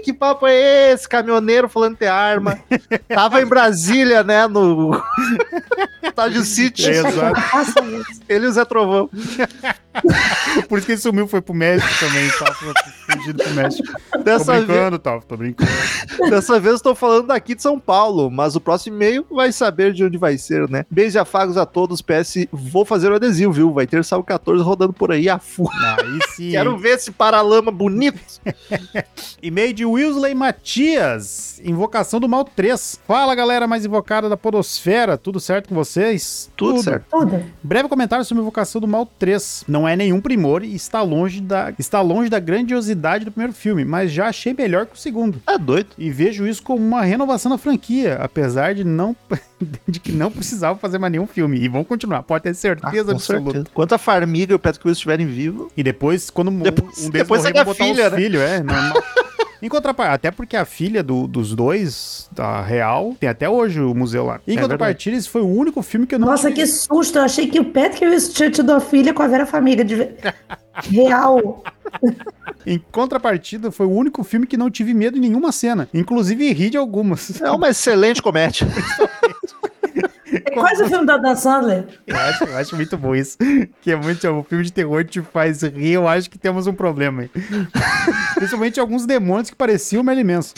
[0.02, 1.08] Que papo é esse?
[1.08, 2.58] Caminhoneiro falando ter arma.
[3.08, 4.46] Tava em Brasília, né?
[4.46, 5.00] No.
[6.02, 6.88] Estádio City.
[6.88, 7.40] É, exato.
[8.28, 9.08] Ele e o Zé Trovão.
[10.68, 12.52] Por isso que ele sumiu, foi pro México também, tá?
[12.54, 12.72] Foi
[13.16, 13.88] fugido pro México.
[14.10, 15.20] Tô Dessa vez, brincando, tá?
[15.20, 15.70] Tô brincando.
[16.30, 19.92] dessa vez eu tô falando daqui de São Paulo, mas o próximo e-mail vai saber
[19.92, 20.84] de onde vai ser, né?
[20.90, 22.02] Beijos e afagos a todos.
[22.02, 23.72] PS, vou fazer o adesivo, viu?
[23.72, 25.68] Vai ter Salve 14 rodando por aí a fu.
[25.70, 26.50] Aí sim.
[26.50, 28.20] Quero ver esse paralama bonito.
[29.42, 33.00] E-mail de Wilsley Matias, invocação do mal 3.
[33.06, 36.50] Fala galera mais invocada da Podosfera, tudo certo com vocês?
[36.56, 37.04] Tudo, certo.
[37.10, 37.44] Tudo.
[37.62, 39.64] Breve comentário sobre a invocação do mal 3.
[39.68, 43.84] Não é nenhum primor e está longe da, está longe da grandiosidade do primeiro filme,
[43.84, 45.42] mas já achei melhor que o segundo.
[45.46, 45.90] É doido.
[45.98, 49.14] E vejo isso como uma renovação da franquia, apesar de não
[49.86, 51.58] de que não precisava fazer mais nenhum filme.
[51.58, 53.52] E vão continuar, pode ter Ah, certeza com absoluta.
[53.52, 53.66] certeza.
[53.74, 57.10] Quanto a Farmiga e o Patrick Wilson estiverem vivos, E depois, quando um- Depois- um
[57.10, 58.18] deles depois morrer, vão botar filha, os né?
[58.18, 58.62] filhos, é.
[58.62, 59.02] normal.
[59.62, 63.94] Em contrapartida, até porque a filha do- dos dois, da Real, tem até hoje o
[63.94, 64.40] museu lá.
[64.46, 67.16] Em É contrapartida, esse foi o único filme que eu não Nossa, que susto.
[67.18, 69.84] Eu achei que o Patrick Wilson tinha tido a filha com a Vera Família.
[69.84, 69.94] De...
[70.90, 71.62] Real.
[72.66, 75.88] Em contrapartida, foi o único filme que não tive medo em nenhuma cena.
[75.94, 77.40] Inclusive ri de algumas.
[77.40, 78.66] é uma excelente comédia.
[80.32, 81.84] É quase o filme da Dan Sandler.
[82.06, 83.36] Eu acho, eu acho muito bom isso.
[83.80, 84.26] Que é muito.
[84.28, 87.30] O filme de terror te faz rir, eu acho que temos um problema aí.
[88.34, 90.54] Principalmente alguns demônios que pareciam Merlin Manson.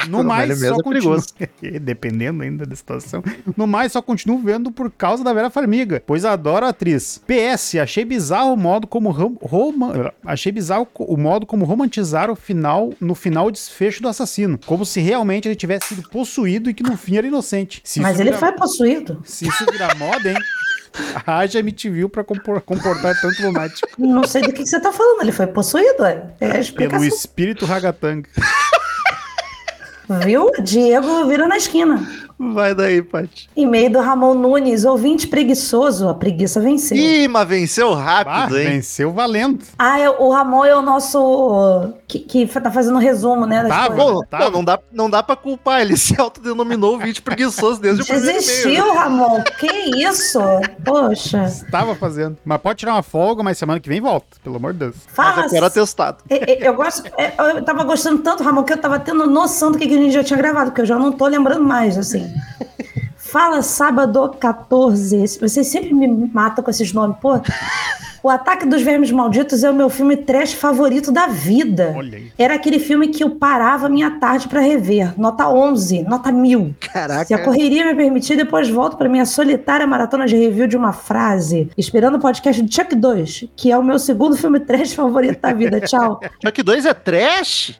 [0.08, 1.16] No mais, só é continuo...
[1.80, 3.22] Dependendo ainda da situação.
[3.56, 7.20] No mais, só continuo vendo por causa da Vera Farmiga, pois adoro a atriz.
[7.26, 9.34] PS, achei bizarro o modo como rom...
[9.40, 14.84] roma- achei bizarro o modo como romantizaram o final no final desfecho do assassino, como
[14.84, 17.80] se realmente ele tivesse sido possuído e que no fim era inocente.
[17.84, 19.22] Se Mas ele vira- foi possuído.
[19.24, 20.36] se isso virar moda, hein?
[21.26, 23.88] Haja MTV pra compor- comportar tanto lunático.
[23.98, 25.22] Não sei do que, você tá falando.
[25.22, 26.04] Ele foi possuído.
[26.04, 28.28] É, é a Pelo espírito ragatanga.
[30.08, 30.50] Viu?
[30.62, 32.06] Diego vira na esquina.
[32.38, 33.48] Vai daí, Paty.
[33.56, 36.08] E-mail do Ramon Nunes, ouvinte preguiçoso.
[36.08, 36.96] A preguiça venceu.
[36.96, 38.68] Ih, mas venceu Ah, rápido, hein?
[38.70, 39.64] venceu valendo.
[39.78, 41.92] Ah, é- o Ramon é o nosso.
[42.08, 43.64] que, que tá fazendo resumo, né?
[43.68, 43.96] Tá coisas.
[44.04, 44.14] bom.
[44.20, 48.04] Pô, pô, não, dá, não dá pra culpar, ele se autodenominou ouvinte preguiçoso desde o
[48.04, 48.40] primeiro e-mail.
[48.42, 49.42] Desistiu, Ramon.
[49.58, 49.66] Que
[50.04, 50.40] isso?
[50.84, 51.44] Poxa.
[51.44, 52.36] Estava fazendo.
[52.44, 54.26] Mas pode tirar uma folga, mas semana que vem volta.
[54.42, 54.96] Pelo amor de Deus.
[55.16, 55.46] Mas Fala.
[55.46, 56.18] eu quero atestado.
[56.28, 57.02] É, é, Eu gosto.
[57.56, 60.12] Eu tava gostando tanto, Ramon, que eu tava tendo noção do que que a gente
[60.12, 62.23] já tinha gravado, porque eu já não tô lembrando mais, assim.
[63.16, 65.38] Fala sábado 14.
[65.40, 67.40] Vocês sempre me matam com esses nomes, pô.
[68.24, 71.94] O Ataque dos Vermes Malditos é o meu filme trash favorito da vida.
[72.38, 75.12] Era aquele filme que eu parava minha tarde pra rever.
[75.20, 76.74] Nota 11, nota 1000.
[76.80, 77.26] Caraca.
[77.26, 80.94] Se a correria me permitir, depois volto para minha solitária maratona de review de uma
[80.94, 85.40] frase, esperando o podcast de Chuck 2, que é o meu segundo filme trash favorito
[85.40, 85.80] da vida.
[85.80, 86.18] Tchau.
[86.42, 87.78] Chuck 2 é trash?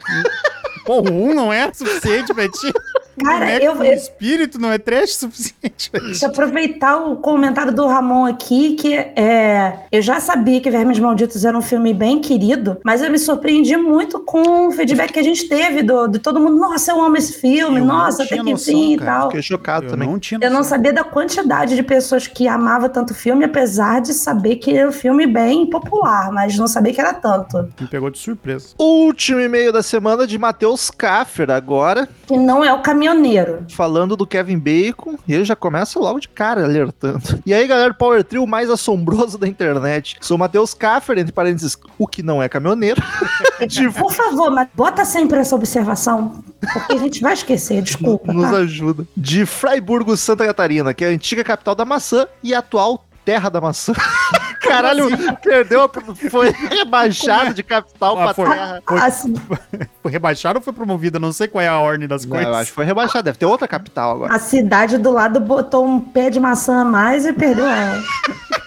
[0.84, 2.70] Pô, um não é suficiente pra ti.
[3.22, 5.90] Cara, Boneco eu- espírito não é trash suficiente.
[5.92, 9.78] Deixa eu aproveitar o comentário do Ramon aqui, que é.
[9.92, 13.76] Eu já sabia que Vermes Malditos era um filme bem querido, mas eu me surpreendi
[13.76, 16.56] muito com o feedback que a gente teve do, de todo mundo.
[16.58, 19.28] Nossa, eu amo esse filme, Eu nossa, até que enfim e tal.
[19.28, 20.08] Fiquei chocado Eu também.
[20.08, 24.00] não tinha Eu não sabia da quantidade de pessoas que amavam tanto o filme, apesar
[24.00, 27.68] de saber que era um filme bem popular, mas não sabia que era tanto.
[27.80, 28.68] Me pegou de surpresa.
[28.78, 33.64] Último e-mail da semana de Matheus Kaffer, agora, Que não é o caminhoneiro.
[33.70, 37.40] falando do Kevin Bacon, e ele já começa logo de cara alertando.
[37.44, 40.16] E aí, galera, Power Trio mais assombroso da internet.
[40.20, 43.02] Sou Matheus Kaffer, entre parênteses, o que não é caminhoneiro.
[43.68, 46.42] De- Por favor, mas bota sempre essa observação,
[46.72, 48.32] porque a gente vai esquecer, desculpa.
[48.32, 48.58] Nos Tá?
[48.58, 49.06] ajuda.
[49.16, 53.48] De Freiburgo, Santa Catarina, que é a antiga capital da maçã e a atual terra
[53.48, 53.92] da maçã.
[54.76, 55.08] Caralho,
[55.42, 55.90] perdeu, a-
[56.30, 58.48] foi rebaixado de capital Ah, pra foi.
[58.48, 58.82] terra.
[58.86, 59.34] Foi, Assim,
[60.02, 61.18] foi rebaixado ou foi promovida?
[61.18, 62.48] Não sei qual é a ordem das Não, coisas.
[62.48, 64.34] eu acho que foi rebaixado, deve ter outra capital agora.
[64.34, 68.00] a cidade do lado botou um pé de maçã a mais e perdeu a.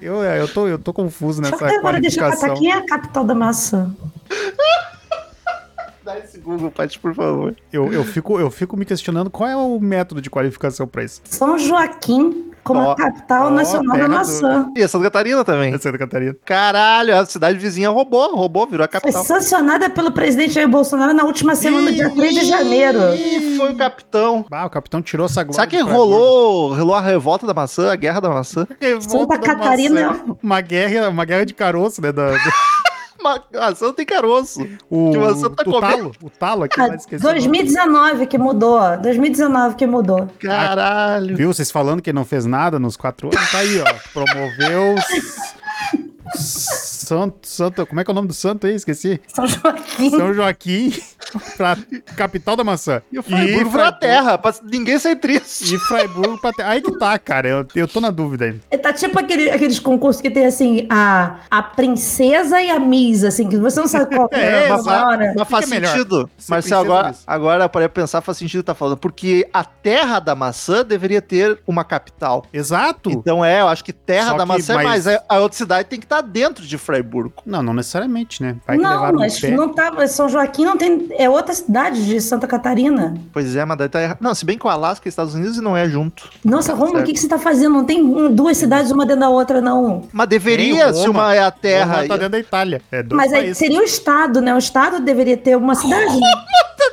[0.00, 2.56] Eu, eu, tô, eu tô confuso Só nessa que agora deixa eu qualificação.
[2.58, 3.94] quem é a capital da maçã.
[6.04, 7.54] Dá esse Google, Paty, por favor.
[7.72, 11.20] Eu, eu, fico, eu fico me questionando qual é o método de qualificação pra isso.
[11.24, 14.70] São Joaquim como a capital nacional da maçã.
[14.76, 15.74] E a Santa Catarina também.
[15.74, 16.36] É Santa Catarina.
[16.44, 19.24] Caralho, a cidade vizinha roubou, roubou, virou a Foi capital.
[19.24, 22.98] sancionada pelo presidente Jair Bolsonaro na última semana, dia 3 de janeiro.
[23.14, 24.44] Ih, foi o capitão.
[24.50, 25.56] Ah, o capitão tirou essa glória.
[25.56, 28.66] Sabe que rolou, rolou a revolta da maçã, a guerra da maçã?
[28.80, 30.36] Revolta Santa da Catarina- maçã.
[30.42, 32.12] Uma guerra, uma guerra de caroço, né?
[32.12, 32.32] Da,
[33.22, 34.60] Maçã tem caroço.
[34.90, 35.80] o, Que maçã tá o comendo.
[35.80, 36.12] talo.
[36.22, 37.24] O talo aqui, Ah, mas esqueci.
[37.24, 37.40] o nome.
[37.40, 38.80] 2019 que mudou.
[38.98, 40.28] 2019 que mudou.
[40.40, 41.36] Caralho.
[41.36, 43.50] Viu vocês falando que não fez nada nos quatro anos?
[43.50, 43.94] Tá aí, ó.
[44.12, 44.94] Promoveu.
[47.12, 48.74] s- Santo, santo, como é que é o nome do santo aí?
[48.74, 49.20] Esqueci.
[49.28, 50.10] São Joaquim.
[50.10, 50.92] São Joaquim.
[51.56, 51.76] pra
[52.16, 53.00] capital da maçã.
[53.12, 55.74] E o Freiburg pra Freiburg- terra, pra ninguém ser triste.
[55.74, 56.70] E Freiburg pra terra.
[56.70, 57.48] Aí que tá, cara.
[57.48, 58.60] Eu, eu tô na dúvida aí.
[58.70, 63.22] É, Tá tipo aquele, aqueles concursos que tem assim, a, a princesa e a Miss,
[63.24, 64.84] assim, que você não sabe qual É, é, a exato.
[64.84, 65.34] maior, né?
[65.36, 65.90] Mas faz melhor.
[65.92, 66.30] sentido.
[66.48, 68.96] Princesa agora, agora para pensar, faz sentido tá falando.
[68.96, 72.44] Porque a terra da maçã deveria ter uma capital.
[72.52, 73.10] Exato.
[73.10, 75.20] Então é, eu acho que terra Só da que maçã é mais- mais.
[75.28, 77.32] A outra cidade tem que estar dentro de Freiburg.
[77.44, 78.56] Não, não necessariamente, né?
[78.66, 80.06] Vai que Não, levaram mas não tava.
[80.06, 81.08] São Joaquim não tem.
[81.18, 83.14] É outra cidade de Santa Catarina.
[83.32, 84.18] Pois é, mas daí tá errado.
[84.20, 86.30] Não, se bem que o Alasca é Estados Unidos e não é junto.
[86.44, 87.72] Nossa, Romulo, o que, que você tá fazendo?
[87.74, 90.08] Não tem duas cidades uma dentro da outra, não.
[90.12, 91.20] Mas deveria, Tem se Roma.
[91.24, 91.96] uma é a terra.
[91.96, 92.82] Roma tá dentro da Itália.
[92.90, 93.58] É dois Mas aí países.
[93.58, 94.54] seria o Estado, né?
[94.54, 96.14] O Estado deveria ter uma cidade.
[96.18, 96.32] né?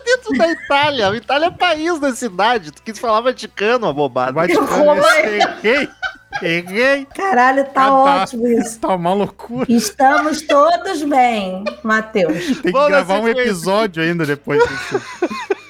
[0.06, 1.10] dentro da Itália.
[1.10, 2.72] A Itália é país da cidade.
[2.72, 4.32] Tu quis falar Vaticano, uma bobada.
[4.32, 5.88] Vaticano, Roma é-
[6.42, 6.60] errei.
[6.60, 7.08] Errei.
[7.16, 8.80] Caralho, tá Ah, ótimo isso.
[8.80, 9.66] Tá uma loucura.
[9.70, 12.60] Estamos todos bem, Matheus.
[12.62, 15.02] Tem que gravar um episódio ainda depois disso.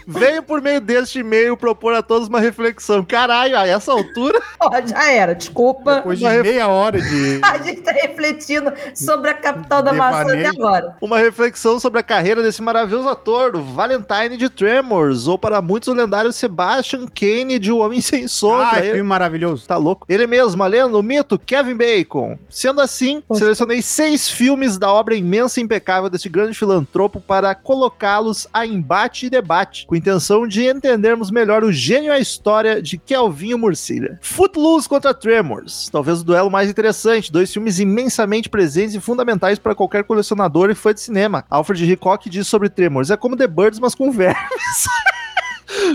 [0.10, 3.06] Veio por meio deste e-mail propor a todos uma reflexão.
[3.06, 4.42] Caralho, a essa altura.
[4.60, 5.96] Ó, já era, desculpa.
[5.96, 7.40] Depois de Uma meia hora de.
[7.46, 10.96] A gente tá refletindo sobre a capital da maçã até agora.
[11.00, 15.90] Uma reflexão sobre a carreira desse maravilhoso ator, o Valentine de Tremors, ou para muitos
[15.90, 18.80] o lendário Sebastian Kane de O Homem Sem Sombra.
[18.80, 19.68] Ah, filme maravilhoso.
[19.68, 20.06] Tá louco?
[20.10, 22.38] Ele mesmo, lendo o mito Kevin Bacon.
[22.50, 23.42] Sendo assim, Poxa.
[23.42, 29.28] selecionei seis filmes da obra imensa e impecável desse grande filantropo para colocá-los a embate
[29.28, 34.18] e debate, com intenção de entendermos melhor o gênio e a história de Kelvinho Murcilha.
[34.22, 39.76] Footloose contra Tremors, talvez o duelo mais interessante, dois filmes imensamente presentes e fundamentais para
[39.76, 41.46] qualquer colecionador e fã de cinema.
[41.50, 44.40] Alfred Hitchcock diz sobre Tremors, é como The Birds, mas com vermes.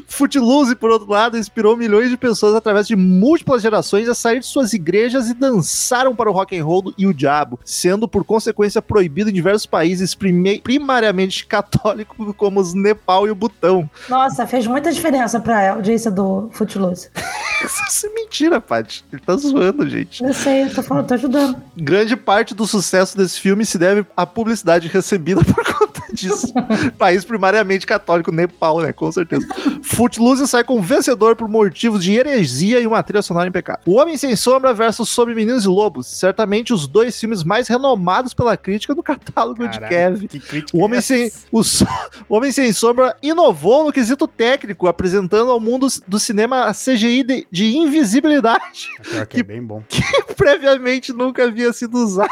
[0.06, 4.46] Footloose, por outro lado, inspirou milhões de pessoas através de múltiplas gerações a sair de
[4.46, 8.80] suas igrejas e dançaram para o rock and roll e o diabo, sendo por consequência
[8.80, 10.16] proibido em diversos países
[10.62, 13.88] primariamente católicos como os Nepal e o Butão.
[14.08, 17.10] Nossa, fez muita diferença pra audiência do Footloose.
[17.64, 19.04] Isso é mentira, Paty.
[19.12, 20.22] Ele tá zoando, gente.
[20.22, 21.56] Eu sei, eu tô falando, tô ajudando.
[21.76, 26.52] Grande parte do sucesso desse filme se deve à publicidade recebida por conta disso.
[26.98, 28.92] País primariamente católico, Nepal, né?
[28.92, 29.46] Com certeza.
[29.82, 33.82] Footloose sai como vencedor por motivos de heresia e uma trilha sonora impecável.
[33.86, 36.06] O Homem Sem Sombra versus Sobre Meninos e Lobos.
[36.06, 40.26] Certamente os dois filmes mais renomados pela crítica do catálogo de Caralho, Kevin.
[40.26, 41.60] Que crítica O Homem, é sem, o,
[42.28, 47.22] o Homem Sem Sombra inovou no quesito técnico, apresentando ao mundo do cinema a CGI
[47.22, 49.82] de, de invisibilidade Pior que é bem bom.
[49.88, 50.02] que
[50.34, 52.28] previamente nunca havia sido usado.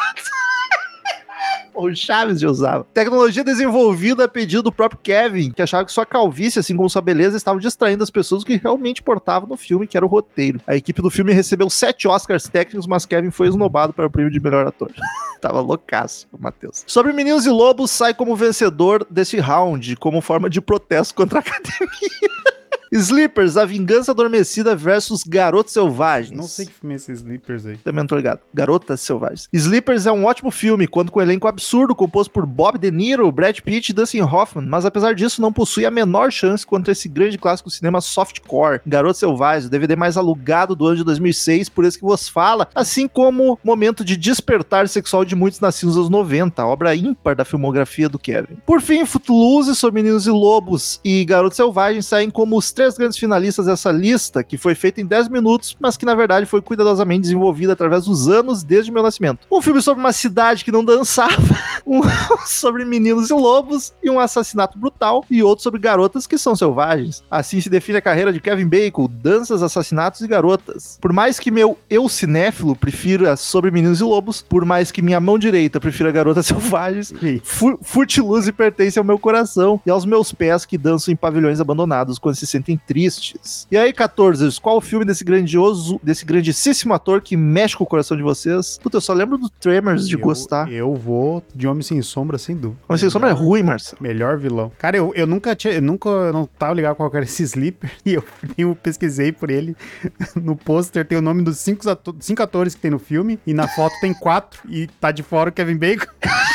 [1.82, 2.86] O Chaves usava.
[2.94, 7.02] Tecnologia desenvolvida a pedido do próprio Kevin, que achava que sua calvície, assim como sua
[7.02, 10.60] beleza, estavam distraindo as pessoas que realmente importavam no filme, que era o roteiro.
[10.66, 14.30] A equipe do filme recebeu sete Oscars técnicos, mas Kevin foi esnobado para o prêmio
[14.30, 14.92] de melhor ator.
[15.40, 16.84] Tava loucaço, Matheus.
[16.86, 21.42] Sobre Meninos e Lobos, sai como vencedor desse round, como forma de protesto contra a
[21.42, 22.52] academia.
[22.94, 26.36] Sleepers, A Vingança Adormecida versus Garotos Selvagens.
[26.36, 27.78] Não sei que filme é esses Sleepers aí.
[27.78, 28.40] Também não tô ligado.
[28.52, 29.48] Garotas Selvagens.
[29.51, 33.32] Sleepers é um ótimo filme, conta com um elenco absurdo, composto por Bob De Niro,
[33.32, 37.09] Brad Pitt e Dustin Hoffman, mas apesar disso não possui a menor chance contra esse
[37.09, 38.82] grande clássico do cinema softcore.
[38.86, 42.69] Garotos Selvagens, o DVD mais alugado do ano de 2006, por isso que vos fala,
[42.74, 48.06] assim como Momento de Despertar Sexual de Muitos Nascidos anos 90, obra ímpar da filmografia
[48.06, 48.59] do Kevin.
[48.66, 53.18] Por fim, Footloose, Sobre Meninos e Lobos e Garotos Selvagens saem como os três grandes
[53.18, 57.22] finalistas dessa lista, que foi feita em 10 minutos, mas que na verdade foi cuidadosamente
[57.22, 59.46] desenvolvida através dos anos desde meu nascimento.
[59.50, 61.32] Um filme sobre uma cidade que não dançava,
[61.86, 62.00] um
[62.46, 67.22] sobre meninos e lobos e um assassinato brutal, e outro sobre garotas que são selvagens.
[67.30, 70.98] Assim se define a carreira de Kevin Bacon, danças, assassinatos e garotas.
[71.00, 75.20] Por mais que meu eu cinéfilo prefira sobre meninos e lobos, por mais que minha
[75.20, 77.12] mão direita prefira garotas selvagens,
[77.44, 82.18] Fu- Footloose pertence ao meu coração e aos meus pés que dançam em pavilhões abandonados
[82.18, 83.66] quando se sentem tristes.
[83.70, 87.86] E aí, 14, qual o filme desse grandioso, desse grandíssimo ator que mexe com o
[87.86, 88.78] coração de vocês?
[88.82, 90.70] Puta, eu só lembro do Tremors de eu, gostar.
[90.70, 92.81] Eu vou de Homem Sem Sombra, sem dúvida.
[92.89, 94.03] Mas sem sombra é ruim, Marcelo.
[94.03, 94.70] Melhor vilão.
[94.78, 95.74] Cara, eu, eu nunca tinha.
[95.74, 97.90] Eu nunca eu não tava ligado qual que era esse Sleeper.
[98.05, 98.24] E eu,
[98.59, 99.77] eu pesquisei por ele.
[100.35, 103.39] No pôster tem o nome dos cinco, ato- cinco atores que tem no filme.
[103.47, 104.61] E na foto tem quatro.
[104.69, 106.07] E tá de fora o Kevin Bacon.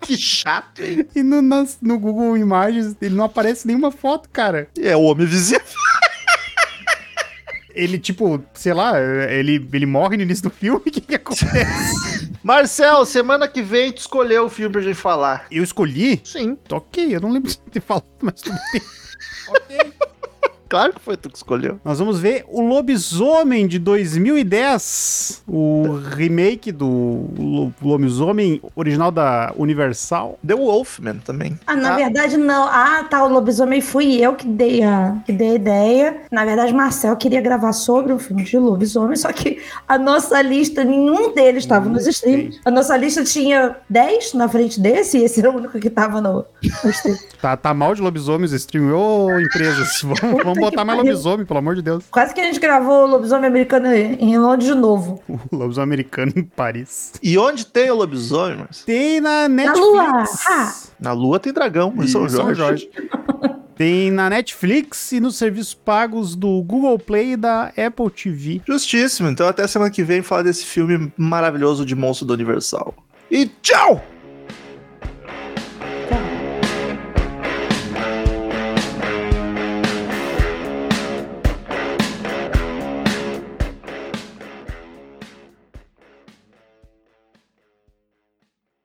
[0.06, 1.06] Que chato, hein?
[1.14, 4.68] E no, nas- no Google Imagens ele não aparece nenhuma foto, cara.
[4.78, 5.60] É o homem visível.
[7.72, 10.80] Ele, tipo, sei lá, ele, ele morre no início do filme.
[10.84, 12.28] O que, que acontece?
[12.42, 15.46] Marcel, semana que vem tu escolheu o filme pra gente falar.
[15.50, 16.20] Eu escolhi?
[16.24, 16.58] Sim.
[16.70, 18.82] Ok, eu não lembro de ter falado, mas tudo bem.
[19.48, 19.92] ok.
[20.70, 21.78] Claro que foi tu que escolheu.
[21.84, 26.86] Nós vamos ver o Lobisomem de 2010, o remake do
[27.36, 30.38] Lo- Lobisomem original da Universal.
[30.46, 31.58] The Wolfman também.
[31.66, 32.64] Ah, na Ah, verdade, não.
[32.68, 36.16] Ah, tá, o lobisomem fui eu que dei a, que dei a ideia.
[36.30, 40.84] Na verdade, Marcel queria gravar sobre um filme de lobisomem, só que a nossa lista,
[40.84, 42.60] nenhum deles estava nos streams.
[42.64, 46.20] A nossa lista tinha 10 na frente desse, e esse era o único que tava
[46.20, 46.44] no,
[46.84, 47.18] no stream.
[47.42, 48.92] Tá, tá mal de lobisomem os stream.
[48.94, 52.04] Ô, empresas, vamos, vamos botar mais lobisomem, pelo amor de Deus.
[52.10, 55.22] Quase que a gente gravou o lobisomem americano em Londres de novo.
[55.50, 57.12] O lobisomem americano em Paris.
[57.22, 58.86] E onde tem o lobisomem, Marcelo?
[58.86, 59.80] Tem na Netflix.
[59.80, 60.24] Lua.
[60.48, 60.74] Ah.
[61.00, 62.88] Na Lua tem dragão, em Em São Jorge.
[63.80, 68.60] Tem na Netflix e nos serviços pagos do Google Play e da Apple TV.
[68.68, 69.30] Justíssimo.
[69.30, 72.94] Então até semana que vem falar desse filme maravilhoso de monstro do Universal.
[73.30, 74.04] E tchau!